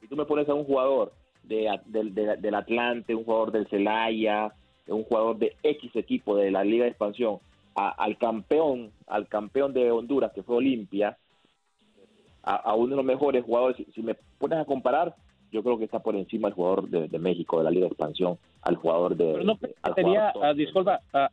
Si 0.00 0.08
tú 0.08 0.16
me 0.16 0.24
pones 0.24 0.48
a 0.48 0.54
un 0.54 0.64
jugador 0.64 1.12
de, 1.44 1.70
del 1.86 2.54
Atlante, 2.54 3.14
un 3.14 3.24
jugador 3.24 3.52
del 3.52 3.68
Celaya, 3.68 4.52
un 4.88 5.04
jugador 5.04 5.38
de 5.38 5.56
X 5.62 5.94
equipo 5.94 6.36
de 6.36 6.50
la 6.50 6.64
Liga 6.64 6.84
de 6.84 6.90
Expansión, 6.90 7.38
al 7.74 8.18
campeón, 8.18 8.90
al 9.06 9.28
campeón 9.28 9.72
de 9.72 9.90
Honduras 9.90 10.32
que 10.32 10.42
fue 10.42 10.56
Olimpia, 10.56 11.16
a, 12.42 12.74
uno 12.74 12.90
de 12.90 12.96
los 12.96 13.04
mejores 13.04 13.42
jugadores, 13.44 13.86
si, 13.94 14.02
me 14.02 14.14
pones 14.38 14.58
a 14.58 14.66
comparar, 14.66 15.14
yo 15.50 15.62
creo 15.62 15.78
que 15.78 15.84
está 15.84 16.00
por 16.00 16.14
encima 16.14 16.48
el 16.48 16.54
jugador 16.54 16.88
de, 16.88 17.18
México, 17.18 17.58
de 17.58 17.64
la 17.64 17.70
Liga 17.70 17.86
de 17.86 17.92
Expansión, 17.92 18.38
al 18.62 18.76
jugador 18.76 19.16
de... 19.16 19.32
Pero 19.32 19.44
no 19.44 19.58
sería, 19.94 20.32
ah, 20.42 20.52
disculpa, 20.52 21.00
ah, 21.14 21.30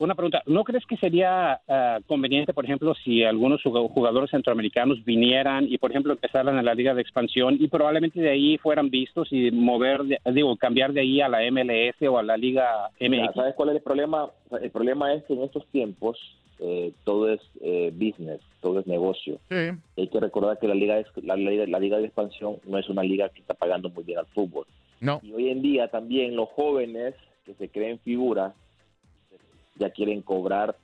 una 0.00 0.14
pregunta, 0.14 0.42
¿no 0.46 0.64
crees 0.64 0.86
que 0.86 0.96
sería 0.96 1.60
ah, 1.68 1.98
conveniente, 2.06 2.54
por 2.54 2.64
ejemplo, 2.64 2.94
si 3.04 3.22
algunos 3.22 3.62
jugadores 3.62 4.30
centroamericanos 4.30 5.04
vinieran 5.04 5.66
y, 5.68 5.76
por 5.76 5.90
ejemplo, 5.90 6.14
empezaran 6.14 6.58
en 6.58 6.64
la 6.64 6.74
liga 6.74 6.94
de 6.94 7.02
expansión 7.02 7.56
y 7.60 7.68
probablemente 7.68 8.18
de 8.18 8.30
ahí 8.30 8.56
fueran 8.58 8.88
vistos 8.88 9.28
y 9.30 9.50
mover, 9.50 10.00
digo, 10.32 10.56
cambiar 10.56 10.94
de 10.94 11.02
ahí 11.02 11.20
a 11.20 11.28
la 11.28 11.40
MLS 11.50 12.00
o 12.08 12.18
a 12.18 12.22
la 12.22 12.38
liga 12.38 12.88
MX? 12.98 13.34
¿Sabes 13.34 13.54
cuál 13.54 13.70
es 13.70 13.76
el 13.76 13.82
problema? 13.82 14.30
El 14.60 14.70
problema 14.70 15.12
es 15.12 15.22
que 15.24 15.34
en 15.34 15.42
estos 15.42 15.66
tiempos 15.66 16.18
eh, 16.60 16.92
todo 17.04 17.30
es 17.30 17.40
eh, 17.60 17.92
business, 17.92 18.40
todo 18.62 18.80
es 18.80 18.86
negocio. 18.86 19.38
Hay 19.50 20.08
que 20.08 20.20
recordar 20.20 20.58
que 20.58 20.66
la 20.66 20.74
liga, 20.74 20.96
la, 21.22 21.36
la 21.36 21.78
liga 21.78 21.98
de 21.98 22.06
expansión 22.06 22.56
no 22.66 22.78
es 22.78 22.88
una 22.88 23.02
liga 23.02 23.28
que 23.28 23.40
está 23.40 23.52
pagando 23.52 23.90
muy 23.90 24.04
bien 24.04 24.18
al 24.18 24.26
fútbol. 24.26 24.64
No. 25.00 25.20
Y 25.22 25.32
hoy 25.32 25.50
en 25.50 25.60
día 25.60 25.88
también 25.88 26.36
los 26.36 26.48
jóvenes 26.48 27.14
que 27.44 27.52
se 27.54 27.68
creen 27.68 27.98
figuras 27.98 28.54
ya 29.80 29.90
quieren 29.90 30.22
cobrar 30.22 30.76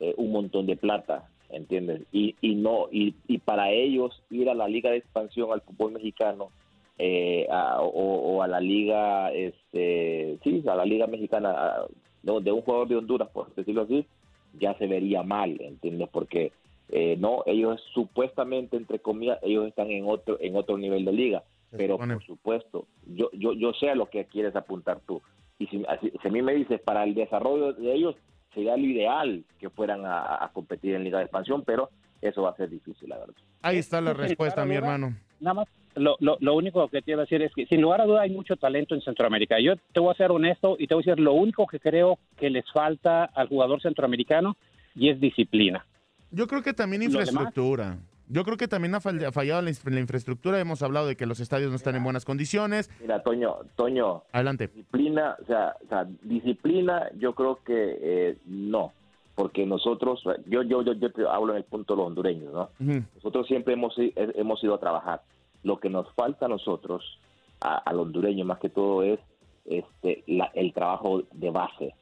eh, 0.00 0.14
un 0.16 0.32
montón 0.32 0.66
de 0.66 0.76
plata, 0.76 1.28
¿entiendes? 1.50 2.02
Y, 2.12 2.36
y 2.40 2.54
no 2.54 2.88
y, 2.90 3.14
y, 3.28 3.38
para 3.38 3.70
ellos 3.70 4.22
ir 4.30 4.48
a 4.48 4.54
la 4.54 4.68
liga 4.68 4.90
de 4.90 4.98
expansión 4.98 5.52
al 5.52 5.60
fútbol 5.60 5.92
mexicano 5.92 6.50
eh, 6.98 7.46
o, 7.50 8.42
a 8.42 8.48
la 8.48 8.60
liga, 8.60 9.32
este, 9.32 10.38
sí, 10.42 10.62
a 10.66 10.76
la 10.76 10.84
liga 10.84 11.06
mexicana 11.06 11.82
de 12.22 12.52
un 12.52 12.62
jugador 12.62 12.88
de 12.88 12.96
Honduras, 12.96 13.28
por 13.28 13.54
decirlo 13.54 13.82
así, 13.82 14.06
ya 14.58 14.74
se 14.78 14.86
vería 14.86 15.22
mal, 15.22 15.60
¿entiendes? 15.60 16.08
Porque 16.10 16.52
eh, 16.90 17.16
no, 17.18 17.42
ellos 17.46 17.80
supuestamente 17.92 18.76
entre 18.76 19.00
comillas 19.00 19.38
ellos 19.42 19.66
están 19.66 19.90
en 19.90 20.06
otro 20.06 20.38
en 20.40 20.56
otro 20.56 20.78
nivel 20.78 21.04
de 21.04 21.12
liga, 21.12 21.42
pero 21.70 21.98
por 21.98 22.24
supuesto, 22.24 22.86
yo 23.06 23.30
yo 23.32 23.52
yo 23.52 23.72
sé 23.74 23.90
a 23.90 23.94
lo 23.94 24.06
que 24.06 24.24
quieres 24.26 24.54
apuntar 24.54 25.00
tú. 25.06 25.20
Y 25.58 25.66
si, 25.68 25.84
si 26.00 26.28
a 26.28 26.30
mí 26.30 26.42
me 26.42 26.54
dices 26.54 26.80
para 26.80 27.04
el 27.04 27.14
desarrollo 27.14 27.72
de 27.72 27.94
ellos, 27.94 28.16
sería 28.54 28.76
lo 28.76 28.84
ideal 28.84 29.44
que 29.58 29.70
fueran 29.70 30.02
a, 30.04 30.50
competir 30.52 30.94
en 30.94 31.04
Liga 31.04 31.18
de 31.18 31.24
Expansión, 31.24 31.62
pero 31.64 31.90
eso 32.22 32.42
va 32.42 32.50
a 32.50 32.56
ser 32.56 32.70
difícil, 32.70 33.08
la 33.08 33.18
verdad. 33.18 33.34
Ahí 33.62 33.78
está 33.78 34.00
la 34.00 34.14
respuesta, 34.14 34.64
mi 34.64 34.74
hermano. 34.74 35.14
Nada 35.40 35.54
más, 35.54 35.68
lo, 35.94 36.16
lo, 36.20 36.54
único 36.54 36.88
que 36.88 37.02
te 37.02 37.12
iba 37.12 37.22
a 37.22 37.24
decir 37.24 37.42
es 37.42 37.52
que 37.54 37.66
sin 37.66 37.80
lugar 37.80 38.00
a 38.00 38.06
duda 38.06 38.22
hay 38.22 38.30
mucho 38.30 38.56
talento 38.56 38.94
en 38.94 39.02
Centroamérica. 39.02 39.60
Yo 39.60 39.74
te 39.92 40.00
voy 40.00 40.12
a 40.12 40.16
ser 40.16 40.30
honesto 40.30 40.76
y 40.78 40.86
te 40.86 40.94
voy 40.94 41.02
a 41.02 41.06
decir 41.06 41.22
lo 41.22 41.34
único 41.34 41.66
que 41.66 41.80
creo 41.80 42.18
que 42.36 42.50
les 42.50 42.64
falta 42.72 43.24
al 43.24 43.48
jugador 43.48 43.82
centroamericano 43.82 44.56
y 44.94 45.10
es 45.10 45.20
disciplina. 45.20 45.84
Yo 46.30 46.46
creo 46.46 46.62
que 46.62 46.72
también 46.72 47.02
infraestructura. 47.02 47.98
Yo 48.28 48.44
creo 48.44 48.56
que 48.56 48.68
también 48.68 48.94
ha 48.94 49.00
fallado 49.00 49.62
la, 49.62 49.70
infraestructura. 50.00 50.58
Hemos 50.58 50.82
hablado 50.82 51.06
de 51.06 51.16
que 51.16 51.26
los 51.26 51.40
estadios 51.40 51.70
no 51.70 51.76
están 51.76 51.94
en 51.94 52.04
buenas 52.04 52.24
condiciones. 52.24 52.90
Mira, 53.00 53.22
Toño, 53.22 53.56
Toño. 53.76 54.22
Adelante. 54.32 54.68
Disciplina, 54.68 55.36
o 55.42 55.46
sea, 55.46 55.76
o 55.84 55.88
sea 55.88 56.06
disciplina, 56.22 57.10
yo 57.18 57.34
creo 57.34 57.58
que 57.64 57.98
eh, 58.00 58.38
no. 58.46 58.92
Porque 59.34 59.66
nosotros, 59.66 60.22
yo, 60.46 60.62
yo, 60.62 60.82
yo, 60.82 60.92
yo 60.94 61.30
hablo 61.30 61.52
en 61.52 61.58
el 61.58 61.64
punto 61.64 61.94
de 61.94 61.98
los 61.98 62.06
hondureños, 62.06 62.52
¿no? 62.52 62.70
Nosotros 63.16 63.46
siempre 63.48 63.74
hemos, 63.74 63.94
hemos 63.96 64.62
ido 64.62 64.74
a 64.74 64.80
trabajar. 64.80 65.22
Lo 65.64 65.80
que 65.80 65.90
nos 65.90 66.10
falta 66.14 66.46
a 66.46 66.48
nosotros, 66.48 67.18
a, 67.60 67.92
los 67.92 68.02
hondureños 68.02 68.46
más 68.46 68.60
que 68.60 68.68
todo, 68.68 69.02
es 69.02 69.18
este, 69.64 70.22
el 70.26 70.72
trabajo 70.72 71.22
de 71.32 71.50
base, 71.50 71.94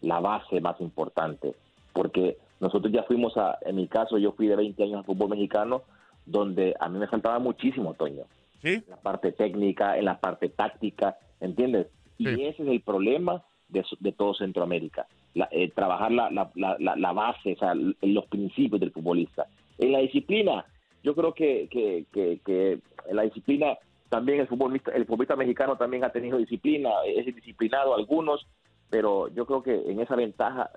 la 0.00 0.20
base 0.20 0.60
más 0.60 0.80
importante. 0.80 1.56
Porque 1.92 2.38
nosotros 2.60 2.92
ya 2.92 3.02
fuimos 3.02 3.36
a, 3.36 3.58
en 3.62 3.76
mi 3.76 3.88
caso, 3.88 4.18
yo 4.18 4.32
fui 4.32 4.46
de 4.46 4.56
20 4.56 4.82
años 4.82 4.98
al 4.98 5.04
fútbol 5.04 5.30
mexicano, 5.30 5.82
donde 6.24 6.74
a 6.80 6.88
mí 6.88 6.98
me 6.98 7.06
faltaba 7.06 7.38
muchísimo, 7.38 7.94
Toño. 7.94 8.24
¿Sí? 8.62 8.68
En 8.74 8.84
la 8.88 8.96
parte 8.96 9.32
técnica, 9.32 9.96
en 9.98 10.06
la 10.06 10.18
parte 10.18 10.48
táctica, 10.48 11.18
¿entiendes? 11.40 11.88
Y 12.18 12.28
ese 12.28 12.62
es 12.62 12.68
el 12.68 12.80
problema 12.80 13.42
de, 13.68 13.84
de 14.00 14.12
todo 14.12 14.34
Centroamérica. 14.34 15.06
Eh, 15.50 15.70
trabajar 15.74 16.12
la, 16.12 16.30
la, 16.30 16.46
la, 16.78 17.12
base, 17.12 17.52
o 17.52 17.58
sea, 17.58 17.74
los 17.74 18.26
principios 18.26 18.80
del 18.80 18.90
futbolista. 18.90 19.46
En 19.76 19.92
la 19.92 19.98
disciplina, 19.98 20.64
yo 21.02 21.14
creo 21.14 21.34
que, 21.34 21.68
que, 21.70 22.06
que, 22.10 22.80
en 23.06 23.16
la 23.16 23.22
disciplina 23.22 23.76
también 24.08 24.40
el 24.40 24.46
futbolista, 24.46 24.92
el 24.92 25.04
futbolista 25.04 25.36
mexicano 25.36 25.76
también 25.76 26.04
ha 26.04 26.08
tenido 26.08 26.38
disciplina, 26.38 26.88
es 27.04 27.26
disciplinado 27.26 27.94
algunos, 27.94 28.46
pero 28.90 29.28
yo 29.28 29.46
creo 29.46 29.62
que 29.62 29.90
en 29.90 30.00
esa 30.00 30.14
ventaja 30.14 30.70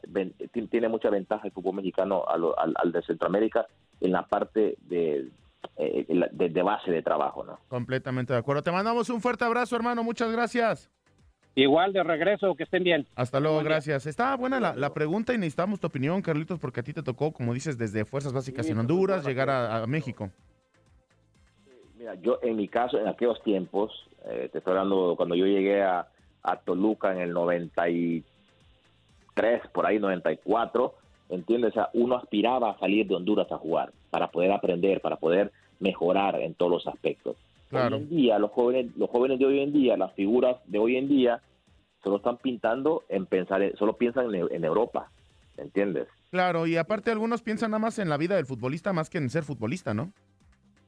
tiene 0.69 0.89
mucha 0.89 1.09
ventaja 1.09 1.45
el 1.45 1.51
fútbol 1.51 1.75
mexicano 1.75 2.23
al, 2.27 2.91
de 2.91 3.01
Centroamérica 3.03 3.67
en 4.01 4.11
la 4.11 4.23
parte 4.23 4.77
de, 4.81 5.29
eh, 5.77 6.05
de, 6.31 6.63
base 6.63 6.91
de 6.91 7.01
trabajo, 7.03 7.43
¿no? 7.43 7.59
Completamente 7.67 8.33
de 8.33 8.39
acuerdo. 8.39 8.63
Te 8.63 8.71
mandamos 8.71 9.09
un 9.09 9.21
fuerte 9.21 9.45
abrazo, 9.45 9.75
hermano. 9.75 10.03
Muchas 10.03 10.31
gracias. 10.31 10.89
Igual 11.55 11.93
de 11.93 12.03
regreso, 12.03 12.55
que 12.55 12.63
estén 12.63 12.83
bien. 12.83 13.05
Hasta 13.15 13.39
luego, 13.39 13.59
gracias. 13.59 14.05
Está 14.05 14.35
buena 14.35 14.59
la, 14.59 14.93
pregunta 14.93 15.33
y 15.33 15.37
necesitamos 15.37 15.79
tu 15.79 15.87
opinión, 15.87 16.21
Carlitos, 16.21 16.59
porque 16.59 16.79
a 16.79 16.83
ti 16.83 16.93
te 16.93 17.03
tocó, 17.03 17.31
como 17.31 17.53
dices, 17.53 17.77
desde 17.77 18.05
Fuerzas 18.05 18.33
Básicas 18.33 18.69
en 18.69 18.79
Honduras, 18.79 19.25
llegar 19.25 19.49
a, 19.49 19.85
México. 19.85 20.31
Mira, 21.97 22.15
yo 22.15 22.39
en 22.41 22.55
mi 22.55 22.67
caso, 22.67 22.97
en 22.97 23.07
aquellos 23.07 23.41
tiempos, 23.43 23.91
eh, 24.25 24.47
te 24.51 24.59
estoy 24.59 24.71
hablando 24.71 25.15
cuando 25.17 25.35
yo 25.35 25.45
llegué 25.45 25.81
a, 25.83 26.07
a 26.43 26.57
Toluca 26.57 27.11
en 27.11 27.19
el 27.19 27.33
93, 27.33 28.23
por 29.73 29.85
ahí 29.85 29.99
94, 29.99 30.95
¿entiendes? 31.29 31.71
O 31.71 31.73
sea, 31.73 31.89
uno 31.93 32.15
aspiraba 32.15 32.71
a 32.71 32.79
salir 32.79 33.07
de 33.07 33.15
Honduras 33.15 33.51
a 33.51 33.57
jugar 33.57 33.91
para 34.09 34.29
poder 34.29 34.51
aprender, 34.51 35.01
para 35.01 35.17
poder 35.17 35.51
mejorar 35.79 36.39
en 36.41 36.53
todos 36.53 36.71
los 36.71 36.87
aspectos. 36.87 37.35
Hoy 37.71 37.93
en 37.93 38.09
día, 38.09 38.39
los 38.39 38.51
jóvenes, 38.51 38.91
los 38.97 39.09
jóvenes 39.09 39.37
de 39.39 39.45
hoy 39.45 39.59
en 39.59 39.71
día, 39.71 39.95
las 39.95 40.13
figuras 40.13 40.57
de 40.65 40.79
hoy 40.79 40.97
en 40.97 41.07
día, 41.07 41.41
solo 42.03 42.17
están 42.17 42.37
pintando 42.37 43.03
en 43.09 43.25
pensar, 43.25 43.61
solo 43.77 43.93
piensan 43.93 44.33
en, 44.33 44.63
Europa, 44.63 45.11
¿entiendes? 45.57 46.07
Claro, 46.31 46.65
y 46.65 46.77
aparte 46.77 47.11
algunos 47.11 47.41
piensan 47.41 47.71
nada 47.71 47.79
más 47.79 47.99
en 47.99 48.09
la 48.09 48.17
vida 48.17 48.35
del 48.35 48.45
futbolista 48.45 48.93
más 48.93 49.09
que 49.09 49.19
en 49.19 49.29
ser 49.29 49.43
futbolista, 49.43 49.93
¿no? 49.93 50.11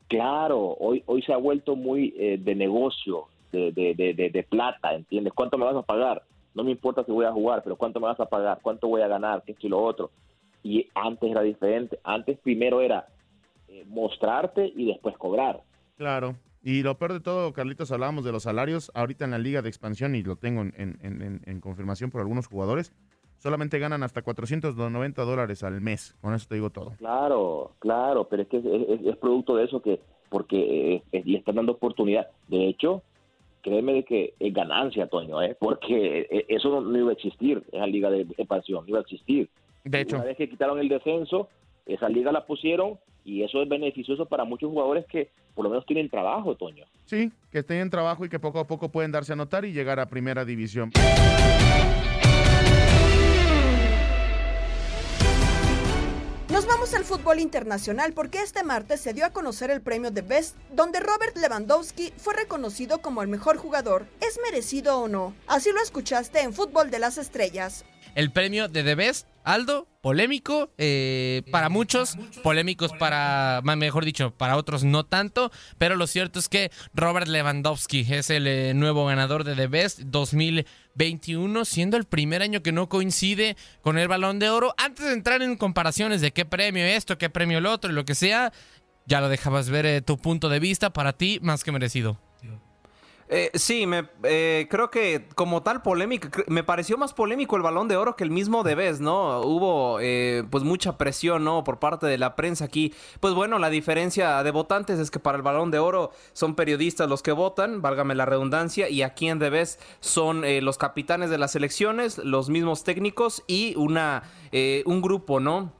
Claro, 0.08 0.76
hoy, 0.80 1.04
hoy 1.06 1.22
se 1.22 1.34
ha 1.34 1.38
vuelto 1.38 1.76
muy 1.76 2.14
eh, 2.18 2.38
de 2.41 2.56
negocio, 2.56 3.28
de, 3.52 3.72
de, 3.74 4.43
plata, 4.49 4.93
¿entiendes? 4.93 5.34
¿Cuánto 5.34 5.58
me 5.58 5.66
vas 5.66 5.76
a 5.76 5.82
pagar? 5.82 6.24
No 6.54 6.64
me 6.64 6.72
importa 6.72 7.04
si 7.04 7.12
voy 7.12 7.26
a 7.26 7.32
jugar, 7.32 7.64
pero 7.64 7.76
¿cuánto 7.76 7.99
me 7.99 8.08
vas 8.08 8.20
a 8.20 8.26
pagar? 8.26 8.60
¿Cuánto 8.62 8.88
voy 8.88 9.02
a 9.02 9.08
ganar? 9.08 9.43
¿Qué 9.45 9.54
es 9.54 9.64
y 9.64 9.70
lo 9.70 9.82
otro? 9.82 10.12
Y 10.64 10.88
antes 10.95 11.32
era 11.32 11.41
diferente. 11.41 11.99
Antes 12.04 12.38
primero 12.39 12.82
era 12.82 13.08
eh, 13.68 13.86
mostrarte 13.88 14.72
y 14.76 14.88
después 14.88 15.18
cobrar. 15.18 15.62
Claro. 15.95 16.36
Y 16.64 16.84
lo 16.84 16.97
peor 16.97 17.14
de 17.14 17.20
todo, 17.22 17.54
Carlitos, 17.54 17.91
hablábamos 17.91 18.24
de 18.24 18.32
los 18.32 18.43
salarios. 18.43 18.91
Ahorita 18.93 19.26
en 19.26 19.32
la 19.32 19.39
liga 19.39 19.62
de 19.62 19.70
expansión, 19.70 20.14
y 20.14 20.22
lo 20.22 20.36
tengo 20.36 20.62
en, 20.62 21.60
confirmación 21.62 22.12
por 22.12 22.22
algunos 22.22 22.47
jugadores, 22.47 22.93
solamente 23.38 23.80
ganan 23.80 24.04
hasta 24.04 24.22
490 24.22 25.24
dólares 25.24 25.64
al 25.64 25.82
mes. 25.82 26.16
Con 26.22 26.36
eso 26.36 26.47
te 26.47 26.56
digo 26.56 26.70
todo. 26.70 26.93
Claro, 26.99 27.72
claro, 27.80 28.26
pero 28.26 28.43
es 28.43 28.47
que 28.49 28.58
es, 28.58 29.18
producto 29.18 29.56
de 29.56 29.66
eso 29.66 29.82
que, 29.82 30.02
porque 30.30 31.02
eh, 31.12 31.24
le 31.26 31.39
están 31.39 31.56
dando 31.56 31.72
oportunidad. 31.72 32.28
De 32.47 32.68
hecho, 32.68 33.02
créeme 33.62 33.93
de 33.93 34.03
que 34.03 34.34
es 34.39 34.53
ganancia, 34.53 35.07
Toño, 35.07 35.41
¿eh? 35.41 35.55
porque 35.59 36.28
eh, 36.30 36.45
eso 36.49 36.82
no, 36.82 36.97
iba 36.97 37.09
a 37.09 37.14
existir, 37.14 37.64
esa 37.72 37.88
liga 37.88 38.09
de 38.09 38.22
expansión, 38.38 38.84
no 38.84 38.89
iba 38.89 38.99
a 38.99 39.01
existir. 39.01 39.49
De 39.84 40.01
hecho. 40.01 40.18
Una 40.18 40.26
vez 40.26 40.38
que 40.38 40.49
quitaron 40.49 40.80
el 40.80 40.89
descenso, 40.89 41.49
esa 41.86 42.09
liga 42.09 42.32
la 42.32 42.45
pusieron 42.45 42.99
y 43.24 43.43
eso 43.43 43.62
es 43.62 43.70
beneficioso 43.70 44.26
para 44.26 44.43
muchos 44.43 44.70
jugadores 44.70 45.05
que 45.05 45.30
por 45.53 45.64
lo 45.64 45.70
menos 45.70 45.86
tienen 45.86 46.09
trabajo, 46.09 46.55
Toño. 46.55 46.86
Sí, 47.05 47.32
que 47.51 47.64
tienen 47.64 47.89
trabajo 47.89 48.26
y 48.26 48.30
que 48.30 48.39
poco 48.39 48.59
a 48.59 48.68
poco 48.68 48.89
pueden 48.89 49.12
darse 49.12 49.34
a 49.34 49.36
notar 49.36 49.66
y 49.66 49.74
llegar 49.74 49.99
a 49.99 50.07
primera 50.07 50.45
división. 50.45 50.91
Nos 56.62 56.70
vamos 56.70 56.93
al 56.93 57.05
fútbol 57.05 57.39
internacional 57.39 58.14
porque 58.14 58.39
este 58.39 58.62
martes 58.64 59.01
se 59.01 59.16
dio 59.16 59.26
a 59.26 59.32
conocer 59.32 59.72
el 59.72 59.82
premio 59.82 60.12
de 60.12 60.22
Best, 60.22 60.55
donde 60.72 60.99
Robert 60.99 61.36
Lewandowski 61.36 62.14
fue 62.18 62.36
reconocido 62.36 63.01
como 63.01 63.24
el 63.24 63.30
mejor 63.30 63.57
jugador. 63.57 64.05
¿Es 64.20 64.39
merecido 64.43 64.99
o 64.99 65.07
no? 65.07 65.34
Así 65.47 65.72
lo 65.72 65.82
escuchaste 65.82 66.41
en 66.41 66.53
Fútbol 66.53 66.91
de 66.91 66.99
las 66.99 67.18
Estrellas 67.18 67.84
el 68.16 68.32
premio 68.32 68.68
de 68.68 68.84
The 68.84 68.95
Best. 68.95 69.28
Aldo, 69.43 69.88
polémico 70.01 70.70
eh, 70.78 71.41
para 71.49 71.68
muchos, 71.68 72.16
polémicos 72.43 72.91
para, 72.93 73.59
mejor 73.64 74.05
dicho, 74.05 74.30
para 74.30 74.55
otros 74.55 74.84
no 74.84 75.03
tanto, 75.03 75.51
pero 75.80 75.95
lo 75.95 76.05
cierto 76.05 76.38
es 76.38 76.47
que 76.47 76.70
Robert 76.93 77.28
Lewandowski 77.28 78.05
es 78.07 78.30
el 78.30 78.45
eh, 78.45 78.76
nuevo 78.76 79.07
ganador 79.07 79.43
de 79.43 79.55
The 79.55 79.66
Best 79.66 79.99
2021, 80.96 81.66
siendo 81.66 81.98
el 81.98 82.06
primer 82.06 82.42
año 82.42 82.62
que 82.62 82.72
no 82.72 82.89
coincide 82.89 83.56
con 83.82 83.98
el 83.98 84.08
balón 84.08 84.39
de 84.39 84.50
oro. 84.50 84.74
Antes 84.78 85.06
de 85.06 85.14
entrar 85.14 85.42
en 85.42 85.58
comparaciones 85.58 86.22
de 86.22 86.32
qué 86.32 86.46
premio 86.46 86.86
esto, 86.86 87.18
qué 87.18 87.30
premio 87.30 87.58
el 87.58 87.66
otro 87.66 87.92
y 87.92 87.96
lo 87.96 88.06
que 88.06 88.16
sea, 88.16 88.52
ya 89.06 89.22
lo 89.22 89.30
dejabas 89.30 89.70
ver 89.70 89.86
eh, 89.86 90.02
tu 90.02 90.18
punto 90.18 90.50
de 90.50 90.60
vista, 90.60 90.92
para 90.92 91.14
ti 91.14 91.39
más 91.42 91.64
que 91.64 91.72
merecido. 91.72 92.20
Eh, 93.34 93.49
sí, 93.53 93.88
me, 93.88 94.09
eh, 94.23 94.67
creo 94.69 94.91
que 94.91 95.29
como 95.36 95.63
tal 95.63 95.82
polémica, 95.82 96.29
me 96.47 96.65
pareció 96.65 96.97
más 96.97 97.13
polémico 97.13 97.55
el 97.55 97.61
balón 97.61 97.88
de 97.88 97.95
oro 97.95 98.17
que 98.17 98.25
el 98.25 98.29
mismo 98.29 98.61
de 98.63 98.75
vez, 98.75 98.99
¿no? 98.99 99.39
Hubo 99.39 100.01
eh, 100.01 100.43
pues 100.49 100.65
mucha 100.65 100.97
presión, 100.97 101.45
¿no? 101.45 101.63
Por 101.63 101.79
parte 101.79 102.07
de 102.07 102.17
la 102.17 102.36
prensa 102.36 102.65
aquí. 102.65 102.93
Pues 103.21 103.34
bueno, 103.34 103.57
la 103.57 103.69
diferencia 103.69 104.43
de 104.43 104.51
votantes 104.51 104.99
es 104.99 105.09
que 105.09 105.19
para 105.19 105.38
el 105.38 105.43
balón 105.43 105.71
de 105.71 105.79
oro 105.79 106.11
son 106.34 106.55
periodistas 106.55 107.07
los 107.07 107.23
que 107.23 107.32
votan, 107.32 107.82
válgame 107.82 108.15
la 108.15 108.25
redundancia, 108.25 108.89
y 108.89 109.01
aquí 109.01 109.29
en 109.29 109.39
de 109.39 109.49
vez 109.49 109.79
son 110.01 110.43
los 110.61 110.77
capitanes 110.77 111.29
de 111.29 111.38
las 111.38 111.55
elecciones, 111.55 112.17
los 112.17 112.49
mismos 112.49 112.84
técnicos 112.84 113.45
y 113.47 113.75
una, 113.77 114.23
un 114.86 115.01
grupo, 115.01 115.39
¿no? 115.39 115.71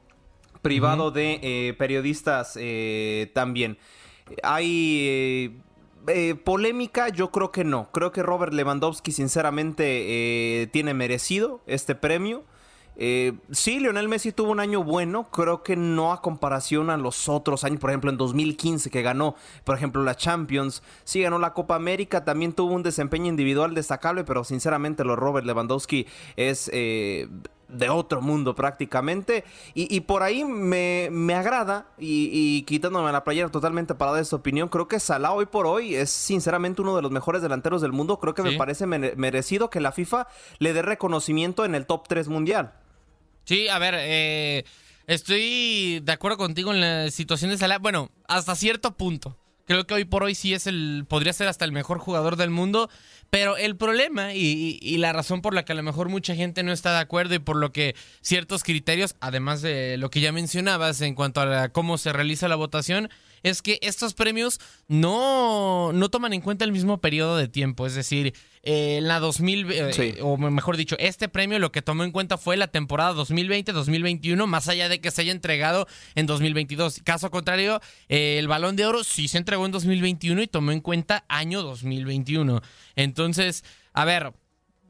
Privado 0.62 1.12
de 1.12 1.76
periodistas 1.78 2.58
también. 3.34 3.78
Hay 4.42 5.62
eh, 6.08 6.36
polémica, 6.36 7.10
yo 7.10 7.32
creo 7.32 7.52
que 7.52 7.64
no. 7.64 7.92
Creo 7.92 8.12
que 8.12 8.24
Robert 8.24 8.54
Lewandowski, 8.54 9.12
sinceramente, 9.12 9.84
eh, 10.64 10.68
tiene 10.68 10.94
merecido 10.94 11.62
este 11.68 11.96
premio. 11.96 12.44
Eh, 12.98 13.34
sí, 13.52 13.80
Lionel 13.80 14.10
Messi 14.10 14.32
tuvo 14.32 14.52
un 14.52 14.60
año 14.60 14.84
bueno, 14.84 15.30
creo 15.32 15.64
que 15.64 15.76
no 15.76 16.12
a 16.12 16.22
comparación 16.22 16.90
a 16.90 16.98
los 16.98 17.30
otros 17.30 17.64
años, 17.64 17.80
por 17.80 17.90
ejemplo 17.90 18.12
en 18.12 18.18
2015 18.18 18.90
que 18.92 19.02
ganó, 19.02 19.36
por 19.64 19.76
ejemplo, 19.76 20.04
la 20.04 20.16
Champions, 20.16 20.84
sí 21.06 21.22
ganó 21.22 21.40
la 21.40 21.54
Copa 21.54 21.76
América, 21.76 22.26
también 22.26 22.52
tuvo 22.52 22.74
un 22.74 22.84
desempeño 22.84 23.28
individual 23.28 23.74
destacable, 23.74 24.26
pero 24.26 24.44
sinceramente 24.44 25.06
lo 25.06 25.16
Robert 25.16 25.48
Lewandowski 25.48 26.06
es 26.36 26.70
de 27.72 27.90
otro 27.90 28.22
mundo 28.22 28.56
prácticamente. 28.56 29.44
Y, 29.74 30.02
por 30.02 30.24
ahí 30.24 30.44
me, 30.44 31.34
agrada, 31.34 31.88
y, 31.98 32.64
quitándome 32.64 33.12
la 33.12 33.24
playera 33.24 33.50
totalmente 33.50 33.96
para 33.96 34.12
dar 34.12 34.22
esta 34.22 34.36
opinión, 34.36 34.70
creo 34.70 34.88
que 34.88 35.00
Salah 35.00 35.34
hoy 35.34 35.46
por 35.46 35.66
hoy 35.68 35.96
es 35.96 36.10
sinceramente 36.10 36.82
uno 36.82 36.96
de 36.96 37.02
los 37.02 37.12
mejores 37.12 37.42
delanteros 37.42 37.82
del 37.82 37.92
mundo. 37.92 38.20
Creo 38.20 38.34
que 38.34 38.44
me 38.44 38.58
parece 38.58 38.86
merecido 38.86 39.70
que 39.70 39.80
la 39.80 39.92
FIFA 39.92 40.28
le 40.60 40.74
dé 40.74 40.82
reconocimiento 40.82 41.66
en 41.66 41.76
el 41.76 41.86
top 41.86 42.08
3 42.08 42.28
mundial. 42.28 42.74
Sí, 43.46 43.68
a 43.68 43.80
ver, 43.80 43.96
eh, 43.98 44.66
estoy 45.08 46.00
de 46.04 46.12
acuerdo 46.12 46.38
contigo 46.38 46.74
en 46.74 46.82
la 46.82 47.10
situación 47.12 47.52
de 47.52 47.58
Salah. 47.58 47.80
Bueno, 47.80 48.12
hasta 48.28 48.56
cierto 48.56 48.96
punto. 48.98 49.38
Creo 49.66 49.86
que 49.86 49.94
hoy 49.94 50.06
por 50.06 50.24
hoy 50.24 50.36
sí 50.36 50.54
es 50.54 50.68
el, 50.68 51.06
podría 51.08 51.34
ser 51.34 51.48
hasta 51.48 51.66
el 51.66 51.72
mejor 51.72 51.98
jugador 52.00 52.36
del 52.36 52.50
mundo. 52.50 52.90
Pero 53.32 53.56
el 53.56 53.78
problema 53.78 54.34
y, 54.34 54.98
la 54.98 55.14
razón 55.14 55.42
por 55.42 55.54
la 55.54 55.64
que 55.64 55.72
a 55.72 55.76
lo 55.76 55.84
mejor 55.84 56.10
mucha 56.10 56.36
gente 56.36 56.64
no 56.64 56.74
está 56.74 56.92
de 56.92 57.00
acuerdo 57.00 57.34
y 57.34 57.40
por 57.40 57.56
lo 57.56 57.72
que 57.72 57.96
ciertos 58.20 58.62
criterios, 58.62 59.16
además 59.22 59.62
de 59.62 59.96
lo 59.98 60.10
que 60.10 60.20
ya 60.20 60.34
mencionabas 60.34 61.00
en 61.00 61.16
cuanto 61.16 61.40
a 61.40 61.70
cómo 61.70 61.98
se 61.98 62.12
realiza 62.12 62.50
la 62.50 62.58
votación, 62.58 63.10
es 63.42 63.62
que 63.62 63.80
estos 63.84 64.16
premios 64.16 64.60
no, 64.90 65.94
no 65.94 66.10
toman 66.10 66.34
en 66.34 66.42
cuenta 66.42 66.66
el 66.66 66.74
mismo 66.74 67.00
periodo 67.00 67.38
de 67.38 67.48
tiempo. 67.48 67.88
Es 67.88 67.96
decir, 67.96 68.34
eh, 68.64 68.98
en 68.98 69.08
la 69.08 69.20
2000, 69.20 69.72
eh, 69.72 70.18
o 70.22 70.38
mejor 70.38 70.78
dicho, 70.78 70.96
este 71.00 71.28
premio 71.28 71.58
lo 71.58 71.72
que 71.72 71.82
tomó 71.82 72.04
en 72.04 72.12
cuenta 72.12 72.38
fue 72.38 72.58
la 72.58 72.68
temporada 72.68 73.14
2020-2021, 73.14 74.46
más 74.46 74.68
allá 74.68 74.88
de 74.88 75.02
que 75.02 75.10
se 75.10 75.22
haya 75.22 75.32
entregado 75.32 75.88
en 76.14 76.28
2022. 76.28 77.02
Caso 77.04 77.32
contrario, 77.32 77.82
eh, 78.08 78.38
el 78.38 78.48
balón 78.48 78.76
de 78.76 78.86
oro 78.86 79.04
sí 79.04 79.28
se 79.28 79.40
entregó 79.40 79.66
en 79.66 79.72
2021 79.72 80.44
y 80.44 80.48
tomó 80.48 80.72
en 80.72 80.82
cuenta 80.82 81.26
año 81.28 81.64
2021. 81.64 82.62
Entonces, 82.96 83.64
a 83.94 84.06
ver, 84.06 84.34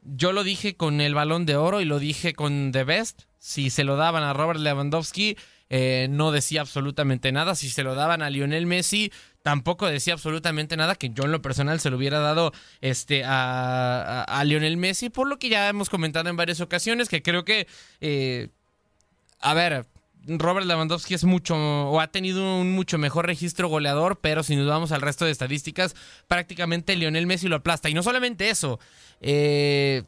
yo 0.02 0.32
lo 0.32 0.44
dije 0.44 0.76
con 0.76 1.00
el 1.00 1.14
balón 1.14 1.46
de 1.46 1.56
oro 1.56 1.80
y 1.80 1.84
lo 1.84 1.98
dije 1.98 2.34
con 2.34 2.72
The 2.72 2.84
Best. 2.84 3.22
Si 3.38 3.70
se 3.70 3.84
lo 3.84 3.96
daban 3.96 4.22
a 4.22 4.32
Robert 4.32 4.60
Lewandowski, 4.60 5.36
eh, 5.74 6.06
no 6.10 6.32
decía 6.32 6.60
absolutamente 6.60 7.32
nada. 7.32 7.54
Si 7.54 7.70
se 7.70 7.82
lo 7.82 7.94
daban 7.94 8.20
a 8.20 8.28
Lionel 8.28 8.66
Messi, 8.66 9.10
tampoco 9.42 9.86
decía 9.86 10.14
absolutamente 10.14 10.76
nada, 10.76 10.94
que 10.94 11.10
yo 11.10 11.24
en 11.24 11.32
lo 11.32 11.42
personal 11.42 11.80
se 11.80 11.90
lo 11.90 11.96
hubiera 11.96 12.20
dado 12.20 12.52
este, 12.80 13.22
a, 13.24 14.42
Lionel 14.44 14.76
Messi, 14.76 15.10
por 15.10 15.28
lo 15.28 15.38
que 15.38 15.48
ya 15.48 15.68
hemos 15.68 15.90
comentado 15.90 16.30
en 16.30 16.36
varias 16.36 16.60
ocasiones, 16.60 17.08
que 17.08 17.22
creo 17.22 17.44
que, 17.44 17.66
eh, 18.00 18.48
a 19.40 19.54
ver, 19.54 19.86
Robert 20.26 20.66
Lewandowski 20.66 21.14
es 21.14 21.24
mucho 21.24 21.56
o 21.56 22.00
ha 22.00 22.06
tenido 22.08 22.60
un 22.60 22.72
mucho 22.72 22.98
mejor 22.98 23.26
registro 23.26 23.68
goleador, 23.68 24.20
pero 24.20 24.42
si 24.42 24.54
nos 24.54 24.68
vamos 24.68 24.92
al 24.92 25.00
resto 25.00 25.24
de 25.24 25.32
estadísticas, 25.32 25.96
prácticamente 26.28 26.94
Lionel 26.94 27.26
Messi 27.26 27.48
lo 27.48 27.56
aplasta. 27.56 27.88
Y 27.88 27.94
no 27.94 28.02
solamente 28.02 28.48
eso, 28.48 28.78
eh, 29.20 30.04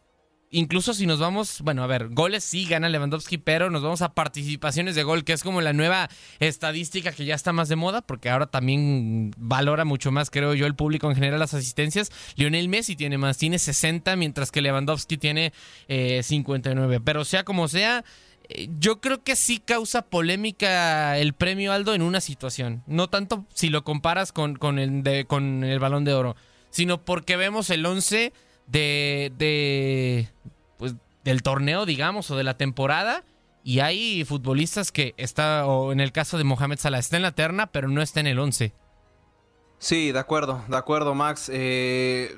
Incluso 0.57 0.95
si 0.95 1.05
nos 1.05 1.19
vamos, 1.19 1.63
bueno, 1.63 1.83
a 1.83 1.89
ver, 1.89 2.11
goles 2.11 2.45
sí 2.45 2.65
gana 2.65 2.89
Lewandowski, 2.89 3.39
pero 3.39 3.71
nos 3.71 3.83
vamos 3.83 4.03
a 4.03 4.15
participaciones 4.15 4.95
de 4.95 5.03
gol, 5.03 5.25
que 5.25 5.33
es 5.33 5.43
como 5.43 5.61
la 5.61 5.73
nueva 5.73 6.09
estadística 6.39 7.11
que 7.11 7.25
ya 7.25 7.35
está 7.35 7.53
más 7.53 7.69
de 7.69 7.75
moda, 7.75 8.03
porque 8.03 8.31
ahora 8.31 8.47
también 8.47 9.33
valora 9.37 9.85
mucho 9.85 10.13
más, 10.13 10.31
creo 10.31 10.55
yo, 10.55 10.67
el 10.67 10.77
público 10.77 11.09
en 11.09 11.17
general 11.17 11.41
las 11.41 11.55
asistencias. 11.55 12.13
Lionel 12.37 12.69
Messi 12.69 12.95
tiene 12.95 13.19
más, 13.19 13.37
tiene 13.37 13.59
60, 13.59 14.15
mientras 14.15 14.53
que 14.53 14.63
Lewandowski 14.63 15.17
tiene 15.17 15.53
59. 15.89 16.95
Eh, 16.95 17.01
pero 17.05 17.25
sea 17.25 17.43
como 17.43 17.67
sea, 17.67 18.05
eh, 18.49 18.69
yo 18.79 19.01
creo 19.01 19.25
que 19.25 19.35
sí 19.35 19.59
causa 19.59 20.03
polémica 20.03 21.19
el 21.19 21.33
premio 21.33 21.73
Aldo 21.73 21.95
en 21.95 22.03
una 22.03 22.21
situación. 22.21 22.85
No 22.87 23.09
tanto 23.09 23.45
si 23.55 23.71
lo 23.71 23.83
comparas 23.83 24.31
con, 24.31 24.55
con, 24.55 24.79
el, 24.79 25.27
con 25.27 25.65
el 25.65 25.81
balón 25.81 26.05
de 26.05 26.15
oro, 26.15 26.37
sino 26.71 27.05
porque 27.05 27.37
vemos 27.37 27.71
el 27.71 27.85
11 27.85 28.33
de, 28.67 29.33
de 29.37 30.29
pues, 30.77 30.95
del 31.25 31.43
torneo, 31.43 31.87
digamos, 31.87 32.31
o 32.31 32.37
de 32.37 32.45
la 32.45 32.57
temporada. 32.57 33.25
Y 33.63 33.81
hay 33.81 34.25
futbolistas 34.25 34.93
que 34.93 35.15
está, 35.17 35.67
o 35.67 35.91
en 35.91 36.01
el 36.01 36.13
caso 36.13 36.37
de 36.37 36.45
Mohamed 36.45 36.79
Salah, 36.79 36.99
está 36.99 37.17
en 37.17 37.23
la 37.23 37.33
terna, 37.33 37.69
pero 37.69 37.89
no 37.89 38.03
está 38.03 38.21
en 38.21 38.27
el 38.27 38.39
11. 38.39 38.75
Sí, 39.79 40.13
de 40.13 40.19
acuerdo, 40.19 40.63
de 40.69 40.77
acuerdo, 40.77 41.15
Max. 41.15 41.51
Eh, 41.53 42.35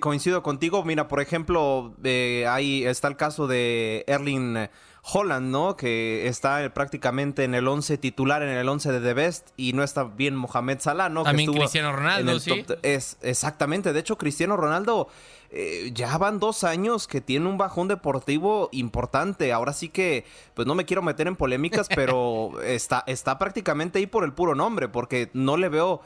coincido 0.00 0.42
contigo. 0.42 0.84
Mira, 0.84 1.08
por 1.08 1.20
ejemplo, 1.20 1.94
eh, 2.04 2.46
ahí 2.48 2.84
está 2.84 3.08
el 3.08 3.16
caso 3.16 3.46
de 3.46 4.04
Erling 4.06 4.68
Holland, 5.02 5.50
¿no? 5.50 5.76
Que 5.76 6.26
está 6.26 6.72
prácticamente 6.72 7.44
en 7.44 7.54
el 7.54 7.68
11 7.68 7.98
titular, 7.98 8.42
en 8.42 8.48
el 8.48 8.68
11 8.68 8.92
de 8.92 9.00
The 9.00 9.14
Best, 9.14 9.50
y 9.56 9.72
no 9.72 9.82
está 9.82 10.04
bien 10.04 10.36
Mohamed 10.36 10.80
Salah, 10.80 11.08
¿no? 11.08 11.22
También 11.22 11.52
Cristiano 11.52 11.92
Ronaldo, 11.92 12.40
sí. 12.40 12.64
es, 12.82 13.18
exactamente. 13.20 13.92
De 13.92 14.00
hecho, 14.00 14.16
Cristiano 14.16 14.56
Ronaldo 14.56 15.08
eh, 15.50 15.90
ya 15.94 16.16
van 16.18 16.38
dos 16.38 16.64
años 16.64 17.06
que 17.06 17.20
tiene 17.20 17.48
un 17.48 17.58
bajón 17.58 17.88
deportivo 17.88 18.68
importante. 18.72 19.52
Ahora 19.52 19.72
sí 19.72 19.88
que, 19.88 20.24
pues 20.54 20.66
no 20.66 20.74
me 20.74 20.84
quiero 20.84 21.02
meter 21.02 21.26
en 21.26 21.36
polémicas, 21.36 21.88
pero 21.94 22.60
está, 22.64 23.04
está 23.06 23.38
prácticamente 23.38 23.98
ahí 23.98 24.06
por 24.06 24.24
el 24.24 24.32
puro 24.32 24.54
nombre, 24.54 24.88
porque 24.88 25.30
no 25.32 25.56
le 25.56 25.68
veo 25.68 26.00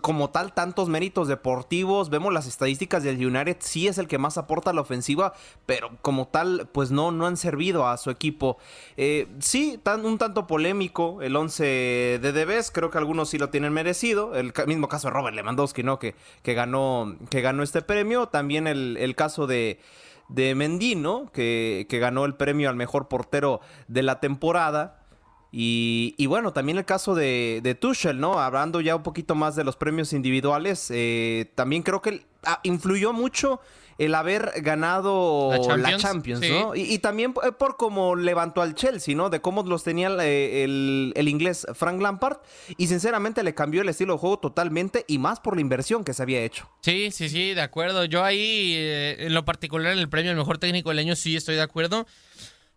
como 0.00 0.30
tal 0.30 0.52
tantos 0.52 0.88
méritos 0.88 1.28
deportivos. 1.28 2.10
Vemos 2.10 2.32
las 2.32 2.46
estadísticas 2.46 3.02
del 3.02 3.24
United, 3.24 3.56
sí 3.60 3.88
es 3.88 3.98
el 3.98 4.08
que 4.08 4.18
más 4.18 4.38
aporta 4.38 4.70
a 4.70 4.72
la 4.72 4.80
ofensiva, 4.80 5.34
pero 5.66 5.90
como 6.00 6.28
tal, 6.28 6.68
pues 6.72 6.90
no, 6.90 7.12
no 7.12 7.26
han 7.26 7.36
servido 7.36 7.86
a 7.86 7.96
su 7.96 8.10
equipo. 8.10 8.58
Eh, 8.96 9.28
sí, 9.40 9.78
tan, 9.82 10.04
un 10.04 10.18
tanto 10.18 10.46
polémico 10.46 11.22
el 11.22 11.36
11 11.36 11.64
de 12.22 12.32
Debes, 12.32 12.70
creo 12.70 12.90
que 12.90 12.98
algunos 12.98 13.30
sí 13.30 13.38
lo 13.38 13.50
tienen 13.50 13.72
merecido. 13.72 14.34
El 14.34 14.52
mismo 14.66 14.88
caso 14.88 15.08
de 15.08 15.14
Robert 15.14 15.36
Lewandowski, 15.36 15.82
¿no? 15.82 15.98
Que, 15.98 16.14
que, 16.42 16.54
ganó, 16.54 17.16
que 17.30 17.40
ganó 17.40 17.62
este 17.62 17.82
premio. 17.82 18.28
También 18.28 18.66
el, 18.66 18.96
el 18.98 19.14
caso 19.14 19.46
de 19.46 19.80
de 20.28 20.54
Mendino, 20.54 21.30
que, 21.32 21.86
que, 21.90 21.98
ganó 21.98 22.24
el 22.24 22.34
premio 22.34 22.70
al 22.70 22.76
mejor 22.76 23.08
portero 23.08 23.60
de 23.88 24.02
la 24.02 24.20
temporada. 24.20 25.01
Y, 25.54 26.26
bueno, 26.26 26.54
también 26.54 26.78
el 26.78 26.86
caso 26.86 27.14
de, 27.14 27.60
de, 27.62 27.74
Tuchel, 27.74 28.18
¿no? 28.18 28.40
Hablando 28.40 28.80
ya 28.80 28.96
un 28.96 29.02
poquito 29.02 29.34
más 29.34 29.54
de 29.54 29.64
los 29.64 29.76
premios 29.76 30.14
individuales, 30.14 30.90
eh, 30.90 31.52
también 31.54 31.82
creo 31.82 32.00
que 32.00 32.24
ah, 32.44 32.60
influyó 32.62 33.12
mucho 33.12 33.60
el 33.98 34.14
haber 34.14 34.50
ganado 34.62 35.50
la 35.76 35.98
Champions, 35.98 36.40
¿no? 36.48 36.74
Y, 36.74 36.98
también 37.00 37.34
eh, 37.44 37.52
por 37.52 37.76
cómo 37.76 38.16
levantó 38.16 38.62
al 38.62 38.74
Chelsea, 38.74 39.14
¿no? 39.14 39.28
De 39.28 39.42
cómo 39.42 39.62
los 39.62 39.84
tenía 39.84 40.08
eh, 40.20 40.64
el, 40.64 41.12
el, 41.16 41.28
inglés 41.28 41.66
Frank 41.74 42.00
Lampard. 42.00 42.38
Y 42.78 42.86
sinceramente 42.86 43.42
le 43.42 43.54
cambió 43.54 43.82
el 43.82 43.90
estilo 43.90 44.14
de 44.14 44.20
juego 44.20 44.38
totalmente 44.38 45.04
y 45.06 45.18
más 45.18 45.38
por 45.38 45.54
la 45.54 45.60
inversión 45.60 46.02
que 46.02 46.14
se 46.14 46.22
había 46.22 46.40
hecho. 46.40 46.70
Sí, 46.80 47.10
sí, 47.12 47.28
sí, 47.28 47.52
de 47.52 47.60
acuerdo. 47.60 48.06
Yo 48.06 48.24
ahí, 48.24 48.74
en 48.74 49.34
lo 49.34 49.44
particular, 49.44 49.92
en 49.92 49.98
el 49.98 50.08
premio 50.08 50.30
al 50.30 50.38
mejor 50.38 50.56
técnico 50.56 50.88
del 50.88 51.00
año, 51.00 51.14
sí 51.14 51.36
estoy 51.36 51.56
de 51.56 51.62
acuerdo. 51.62 52.06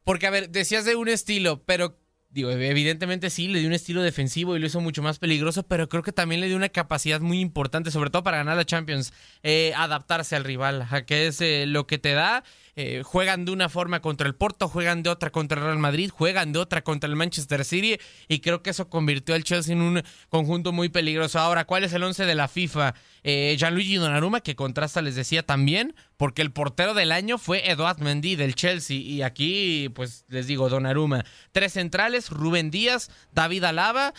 Porque, 0.03 0.27
a 0.27 0.29
ver, 0.29 0.49
decías 0.49 0.83
de 0.83 0.95
un 0.95 1.07
estilo, 1.07 1.63
pero 1.65 1.95
Evidentemente 2.35 3.29
sí, 3.29 3.47
le 3.47 3.59
dio 3.59 3.67
un 3.67 3.73
estilo 3.73 4.01
defensivo 4.01 4.55
y 4.55 4.59
lo 4.59 4.67
hizo 4.67 4.81
mucho 4.81 5.01
más 5.01 5.19
peligroso, 5.19 5.63
pero 5.63 5.87
creo 5.87 6.03
que 6.03 6.11
también 6.11 6.41
le 6.41 6.47
dio 6.47 6.57
una 6.57 6.69
capacidad 6.69 7.21
muy 7.21 7.39
importante, 7.39 7.91
sobre 7.91 8.09
todo 8.09 8.23
para 8.23 8.37
ganar 8.37 8.57
la 8.57 8.65
Champions, 8.65 9.13
eh, 9.43 9.73
adaptarse 9.75 10.35
al 10.35 10.43
rival, 10.43 10.85
a 10.91 11.05
que 11.05 11.27
es 11.27 11.39
eh, 11.39 11.65
lo 11.65 11.87
que 11.87 11.97
te 11.97 12.13
da 12.13 12.43
eh, 12.77 13.03
juegan 13.03 13.45
de 13.45 13.51
una 13.51 13.69
forma 13.69 14.01
contra 14.01 14.27
el 14.27 14.35
Porto, 14.35 14.67
juegan 14.67 15.01
de 15.01 15.09
otra 15.09 15.31
contra 15.31 15.57
el 15.57 15.65
Real 15.65 15.79
Madrid, 15.79 16.09
juegan 16.09 16.51
de 16.51 16.59
otra 16.59 16.83
contra 16.83 17.09
el 17.09 17.15
Manchester 17.15 17.63
City 17.63 17.97
y 18.27 18.39
creo 18.39 18.61
que 18.61 18.71
eso 18.71 18.89
convirtió 18.89 19.33
al 19.33 19.45
Chelsea 19.45 19.73
en 19.73 19.81
un 19.81 20.03
conjunto 20.27 20.73
muy 20.73 20.89
peligroso. 20.89 21.39
Ahora, 21.39 21.63
¿cuál 21.63 21.85
es 21.85 21.93
el 21.93 22.03
11 22.03 22.25
de 22.25 22.35
la 22.35 22.49
FIFA? 22.49 22.93
Eh, 23.23 23.55
Gianluigi 23.57 23.95
Donnarumma, 23.95 24.41
que 24.41 24.55
contrasta, 24.55 25.01
les 25.01 25.15
decía 25.15 25.43
también, 25.43 25.95
porque 26.17 26.41
el 26.41 26.51
portero 26.51 26.93
del 26.93 27.13
año 27.13 27.37
fue 27.37 27.69
Eduard 27.71 27.99
Mendy 28.01 28.35
del 28.35 28.55
Chelsea 28.55 28.97
y 28.97 29.21
aquí, 29.21 29.89
pues 29.95 30.25
les 30.27 30.47
digo, 30.47 30.67
Donnarumma. 30.67 31.23
Tres 31.53 31.73
centrales, 31.73 32.29
Rubén 32.29 32.71
Díaz, 32.71 33.09
David 33.31 33.63
Alaba 33.63 34.13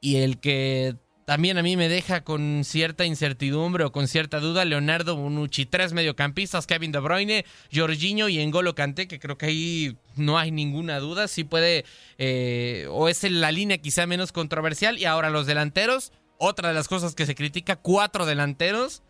y 0.00 0.16
el 0.16 0.40
que 0.40 0.96
también 1.30 1.58
a 1.58 1.62
mí 1.62 1.76
me 1.76 1.88
deja 1.88 2.24
con 2.24 2.62
cierta 2.64 3.04
incertidumbre 3.04 3.84
o 3.84 3.92
con 3.92 4.08
cierta 4.08 4.40
duda 4.40 4.64
Leonardo 4.64 5.14
Bonucci. 5.14 5.64
Tres 5.64 5.92
mediocampistas, 5.92 6.66
Kevin 6.66 6.90
De 6.90 6.98
Bruyne, 6.98 7.44
Jorginho 7.72 8.28
y 8.28 8.40
Engolo 8.40 8.74
Kanté, 8.74 9.06
que 9.06 9.20
creo 9.20 9.38
que 9.38 9.46
ahí 9.46 9.96
no 10.16 10.38
hay 10.38 10.50
ninguna 10.50 10.98
duda. 10.98 11.28
Sí 11.28 11.44
puede, 11.44 11.84
eh, 12.18 12.88
o 12.90 13.08
es 13.08 13.22
la 13.30 13.52
línea 13.52 13.78
quizá 13.78 14.08
menos 14.08 14.32
controversial. 14.32 14.98
Y 14.98 15.04
ahora 15.04 15.30
los 15.30 15.46
delanteros, 15.46 16.10
otra 16.36 16.70
de 16.70 16.74
las 16.74 16.88
cosas 16.88 17.14
que 17.14 17.26
se 17.26 17.36
critica, 17.36 17.76
cuatro 17.76 18.26
delanteros, 18.26 19.04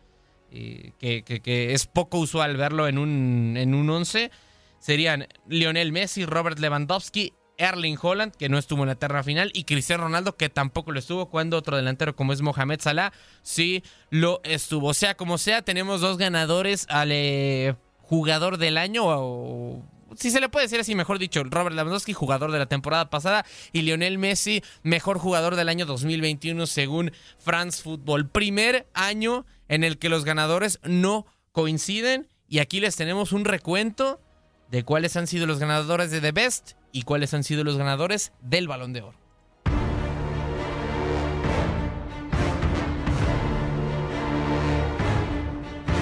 eh, 0.51 0.91
que, 0.99 1.73
es 1.73 1.87
poco 1.87 2.19
usual 2.19 2.55
verlo 2.55 2.87
en 2.87 2.99
un, 2.99 3.55
en 3.57 3.73
un 3.73 3.89
once. 3.89 4.29
Serían 4.77 5.27
Lionel 5.47 5.91
Messi, 5.91 6.25
Robert 6.25 6.59
Lewandowski, 6.59 7.33
Erling 7.57 7.97
Holland, 8.01 8.33
que 8.35 8.49
no 8.49 8.57
estuvo 8.57 8.83
en 8.83 8.89
la 8.89 8.95
terra 8.95 9.23
final, 9.23 9.51
y 9.53 9.63
Cristiano 9.63 10.03
Ronaldo, 10.03 10.35
que 10.35 10.49
tampoco 10.49 10.91
lo 10.91 10.99
estuvo, 10.99 11.29
cuando 11.29 11.57
otro 11.57 11.77
delantero 11.77 12.15
como 12.15 12.33
es 12.33 12.41
Mohamed 12.41 12.81
Salah, 12.81 13.13
sí 13.41 13.83
lo 14.09 14.41
estuvo. 14.43 14.93
Sea 14.93 15.15
como 15.15 15.37
sea, 15.37 15.61
tenemos 15.61 16.01
dos 16.01 16.17
ganadores 16.17 16.85
al 16.89 17.11
eh, 17.11 17.75
jugador 18.01 18.57
del 18.57 18.77
año, 18.77 19.03
o 19.05 19.83
si 20.17 20.31
se 20.31 20.39
le 20.39 20.49
puede 20.49 20.65
decir 20.65 20.79
así, 20.79 20.95
mejor 20.95 21.19
dicho, 21.19 21.43
Robert 21.43 21.75
Lewandowski, 21.75 22.13
jugador 22.13 22.51
de 22.51 22.59
la 22.59 22.65
temporada 22.65 23.09
pasada, 23.09 23.45
y 23.71 23.81
Lionel 23.81 24.17
Messi, 24.17 24.63
mejor 24.83 25.17
jugador 25.17 25.55
del 25.55 25.69
año 25.69 25.85
2021 25.85 26.67
según 26.67 27.11
France 27.39 27.81
Football. 27.81 28.29
Primer 28.29 28.87
año 28.93 29.45
en 29.69 29.83
el 29.83 29.97
que 29.97 30.09
los 30.09 30.25
ganadores 30.25 30.79
no 30.83 31.25
coinciden, 31.51 32.27
y 32.47 32.59
aquí 32.59 32.79
les 32.79 32.95
tenemos 32.95 33.31
un 33.31 33.45
recuento 33.45 34.19
de 34.71 34.83
cuáles 34.83 35.17
han 35.17 35.27
sido 35.27 35.45
los 35.45 35.59
ganadores 35.59 36.11
de 36.11 36.21
The 36.21 36.31
Best 36.31 36.71
y 36.91 37.03
cuáles 37.03 37.33
han 37.33 37.43
sido 37.43 37.63
los 37.63 37.77
ganadores 37.77 38.31
del 38.41 38.67
Balón 38.67 38.93
de 38.93 39.01
Oro. 39.01 39.17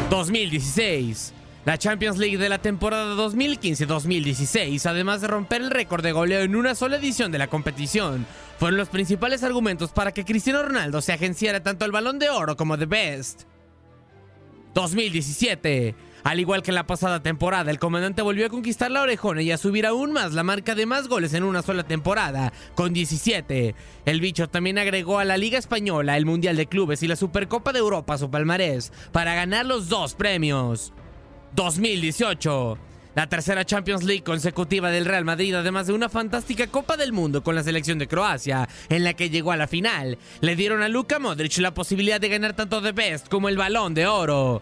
...2016... 0.09 1.33
La 1.65 1.77
Champions 1.77 2.17
League 2.17 2.37
de 2.37 2.49
la 2.49 2.57
temporada 2.57 3.15
2015-2016, 3.15 4.85
además 4.85 5.21
de 5.21 5.27
romper 5.27 5.61
el 5.61 5.69
récord 5.69 6.01
de 6.01 6.13
goleo 6.13 6.39
en 6.39 6.55
una 6.55 6.73
sola 6.73 6.95
edición 6.95 7.31
de 7.31 7.37
la 7.37 7.47
competición, 7.47 8.25
fueron 8.57 8.77
los 8.77 8.89
principales 8.89 9.43
argumentos 9.43 9.91
para 9.91 10.13
que 10.13 10.25
Cristiano 10.25 10.63
Ronaldo 10.63 11.01
se 11.01 11.13
agenciara 11.13 11.61
tanto 11.61 11.85
el 11.85 11.91
Balón 11.91 12.17
de 12.17 12.29
Oro 12.29 12.55
como 12.55 12.77
The 12.77 12.85
Best. 12.85 13.43
2017. 14.73 15.95
Al 16.23 16.39
igual 16.39 16.61
que 16.61 16.71
en 16.71 16.75
la 16.75 16.87
pasada 16.87 17.21
temporada, 17.21 17.71
el 17.71 17.79
comandante 17.79 18.21
volvió 18.21 18.45
a 18.45 18.49
conquistar 18.49 18.91
la 18.91 19.01
orejona 19.01 19.41
y 19.41 19.51
a 19.51 19.57
subir 19.57 19.85
aún 19.85 20.11
más 20.11 20.33
la 20.33 20.43
marca 20.43 20.75
de 20.75 20.85
más 20.85 21.07
goles 21.07 21.33
en 21.33 21.43
una 21.43 21.61
sola 21.61 21.83
temporada, 21.83 22.51
con 22.75 22.93
17. 22.93 23.75
El 24.05 24.21
bicho 24.21 24.49
también 24.49 24.77
agregó 24.77 25.19
a 25.19 25.25
la 25.25 25.37
Liga 25.37 25.57
Española, 25.57 26.17
el 26.17 26.25
Mundial 26.25 26.57
de 26.57 26.67
Clubes 26.67 27.03
y 27.03 27.07
la 27.07 27.15
Supercopa 27.15 27.73
de 27.73 27.79
Europa 27.79 28.17
su 28.17 28.29
palmarés, 28.29 28.91
para 29.11 29.35
ganar 29.35 29.65
los 29.65 29.89
dos 29.89 30.13
premios. 30.15 30.93
2018. 31.55 32.77
La 33.15 33.27
tercera 33.27 33.65
Champions 33.65 34.03
League 34.03 34.23
consecutiva 34.23 34.91
del 34.91 35.05
Real 35.05 35.25
Madrid, 35.25 35.55
además 35.55 35.87
de 35.87 35.93
una 35.93 36.09
fantástica 36.09 36.67
Copa 36.67 36.95
del 36.95 37.11
Mundo 37.11 37.43
con 37.43 37.55
la 37.55 37.63
selección 37.63 37.97
de 37.97 38.07
Croacia, 38.07 38.69
en 38.87 39.03
la 39.03 39.13
que 39.13 39.29
llegó 39.29 39.51
a 39.51 39.57
la 39.57 39.67
final, 39.67 40.17
le 40.41 40.55
dieron 40.55 40.83
a 40.83 40.89
Luka 40.89 41.17
Modric 41.19 41.57
la 41.57 41.73
posibilidad 41.73 42.21
de 42.21 42.29
ganar 42.29 42.53
tanto 42.53 42.81
The 42.81 42.91
Best 42.91 43.27
como 43.27 43.49
el 43.49 43.57
Balón 43.57 43.93
de 43.93 44.05
Oro. 44.07 44.61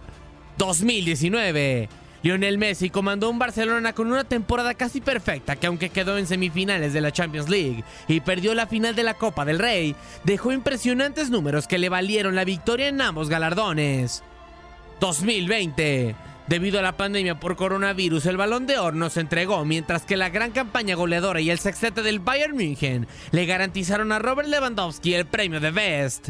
2019. 0.58 1.90
Lionel 2.24 2.58
Messi 2.58 2.90
comandó 2.90 3.30
un 3.30 3.40
Barcelona 3.40 3.94
con 3.94 4.12
una 4.12 4.24
temporada 4.24 4.74
casi 4.74 5.02
perfecta 5.02 5.56
que 5.56 5.68
aunque 5.68 5.90
quedó 5.90 6.18
en 6.18 6.28
semifinales 6.28 6.92
de 6.92 7.02
la 7.02 7.12
Champions 7.12 7.48
League 7.48 7.84
y 8.08 8.22
perdió 8.22 8.54
la 8.56 8.68
final 8.68 8.96
de 8.96 9.04
la 9.04 9.14
Copa 9.14 9.46
del 9.46 9.60
Rey, 9.60 9.96
dejó 10.24 10.52
impresionantes 10.52 11.30
números 11.30 11.68
que 11.68 11.78
le 11.78 11.90
valieron 11.90 12.36
la 12.36 12.44
victoria 12.44 12.88
en 12.88 13.02
ambos 13.02 13.30
galardones. 13.30 14.24
2020. 15.00 16.16
Debido 16.48 16.80
a 16.80 16.82
la 16.82 16.96
pandemia 16.96 17.40
por 17.40 17.58
coronavirus, 17.58 18.26
el 18.26 18.38
balón 18.38 18.68
de 18.68 18.80
oro 18.80 18.96
no 18.96 19.10
se 19.10 19.20
entregó, 19.20 19.66
mientras 19.66 20.04
que 20.04 20.16
la 20.16 20.30
gran 20.30 20.52
campaña 20.52 20.96
goleadora 20.96 21.42
y 21.42 21.50
el 21.50 21.60
sextete 21.60 22.04
del 22.04 22.20
Bayern 22.20 22.56
München 22.56 23.06
le 23.32 23.46
garantizaron 23.46 24.14
a 24.14 24.20
Robert 24.20 24.48
Lewandowski 24.48 25.14
el 25.14 25.26
premio 25.26 25.60
de 25.60 25.72
Best. 25.72 26.30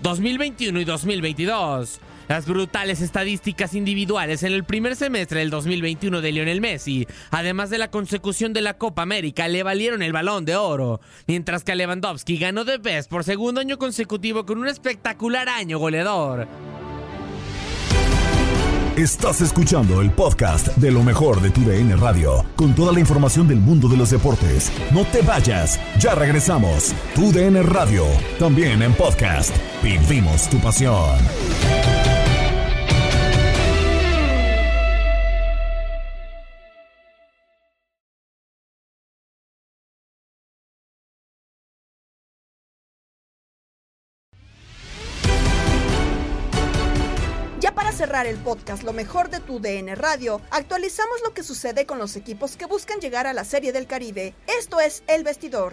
2021 0.00 0.80
y 0.80 0.84
2022. 0.84 2.00
Las 2.28 2.46
brutales 2.46 3.00
estadísticas 3.00 3.74
individuales 3.74 4.42
en 4.42 4.52
el 4.52 4.64
primer 4.64 4.96
semestre 4.96 5.40
del 5.40 5.50
2021 5.50 6.20
de 6.20 6.32
Lionel 6.32 6.60
Messi, 6.60 7.06
además 7.30 7.70
de 7.70 7.78
la 7.78 7.90
consecución 7.90 8.52
de 8.52 8.60
la 8.60 8.76
Copa 8.76 9.02
América, 9.02 9.48
le 9.48 9.62
valieron 9.62 10.02
el 10.02 10.12
balón 10.12 10.44
de 10.44 10.56
oro, 10.56 11.00
mientras 11.26 11.64
que 11.64 11.74
Lewandowski 11.74 12.36
ganó 12.36 12.64
de 12.64 12.78
Best 12.78 13.10
por 13.10 13.24
segundo 13.24 13.60
año 13.60 13.78
consecutivo 13.78 14.44
con 14.44 14.58
un 14.58 14.68
espectacular 14.68 15.48
año 15.48 15.78
goleador. 15.78 16.46
Estás 18.98 19.40
escuchando 19.40 20.02
el 20.02 20.10
podcast 20.10 20.76
de 20.76 20.90
lo 20.90 21.04
mejor 21.04 21.40
de 21.40 21.50
tu 21.50 21.60
DN 21.60 21.94
Radio, 21.96 22.44
con 22.56 22.74
toda 22.74 22.92
la 22.92 22.98
información 22.98 23.46
del 23.46 23.58
mundo 23.58 23.88
de 23.88 23.96
los 23.96 24.10
deportes. 24.10 24.72
No 24.92 25.04
te 25.04 25.22
vayas, 25.22 25.78
ya 26.00 26.16
regresamos. 26.16 26.92
Tu 27.14 27.30
DN 27.30 27.62
Radio, 27.62 28.04
también 28.40 28.82
en 28.82 28.92
podcast. 28.94 29.54
Vivimos 29.84 30.50
tu 30.50 30.58
pasión. 30.58 31.16
Cerrar 47.98 48.28
el 48.28 48.36
podcast 48.36 48.84
Lo 48.84 48.92
mejor 48.92 49.28
de 49.28 49.40
tu 49.40 49.58
DN 49.58 49.92
Radio, 49.96 50.40
actualizamos 50.52 51.20
lo 51.26 51.34
que 51.34 51.42
sucede 51.42 51.84
con 51.84 51.98
los 51.98 52.14
equipos 52.14 52.56
que 52.56 52.66
buscan 52.66 53.00
llegar 53.00 53.26
a 53.26 53.32
la 53.32 53.42
Serie 53.42 53.72
del 53.72 53.88
Caribe. 53.88 54.34
Esto 54.46 54.78
es 54.78 55.02
El 55.08 55.24
Vestidor. 55.24 55.72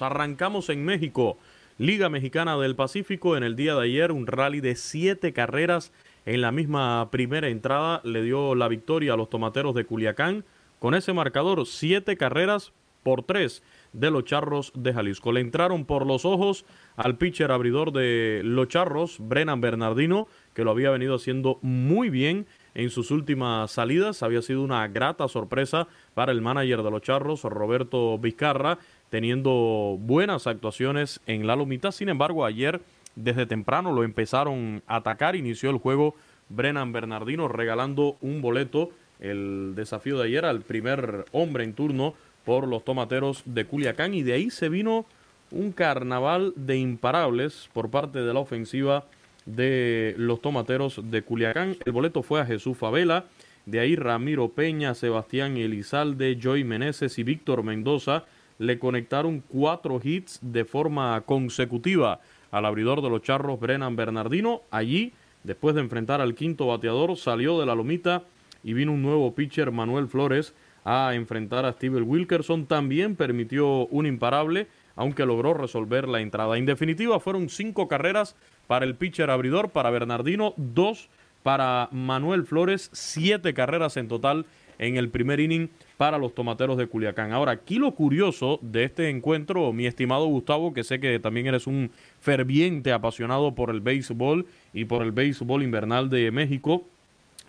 Arrancamos 0.00 0.68
en 0.68 0.84
México. 0.84 1.38
Liga 1.78 2.08
Mexicana 2.08 2.58
del 2.58 2.74
Pacífico 2.74 3.36
en 3.36 3.44
el 3.44 3.54
día 3.54 3.76
de 3.76 3.84
ayer, 3.84 4.10
un 4.10 4.26
rally 4.26 4.60
de 4.60 4.74
siete 4.74 5.32
carreras 5.32 5.92
en 6.26 6.40
la 6.40 6.50
misma 6.50 7.08
primera 7.12 7.46
entrada 7.46 8.00
le 8.02 8.24
dio 8.24 8.56
la 8.56 8.66
victoria 8.66 9.12
a 9.12 9.16
los 9.16 9.30
tomateros 9.30 9.72
de 9.76 9.84
Culiacán 9.84 10.44
con 10.80 10.96
ese 10.96 11.12
marcador, 11.12 11.64
siete 11.68 12.16
carreras 12.16 12.72
por 13.04 13.22
tres 13.22 13.62
de 13.92 14.10
los 14.10 14.24
Charros 14.24 14.72
de 14.74 14.92
Jalisco. 14.92 15.32
Le 15.32 15.40
entraron 15.40 15.84
por 15.84 16.06
los 16.06 16.24
ojos 16.24 16.64
al 16.96 17.16
pitcher 17.16 17.50
abridor 17.50 17.92
de 17.92 18.42
los 18.44 18.68
Charros, 18.68 19.16
Brennan 19.18 19.60
Bernardino, 19.60 20.28
que 20.54 20.64
lo 20.64 20.70
había 20.70 20.90
venido 20.90 21.16
haciendo 21.16 21.58
muy 21.62 22.10
bien 22.10 22.46
en 22.74 22.90
sus 22.90 23.10
últimas 23.10 23.70
salidas. 23.70 24.22
Había 24.22 24.42
sido 24.42 24.62
una 24.62 24.86
grata 24.88 25.28
sorpresa 25.28 25.88
para 26.14 26.32
el 26.32 26.40
manager 26.40 26.82
de 26.82 26.90
los 26.90 27.02
Charros, 27.02 27.42
Roberto 27.44 28.18
Vizcarra, 28.18 28.78
teniendo 29.08 29.96
buenas 29.98 30.46
actuaciones 30.46 31.20
en 31.26 31.46
la 31.46 31.56
lomita. 31.56 31.92
Sin 31.92 32.08
embargo, 32.08 32.44
ayer 32.44 32.80
desde 33.16 33.46
temprano 33.46 33.92
lo 33.92 34.04
empezaron 34.04 34.82
a 34.86 34.96
atacar. 34.96 35.36
Inició 35.36 35.70
el 35.70 35.78
juego 35.78 36.14
Brennan 36.48 36.92
Bernardino 36.92 37.48
regalando 37.48 38.16
un 38.20 38.40
boleto. 38.40 38.90
El 39.18 39.74
desafío 39.74 40.18
de 40.18 40.24
ayer 40.24 40.46
al 40.46 40.62
primer 40.62 41.26
hombre 41.32 41.64
en 41.64 41.74
turno 41.74 42.14
por 42.44 42.66
los 42.66 42.84
tomateros 42.84 43.42
de 43.44 43.64
Culiacán. 43.64 44.14
Y 44.14 44.22
de 44.22 44.34
ahí 44.34 44.50
se 44.50 44.68
vino 44.68 45.06
un 45.50 45.72
carnaval 45.72 46.52
de 46.56 46.76
imparables 46.78 47.68
por 47.72 47.90
parte 47.90 48.20
de 48.20 48.32
la 48.32 48.40
ofensiva 48.40 49.04
de 49.46 50.14
los 50.16 50.40
tomateros 50.40 51.00
de 51.10 51.22
Culiacán. 51.22 51.76
El 51.84 51.92
boleto 51.92 52.22
fue 52.22 52.40
a 52.40 52.46
Jesús 52.46 52.76
Favela. 52.76 53.26
De 53.66 53.80
ahí 53.80 53.94
Ramiro 53.96 54.48
Peña, 54.48 54.94
Sebastián 54.94 55.56
Elizalde, 55.56 56.38
Joy 56.40 56.64
Meneses 56.64 57.18
y 57.18 57.22
Víctor 57.22 57.62
Mendoza 57.62 58.24
le 58.58 58.78
conectaron 58.78 59.42
cuatro 59.48 60.00
hits 60.02 60.38
de 60.42 60.64
forma 60.64 61.20
consecutiva 61.22 62.20
al 62.50 62.66
abridor 62.66 63.00
de 63.00 63.08
los 63.08 63.22
charros 63.22 63.58
Brennan 63.58 63.96
Bernardino. 63.96 64.62
Allí, 64.70 65.12
después 65.44 65.74
de 65.74 65.80
enfrentar 65.80 66.20
al 66.20 66.34
quinto 66.34 66.66
bateador, 66.66 67.16
salió 67.16 67.58
de 67.58 67.66
la 67.66 67.74
lomita 67.74 68.22
y 68.62 68.74
vino 68.74 68.92
un 68.92 69.02
nuevo 69.02 69.34
pitcher, 69.34 69.70
Manuel 69.72 70.08
Flores, 70.08 70.52
a 70.84 71.14
enfrentar 71.14 71.64
a 71.64 71.72
Steven 71.72 72.04
Wilkerson. 72.06 72.66
También 72.66 73.16
permitió 73.16 73.86
un 73.86 74.06
imparable, 74.06 74.68
aunque 74.96 75.26
logró 75.26 75.54
resolver 75.54 76.08
la 76.08 76.20
entrada. 76.20 76.56
En 76.58 76.66
definitiva, 76.66 77.20
fueron 77.20 77.48
cinco 77.48 77.88
carreras 77.88 78.36
para 78.66 78.84
el 78.84 78.94
pitcher 78.94 79.30
abridor, 79.30 79.70
para 79.70 79.90
Bernardino, 79.90 80.54
dos 80.56 81.08
para 81.42 81.88
Manuel 81.90 82.44
Flores, 82.44 82.90
siete 82.92 83.54
carreras 83.54 83.96
en 83.96 84.08
total 84.08 84.46
en 84.78 84.96
el 84.96 85.10
primer 85.10 85.40
inning 85.40 85.68
para 85.98 86.16
los 86.16 86.34
tomateros 86.34 86.78
de 86.78 86.86
Culiacán. 86.86 87.32
Ahora, 87.32 87.52
aquí 87.52 87.78
lo 87.78 87.94
curioso 87.94 88.58
de 88.62 88.84
este 88.84 89.10
encuentro, 89.10 89.72
mi 89.74 89.86
estimado 89.86 90.26
Gustavo, 90.26 90.72
que 90.72 90.84
sé 90.84 91.00
que 91.00 91.18
también 91.18 91.46
eres 91.46 91.66
un 91.66 91.90
ferviente 92.20 92.92
apasionado 92.92 93.54
por 93.54 93.70
el 93.70 93.80
béisbol 93.82 94.46
y 94.72 94.86
por 94.86 95.02
el 95.02 95.12
béisbol 95.12 95.62
invernal 95.62 96.08
de 96.08 96.30
México, 96.30 96.86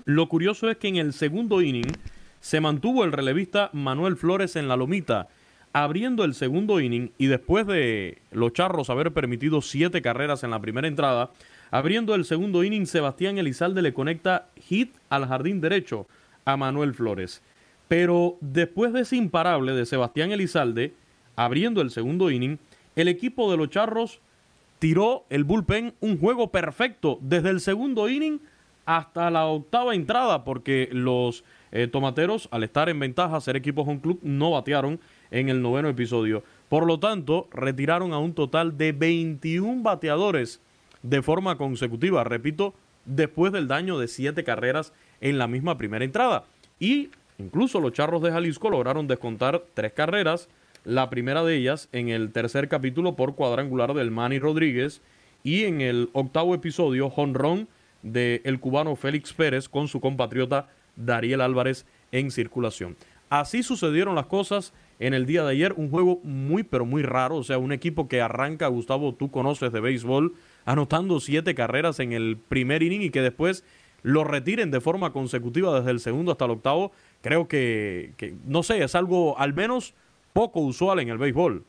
lo 0.04 0.28
curioso 0.28 0.70
es 0.70 0.78
que 0.78 0.90
en 0.90 0.98
el 0.98 1.14
segundo 1.14 1.62
inning 1.62 1.88
se 2.42 2.60
mantuvo 2.60 3.06
el 3.06 3.12
relevista 3.12 3.70
Manuel 3.72 4.18
Flores 4.18 4.56
en 4.56 4.68
la 4.68 4.76
lomita, 4.76 5.30
abriendo 5.74 6.26
el 6.26 6.34
segundo 6.34 6.82
inning 6.82 7.12
y 7.18 7.28
después 7.28 7.66
de 7.68 8.18
los 8.32 8.52
charros 8.52 8.90
haber 8.90 9.14
permitido 9.14 9.62
siete 9.62 10.02
carreras 10.02 10.44
en 10.44 10.52
la 10.52 10.60
primera 10.60 10.88
entrada, 10.88 11.30
abriendo 11.70 12.16
el 12.16 12.26
segundo 12.26 12.64
inning, 12.64 12.88
Sebastián 12.88 13.38
Elizalde 13.38 13.82
le 13.82 13.94
conecta 13.94 14.50
hit 14.60 14.94
al 15.10 15.28
jardín 15.28 15.62
derecho 15.62 16.08
a 16.44 16.58
Manuel 16.58 16.94
Flores. 16.94 17.42
Pero 17.88 18.38
después 18.42 18.92
de 18.92 19.02
ese 19.02 19.16
imparable 19.18 19.74
de 19.74 19.86
Sebastián 19.86 20.32
Elizalde, 20.32 20.94
abriendo 21.36 21.82
el 21.82 21.92
segundo 21.92 22.32
inning, 22.32 22.58
el 22.96 23.08
equipo 23.08 23.52
de 23.52 23.58
los 23.58 23.70
Charros 23.70 24.20
tiró 24.80 25.26
el 25.30 25.44
bullpen 25.44 25.94
un 26.00 26.18
juego 26.18 26.52
perfecto 26.52 27.20
desde 27.22 27.52
el 27.52 27.62
segundo 27.62 28.10
inning 28.10 28.40
hasta 28.86 29.30
la 29.30 29.46
octava 29.46 29.94
entrada, 29.94 30.44
porque 30.44 30.90
los 30.92 31.44
eh, 31.72 31.88
tomateros, 31.88 32.48
al 32.52 32.64
estar 32.64 32.90
en 32.90 33.00
ventaja, 33.00 33.40
ser 33.42 33.56
equipo 33.56 33.82
home 33.82 34.02
club, 34.02 34.20
no 34.22 34.52
batearon 34.52 35.00
en 35.32 35.50
el 35.50 35.62
noveno 35.62 35.90
episodio. 35.90 36.44
Por 36.70 36.86
lo 36.86 37.00
tanto, 37.00 37.48
retiraron 37.52 38.14
a 38.14 38.20
un 38.20 38.34
total 38.34 38.78
de 38.78 38.92
21 38.92 39.84
bateadores 39.84 40.62
de 41.04 41.22
forma 41.22 41.58
consecutiva, 41.58 42.24
repito, 42.24 42.74
después 43.06 43.52
del 43.52 43.68
daño 43.68 43.98
de 43.98 44.08
siete 44.08 44.44
carreras 44.44 44.94
en 45.20 45.38
la 45.38 45.48
misma 45.48 45.78
primera 45.78 46.06
entrada. 46.06 46.46
Y 46.80 47.10
Incluso 47.42 47.80
los 47.80 47.94
Charros 47.94 48.22
de 48.22 48.32
Jalisco 48.32 48.70
lograron 48.70 49.08
descontar 49.08 49.64
tres 49.74 49.94
carreras, 49.94 50.48
la 50.84 51.10
primera 51.10 51.44
de 51.44 51.56
ellas 51.56 51.90
en 51.92 52.10
el 52.10 52.32
tercer 52.32 52.68
capítulo 52.68 53.16
por 53.16 53.34
cuadrangular 53.34 53.96
del 53.96 54.12
Manny 54.12 54.38
Rodríguez 54.38 55.02
y 55.44 55.64
en 55.64 55.82
el 55.82 56.10
octavo 56.14 56.54
episodio 56.54 57.10
jonrón 57.10 57.68
del 58.04 58.42
el 58.44 58.60
cubano 58.60 58.96
Félix 58.96 59.34
Pérez 59.34 59.68
con 59.70 59.88
su 59.88 60.00
compatriota 60.00 60.70
Dariel 60.96 61.42
Álvarez 61.42 61.86
en 62.12 62.32
circulación. 62.32 62.96
Así 63.30 63.64
sucedieron 63.64 64.16
las 64.16 64.26
cosas 64.26 64.74
en 65.00 65.14
el 65.14 65.26
día 65.26 65.44
de 65.44 65.52
ayer, 65.52 65.74
un 65.78 65.90
juego 65.90 66.20
muy 66.24 66.64
pero 66.64 66.86
muy 66.86 67.02
raro, 67.02 67.38
o 67.38 67.44
sea, 67.44 67.58
un 67.58 67.72
equipo 67.72 68.08
que 68.08 68.22
arranca, 68.22 68.68
Gustavo, 68.68 69.16
tú 69.16 69.32
conoces 69.32 69.72
de 69.72 69.80
béisbol, 69.80 70.36
anotando 70.66 71.20
siete 71.20 71.56
carreras 71.56 72.00
en 72.00 72.12
el 72.12 72.38
primer 72.38 72.84
inning 72.84 73.02
y 73.02 73.10
que 73.10 73.22
después 73.22 73.64
lo 74.04 74.24
retiren 74.24 74.70
de 74.70 74.82
forma 74.82 75.14
consecutiva 75.14 75.80
desde 75.80 75.92
el 75.92 76.00
segundo 76.00 76.32
hasta 76.32 76.46
el 76.46 76.52
octavo, 76.52 76.92
creo 77.22 77.48
que, 77.48 78.36
no 78.46 78.64
sé, 78.64 78.84
es 78.84 78.96
algo 78.96 79.38
al 79.40 79.54
menos 79.54 79.94
poco 80.34 80.60
usual 80.60 81.00
en 81.00 81.10
el 81.10 81.18
béisbol. 81.18 81.64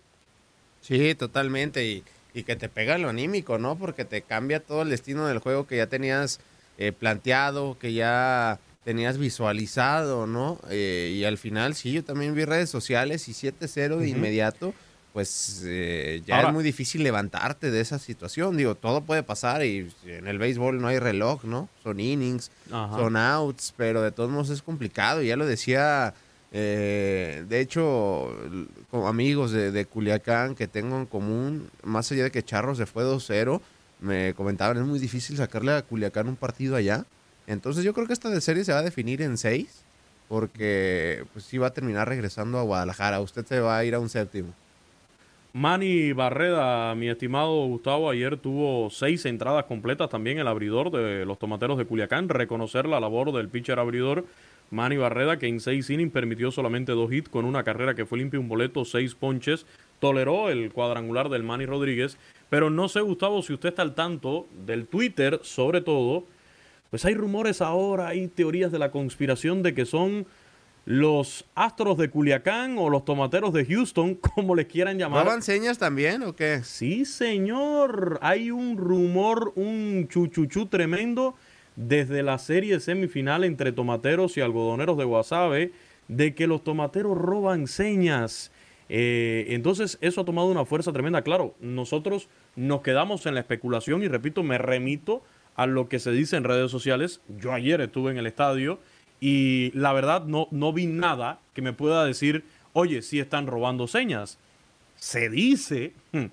Sí, 0.81 1.15
totalmente. 1.15 1.87
Y, 1.87 2.03
y 2.35 2.43
que 2.43 2.57
te 2.57 2.69
pega 2.69 2.99
lo 2.99 3.09
anímico, 3.09 3.59
¿no? 3.59 3.77
Porque 3.77 4.05
te 4.05 4.23
cambia 4.23 4.61
todo 4.61 4.83
el 4.83 4.91
destino 4.91 5.27
del 5.27 5.39
juego 5.39 5.67
que 5.67 5.77
ya 5.77 5.87
tenías 5.87 6.41
eh, 6.79 6.93
planteado, 6.93 7.79
que 7.79 7.93
ya 7.93 8.59
tenías 8.85 9.19
visualizado, 9.19 10.27
¿no? 10.27 10.59
Eh, 10.71 11.13
y 11.15 11.25
al 11.25 11.39
final, 11.39 11.75
sí, 11.75 11.93
yo 11.93 12.05
también 12.05 12.35
vi 12.35 12.45
redes 12.45 12.71
sociales 12.71 13.29
y 13.29 13.33
7-0 13.33 13.97
de 13.99 14.09
inmediato 14.09 14.75
pues 15.13 15.63
eh, 15.67 16.23
ya 16.27 16.43
es 16.43 16.53
muy 16.53 16.65
difícil 16.65 17.03
levantarte 17.03 17.71
de 17.71 17.81
esa 17.81 17.99
situación. 17.99 18.57
Digo, 18.57 18.75
todo 18.75 19.03
puede 19.03 19.23
pasar 19.23 19.65
y 19.65 19.93
en 20.07 20.27
el 20.27 20.39
béisbol 20.39 20.81
no 20.81 20.89
hay 20.89 20.99
reloj, 20.99 21.45
¿no? 21.45 21.69
Son 21.83 22.01
innings, 22.01 22.51
son 22.71 23.17
outs, 23.17 23.75
pero 23.77 24.03
de 24.03 24.11
todos 24.11 24.31
modos 24.31 24.49
es 24.51 24.63
complicado. 24.63 25.21
Ya 25.23 25.37
lo 25.37 25.45
decía, 25.45 26.15
eh, 26.51 27.45
de 27.47 27.61
hecho, 27.61 28.35
amigos 29.07 29.53
de, 29.53 29.71
de, 29.71 29.85
Culiacán 29.85 30.55
que 30.55 30.67
tengo 30.67 30.97
en 30.97 31.07
común, 31.07 31.69
más 31.83 32.11
allá 32.11 32.25
de 32.25 32.31
que 32.31 32.43
Charros 32.43 32.79
se 32.79 32.87
fue 32.87 33.05
2-0, 33.05 33.61
me 34.01 34.33
comentaban, 34.35 34.79
es 34.79 34.85
muy 34.85 34.99
difícil 34.99 35.37
sacarle 35.37 35.73
a 35.73 35.83
Culiacán 35.83 36.27
un 36.27 36.37
partido 36.37 36.75
allá. 36.75 37.05
Entonces 37.53 37.85
yo 37.85 37.93
creo 37.95 38.07
que 38.07 38.13
esta 38.13 38.41
serie 38.41 38.65
se 38.65 38.73
va 38.73 38.79
a 38.79 38.83
definir 38.83 39.23
en 39.23 39.37
6, 39.37 39.85
porque 40.29 41.25
pues 41.33 41.45
sí 41.45 41.59
va 41.59 41.69
a 41.69 41.73
terminar 41.73 42.09
regresando 42.09 42.59
a 42.59 42.63
Guadalajara. 42.63 43.21
Usted 43.21 43.45
se 43.47 43.61
va 43.61 43.79
a 43.79 43.85
ir 43.85 43.95
a 43.95 44.01
un 44.01 44.09
séptimo. 44.09 44.53
Manny 45.55 46.15
Barreda, 46.15 46.95
mi 46.95 47.11
estimado 47.11 47.67
Gustavo, 47.67 48.09
ayer 48.09 48.39
tuvo 48.39 48.89
seis 48.89 49.27
entradas 49.27 49.67
completas 49.67 50.09
también 50.09 50.39
el 50.39 50.49
abridor 50.49 50.91
de 50.91 51.27
los 51.27 51.39
tomateros 51.39 51.77
de 51.77 51.85
Culiacán. 51.85 52.31
Reconocer 52.31 52.87
la 52.87 53.01
labor 53.01 53.33
del 53.33 53.51
pitcher 53.51 53.79
abridor 53.79 54.25
Manny 54.71 54.97
Barreda, 54.97 55.39
que 55.39 55.49
en 55.49 55.61
seis 55.61 55.91
innings 55.91 56.11
permitió 56.11 56.51
solamente 56.51 56.93
dos 56.93 57.13
hits 57.13 57.29
con 57.29 57.45
una 57.45 57.63
carrera 57.63 57.95
que 57.95 58.07
fue 58.07 58.17
limpia, 58.17 58.41
un 58.41 58.49
boleto, 58.49 58.87
seis 58.87 59.15
ponches. 59.15 59.67
Toleró 60.01 60.49
el 60.49 60.73
cuadrangular 60.73 61.29
del 61.29 61.43
Manny 61.43 61.67
Rodríguez. 61.67 62.17
Pero 62.49 62.71
no 62.71 62.89
sé, 62.89 63.03
Gustavo, 63.03 63.43
si 63.43 63.53
usted 63.53 63.69
está 63.69 63.83
al 63.83 63.95
tanto 63.95 64.47
del 64.65 64.87
Twitter, 64.87 65.41
sobre 65.43 65.83
todo, 65.83 66.25
pues 66.93 67.07
hay 67.07 67.15
rumores 67.15 67.63
ahora, 67.63 68.09
hay 68.09 68.29
teorías 68.29 68.71
de 68.71 68.79
la 68.79 68.91
conspiración 68.91 69.63
de 69.63 69.73
que 69.73 69.87
son 69.87 70.27
los 70.85 71.47
Astros 71.55 71.97
de 71.97 72.11
Culiacán 72.11 72.77
o 72.77 72.91
los 72.91 73.07
Tomateros 73.07 73.55
de 73.55 73.65
Houston, 73.65 74.15
como 74.35 74.55
les 74.55 74.67
quieran 74.67 74.99
llamar. 74.99 75.25
¿Daban 75.25 75.41
señas 75.41 75.79
también 75.79 76.23
o 76.23 76.37
qué? 76.37 76.61
Sí, 76.63 77.07
señor. 77.07 78.19
Hay 78.21 78.51
un 78.51 78.77
rumor, 78.77 79.55
un 79.57 80.07
chuchuchú 80.07 80.67
tremendo 80.67 81.35
desde 81.77 82.23
la 82.23 82.37
serie 82.37 82.79
semifinal 82.79 83.45
entre 83.45 83.73
Tomateros 83.73 84.37
y 84.37 84.43
Algodoneros 84.43 84.99
de 84.99 85.05
Guasave 85.05 85.73
de 86.09 86.35
que 86.35 86.47
los 86.47 86.63
Tomateros 86.63 87.17
roban 87.17 87.69
señas. 87.69 88.53
Eh, 88.91 89.47
entonces 89.49 89.97
eso 90.03 90.21
ha 90.21 90.25
tomado 90.27 90.49
una 90.49 90.67
fuerza 90.67 90.93
tremenda. 90.93 91.23
Claro, 91.23 91.55
nosotros 91.59 92.29
nos 92.55 92.83
quedamos 92.83 93.25
en 93.25 93.33
la 93.33 93.41
especulación 93.41 94.03
y 94.03 94.09
repito, 94.09 94.43
me 94.43 94.59
remito 94.59 95.23
a 95.57 95.67
lo 95.67 95.89
que 95.89 95.99
se 95.99 96.11
dice 96.13 96.37
en 96.37 96.45
redes 96.45 96.71
sociales. 96.71 97.21
Yo 97.39 97.53
ayer 97.53 97.81
estuve 97.81 98.11
en 98.11 98.19
el 98.19 98.27
estadio 98.27 98.79
y 99.21 99.71
la 99.75 99.93
verdad 99.93 100.25
no, 100.25 100.49
no 100.51 100.73
vi 100.73 100.87
nada 100.87 101.39
que 101.55 101.63
me 101.63 101.73
pueda 101.73 102.05
decir, 102.05 102.45
oye, 102.73 103.03
si 103.03 103.21
están 103.21 103.47
robando 103.47 103.87
señas. 103.87 104.39
Se 104.97 105.29
dice 105.29 105.93
hmm, 106.13 106.27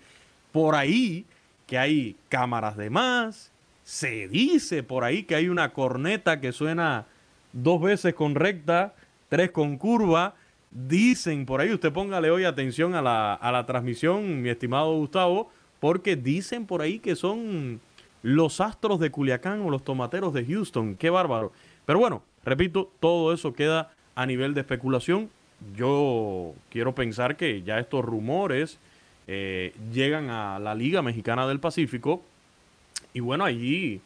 por 0.51 0.75
ahí 0.75 1.25
que 1.67 1.77
hay 1.77 2.15
cámaras 2.29 2.77
de 2.77 2.89
más, 2.89 3.51
se 3.83 4.27
dice 4.27 4.83
por 4.83 5.03
ahí 5.03 5.23
que 5.23 5.35
hay 5.35 5.49
una 5.49 5.73
corneta 5.73 6.39
que 6.39 6.51
suena 6.51 7.05
dos 7.53 7.81
veces 7.81 8.13
con 8.13 8.35
recta, 8.35 8.93
tres 9.29 9.51
con 9.51 9.77
curva. 9.77 10.35
Dicen 10.71 11.47
por 11.47 11.61
ahí, 11.61 11.71
usted 11.71 11.91
póngale 11.91 12.29
hoy 12.29 12.43
atención 12.43 12.93
a 12.93 13.01
la, 13.01 13.33
a 13.33 13.51
la 13.51 13.65
transmisión, 13.65 14.41
mi 14.41 14.49
estimado 14.49 14.95
Gustavo, 14.95 15.51
porque 15.79 16.15
dicen 16.15 16.67
por 16.67 16.81
ahí 16.81 16.99
que 16.99 17.15
son 17.15 17.81
los 18.21 18.61
astros 18.61 18.99
de 18.99 19.11
Culiacán 19.11 19.61
o 19.61 19.69
los 19.69 19.83
tomateros 19.83 20.33
de 20.33 20.45
Houston. 20.45 20.95
Qué 20.95 21.09
bárbaro. 21.09 21.51
Pero 21.85 21.99
bueno, 21.99 22.23
Repito, 22.45 22.91
todo 22.99 23.33
eso 23.33 23.53
queda 23.53 23.91
a 24.15 24.25
nivel 24.25 24.53
de 24.53 24.61
especulación. 24.61 25.29
Yo 25.75 26.53
quiero 26.71 26.95
pensar 26.95 27.35
que 27.35 27.61
ya 27.63 27.79
estos 27.79 28.03
rumores 28.03 28.79
eh, 29.27 29.73
llegan 29.91 30.29
a 30.29 30.59
la 30.59 30.73
Liga 30.73 31.01
Mexicana 31.01 31.47
del 31.47 31.59
Pacífico 31.59 32.23
y 33.13 33.19
bueno, 33.19 33.43
allí 33.43 34.01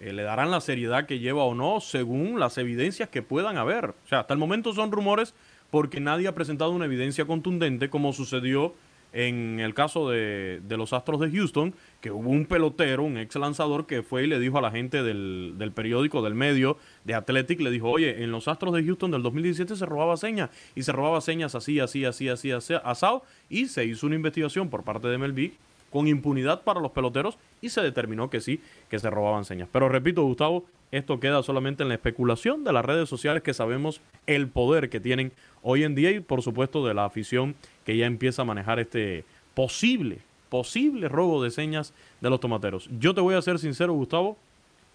eh, 0.00 0.12
le 0.12 0.22
darán 0.24 0.50
la 0.50 0.60
seriedad 0.60 1.06
que 1.06 1.20
lleva 1.20 1.44
o 1.44 1.54
no 1.54 1.80
según 1.80 2.40
las 2.40 2.58
evidencias 2.58 3.08
que 3.08 3.22
puedan 3.22 3.56
haber. 3.56 3.90
O 3.90 4.08
sea, 4.08 4.20
hasta 4.20 4.34
el 4.34 4.40
momento 4.40 4.72
son 4.72 4.90
rumores 4.90 5.32
porque 5.70 6.00
nadie 6.00 6.28
ha 6.28 6.34
presentado 6.34 6.72
una 6.72 6.84
evidencia 6.86 7.24
contundente 7.24 7.88
como 7.88 8.12
sucedió 8.12 8.74
en 9.16 9.60
el 9.60 9.72
caso 9.72 10.10
de, 10.10 10.60
de, 10.62 10.76
los 10.76 10.92
Astros 10.92 11.18
de 11.20 11.30
Houston, 11.30 11.74
que 12.02 12.10
hubo 12.10 12.28
un 12.28 12.44
pelotero, 12.44 13.02
un 13.02 13.16
ex 13.16 13.34
lanzador, 13.36 13.86
que 13.86 14.02
fue 14.02 14.24
y 14.24 14.26
le 14.26 14.38
dijo 14.38 14.58
a 14.58 14.60
la 14.60 14.70
gente 14.70 15.02
del, 15.02 15.54
del, 15.56 15.72
periódico, 15.72 16.20
del 16.20 16.34
medio, 16.34 16.76
de 17.04 17.14
Athletic, 17.14 17.60
le 17.60 17.70
dijo, 17.70 17.88
oye, 17.88 18.22
en 18.22 18.30
los 18.30 18.46
Astros 18.46 18.74
de 18.74 18.84
Houston 18.84 19.10
del 19.10 19.22
2017 19.22 19.74
se 19.74 19.86
robaba 19.86 20.18
señas, 20.18 20.50
y 20.74 20.82
se 20.82 20.92
robaba 20.92 21.22
señas 21.22 21.54
así, 21.54 21.80
así, 21.80 22.04
así, 22.04 22.28
así, 22.28 22.50
así, 22.50 22.74
asado, 22.84 23.22
y 23.48 23.68
se 23.68 23.86
hizo 23.86 24.06
una 24.06 24.16
investigación 24.16 24.68
por 24.68 24.84
parte 24.84 25.08
de 25.08 25.16
MLB 25.16 25.52
con 25.90 26.08
impunidad 26.08 26.62
para 26.62 26.80
los 26.80 26.90
peloteros, 26.90 27.38
y 27.62 27.70
se 27.70 27.80
determinó 27.80 28.28
que 28.28 28.42
sí, 28.42 28.60
que 28.90 28.98
se 28.98 29.08
robaban 29.08 29.46
señas. 29.46 29.70
Pero 29.72 29.88
repito, 29.88 30.24
Gustavo, 30.24 30.66
esto 30.92 31.18
queda 31.20 31.42
solamente 31.42 31.82
en 31.82 31.88
la 31.88 31.94
especulación 31.94 32.64
de 32.64 32.72
las 32.74 32.84
redes 32.84 33.08
sociales 33.08 33.42
que 33.42 33.54
sabemos 33.54 34.02
el 34.26 34.48
poder 34.48 34.90
que 34.90 35.00
tienen 35.00 35.32
hoy 35.62 35.84
en 35.84 35.94
día 35.94 36.10
y 36.10 36.20
por 36.20 36.42
supuesto 36.42 36.86
de 36.86 36.94
la 36.94 37.06
afición 37.06 37.56
que 37.86 37.96
ya 37.96 38.04
empieza 38.04 38.42
a 38.42 38.44
manejar 38.44 38.80
este 38.80 39.24
posible, 39.54 40.18
posible 40.50 41.08
robo 41.08 41.42
de 41.42 41.50
señas 41.50 41.94
de 42.20 42.28
los 42.28 42.40
tomateros. 42.40 42.90
Yo 42.98 43.14
te 43.14 43.22
voy 43.22 43.36
a 43.36 43.42
ser 43.42 43.58
sincero, 43.58 43.94
Gustavo, 43.94 44.36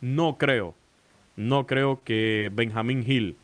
no 0.02 0.38
creo, 0.38 0.76
no 1.36 1.66
creo 1.66 2.02
que 2.04 2.52
Benjamín 2.54 3.04
Hill, 3.08 3.38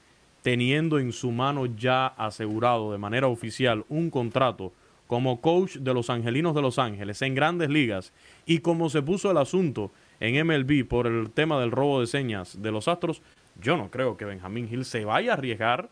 teniendo 0.44 1.00
en 1.00 1.14
su 1.14 1.32
mano 1.32 1.66
ya 1.66 2.08
asegurado 2.08 2.92
de 2.92 2.98
manera 2.98 3.28
oficial 3.28 3.86
un 3.90 4.10
contrato 4.10 4.74
como 5.08 5.40
coach 5.40 5.78
de 5.78 5.94
los 5.94 6.10
Angelinos 6.10 6.54
de 6.54 6.62
Los 6.62 6.78
Ángeles 6.78 7.22
en 7.22 7.34
grandes 7.34 7.70
ligas 7.70 8.12
y 8.46 8.60
como 8.60 8.90
se 8.90 9.02
puso 9.02 9.32
el 9.32 9.38
asunto 9.38 9.92
en 10.20 10.46
MLB 10.46 10.86
por 10.86 11.08
el 11.08 11.32
tema 11.32 11.60
del 11.60 11.72
robo 11.72 12.02
de 12.02 12.08
señas 12.08 12.62
de 12.62 12.72
los 12.72 12.90
Astros, 12.90 13.22
yo 13.62 13.78
no 13.78 13.90
creo 13.90 14.18
que 14.18 14.26
Benjamín 14.26 14.68
Hill 14.70 14.84
se 14.84 15.06
vaya 15.06 15.32
a 15.32 15.34
arriesgar 15.36 15.90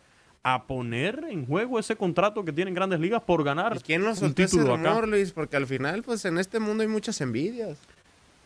a 0.48 0.62
poner 0.62 1.24
en 1.28 1.44
juego 1.44 1.76
ese 1.76 1.96
contrato 1.96 2.44
que 2.44 2.52
tienen 2.52 2.72
grandes 2.72 3.00
ligas 3.00 3.20
por 3.20 3.42
ganar 3.42 3.82
¿Quién 3.82 4.04
nos 4.04 4.22
un 4.22 4.32
título 4.32 4.74
acá. 4.74 5.04
Luis? 5.04 5.32
Porque 5.32 5.56
al 5.56 5.66
final, 5.66 6.04
pues 6.04 6.24
en 6.24 6.38
este 6.38 6.60
mundo 6.60 6.84
hay 6.84 6.88
muchas 6.88 7.20
envidias. 7.20 7.76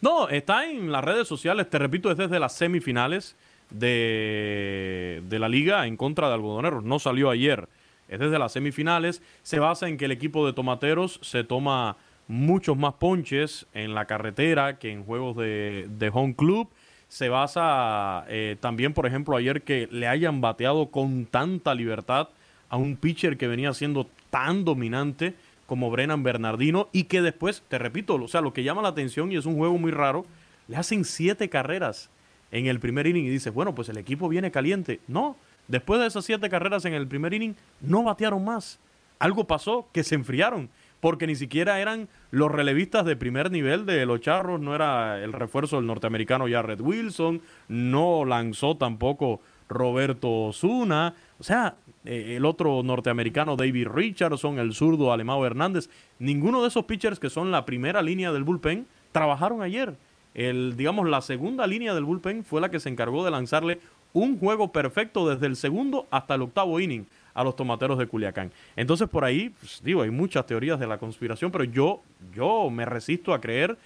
No, 0.01 0.31
está 0.31 0.67
en 0.67 0.91
las 0.91 1.05
redes 1.05 1.29
sociales, 1.29 1.69
te 1.69 1.79
repito, 1.79 2.11
es 2.11 2.17
desde 2.17 2.41
las 2.41 2.55
semifinales 2.55 3.37
de, 3.69 5.23
de 5.29 5.39
la 5.39 5.51
liga 5.51 5.87
en 5.87 5.99
contra 5.99 6.29
de 6.29 6.35
Algodoneros. 6.37 6.85
No 6.85 6.99
salió 6.99 7.29
ayer, 7.29 7.69
es 8.09 8.19
desde 8.19 8.39
las 8.39 8.53
semifinales. 8.53 9.21
Se 9.43 9.59
basa 9.59 9.87
en 9.87 9.99
que 9.99 10.07
el 10.07 10.13
equipo 10.13 10.47
de 10.47 10.55
Tomateros 10.55 11.21
se 11.23 11.45
toma 11.45 11.99
muchos 12.29 12.79
más 12.79 12.95
ponches 12.95 13.67
en 13.75 13.95
la 13.95 14.07
carretera 14.07 14.79
que 14.79 14.91
en 14.91 15.05
juegos 15.05 15.37
de, 15.37 15.87
de 15.91 16.11
home 16.15 16.35
club 16.35 16.71
se 17.11 17.29
basa 17.29 18.25
eh, 18.29 18.57
también, 18.61 18.95
por 18.95 19.05
ejemplo, 19.05 19.37
ayer 19.37 19.63
que 19.63 19.89
le 19.91 20.07
hayan 20.07 20.41
bateado 20.41 20.93
con 20.93 21.27
tanta 21.27 21.75
libertad 21.75 22.29
a 22.69 22.77
un 22.77 22.97
pitcher 22.97 23.37
que 23.37 23.49
venía 23.49 23.75
siendo 23.75 24.07
tan 24.31 24.65
dominante 24.65 25.35
como 25.67 25.91
Brennan 25.91 26.23
Bernardino 26.23 26.89
y 26.93 27.05
que 27.05 27.21
después, 27.21 27.65
te 27.69 27.79
repito, 27.79 28.15
o 28.15 28.29
sea, 28.29 28.41
lo 28.41 28.53
que 28.53 28.63
llama 28.63 28.81
la 28.81 28.91
atención 28.91 29.33
y 29.33 29.37
es 29.37 29.45
un 29.45 29.57
juego 29.57 29.77
muy 29.77 29.91
raro, 29.91 30.25
le 30.69 30.77
hacen 30.77 31.05
siete 31.05 31.49
carreras 31.49 32.11
en 32.53 32.69
el 32.69 32.79
primer 32.79 33.09
inning 33.09 33.25
y 33.25 33.31
dices, 33.31 33.53
bueno, 33.53 33.75
pues 33.75 33.89
el 33.89 33.99
equipo 33.99 34.29
viene 34.29 34.53
caliente. 34.53 35.01
No, 35.09 35.37
después 35.67 36.01
de 36.01 36.07
esas 36.07 36.25
siete 36.25 36.49
carreras 36.49 36.85
en 36.85 36.95
el 36.95 37.09
primer 37.09 37.35
inning, 37.35 37.57
no 37.81 38.05
batearon 38.05 38.45
más. 38.45 38.79
Algo 39.19 39.49
pasó 39.49 39.89
que 39.93 40.05
se 40.05 40.15
enfriaron 40.15 40.71
porque 41.01 41.27
ni 41.27 41.35
siquiera 41.35 41.81
eran 41.81 42.09
los 42.31 42.51
relevistas 42.51 43.05
de 43.05 43.17
primer 43.17 43.51
nivel 43.51 43.87
de 43.87 44.05
los 44.07 44.21
Charros, 44.21 44.61
no 44.61 44.75
era 44.75 45.23
el 45.23 45.33
refuerzo 45.33 45.77
del 45.77 45.87
norteamericano 45.87 46.47
Jared 46.49 46.81
Wilson, 46.81 47.41
no 47.69 48.25
lanzó 48.25 48.77
tampoco 48.77 49.41
Roberto 49.69 50.47
Osuna, 50.47 51.15
o 51.39 51.43
sea, 51.43 51.77
eh, 52.05 52.35
el 52.37 52.45
otro 52.45 52.83
norteamericano 52.83 53.57
David 53.57 53.89
Richardson, 53.89 54.59
el 54.59 54.75
zurdo 54.75 55.13
Alemão 55.13 55.45
Hernández, 55.45 55.89
ninguno 56.19 56.63
de 56.63 56.69
esos 56.69 56.85
pitchers 56.85 57.19
que 57.19 57.31
son 57.31 57.51
la 57.51 57.65
primera 57.65 58.03
línea 58.03 58.33
del 58.33 58.45
bullpen 58.45 58.87
trabajaron 59.13 59.63
ayer. 59.63 59.97
El, 60.35 60.77
digamos, 60.77 61.09
la 61.09 61.21
segunda 61.23 61.67
línea 61.67 61.95
del 61.95 62.05
bullpen 62.05 62.45
fue 62.45 62.61
la 62.61 62.71
que 62.71 62.81
se 62.81 62.89
encargó 62.89 63.25
de 63.25 63.31
lanzarle 63.31 63.81
un 64.13 64.39
juego 64.39 64.73
perfecto 64.73 65.29
desde 65.29 65.47
el 65.47 65.57
segundo 65.57 66.07
hasta 66.11 66.35
el 66.35 66.43
octavo 66.43 66.81
inning 66.81 67.07
a 67.35 67.45
los 67.45 67.57
tomateros 67.57 67.99
de 67.99 68.07
Culiacán. 68.07 68.53
Entonces 68.77 69.09
por 69.09 69.25
ahí, 69.25 69.51
pues, 69.51 69.81
digo, 69.83 70.03
hay 70.03 70.11
muchas 70.11 70.47
teorías 70.47 70.79
de 70.81 70.87
la 70.87 70.99
conspiración, 70.99 71.51
pero 71.51 71.65
yo, 71.65 72.03
yo 72.35 72.71
me 72.71 72.85
resisto 72.85 73.35
a 73.35 73.41
creer 73.41 73.77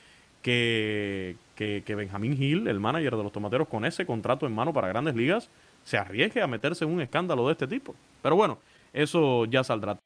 que, 0.45 1.37
que, 1.57 1.95
Benjamín 1.95 2.41
Hill, 2.41 2.69
el 2.69 2.79
manager 2.79 3.17
de 3.17 3.23
los 3.23 3.33
tomateros, 3.33 3.67
con 3.67 3.85
ese 3.85 4.05
contrato 4.05 4.47
en 4.47 4.55
mano 4.55 4.73
para 4.73 4.89
grandes 4.89 5.15
ligas, 5.15 5.49
se 5.85 5.97
arriesgue 5.97 6.43
a 6.43 6.47
meterse 6.47 6.85
en 6.85 6.91
un 6.91 7.01
escándalo 7.01 7.47
de 7.47 7.53
este 7.53 7.67
tipo. 7.67 7.95
Pero 8.23 8.37
bueno, 8.37 8.59
eso 8.93 9.47
ya 9.47 9.65
saldrá. 9.65 9.99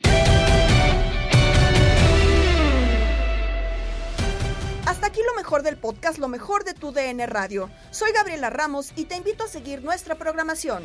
Hasta 4.87 5.07
aquí 5.07 5.21
lo 5.27 5.35
mejor 5.37 5.63
del 5.63 5.77
podcast, 5.77 6.19
lo 6.19 6.29
mejor 6.29 6.65
de 6.65 6.75
tu 6.75 6.93
DN 6.93 7.27
Radio. 7.27 7.69
Soy 7.91 8.13
Gabriela 8.13 8.49
Ramos 8.49 8.93
y 8.97 9.07
te 9.07 9.17
invito 9.17 9.45
a 9.45 9.49
seguir 9.49 9.83
nuestra 9.83 10.15
programación. 10.15 10.85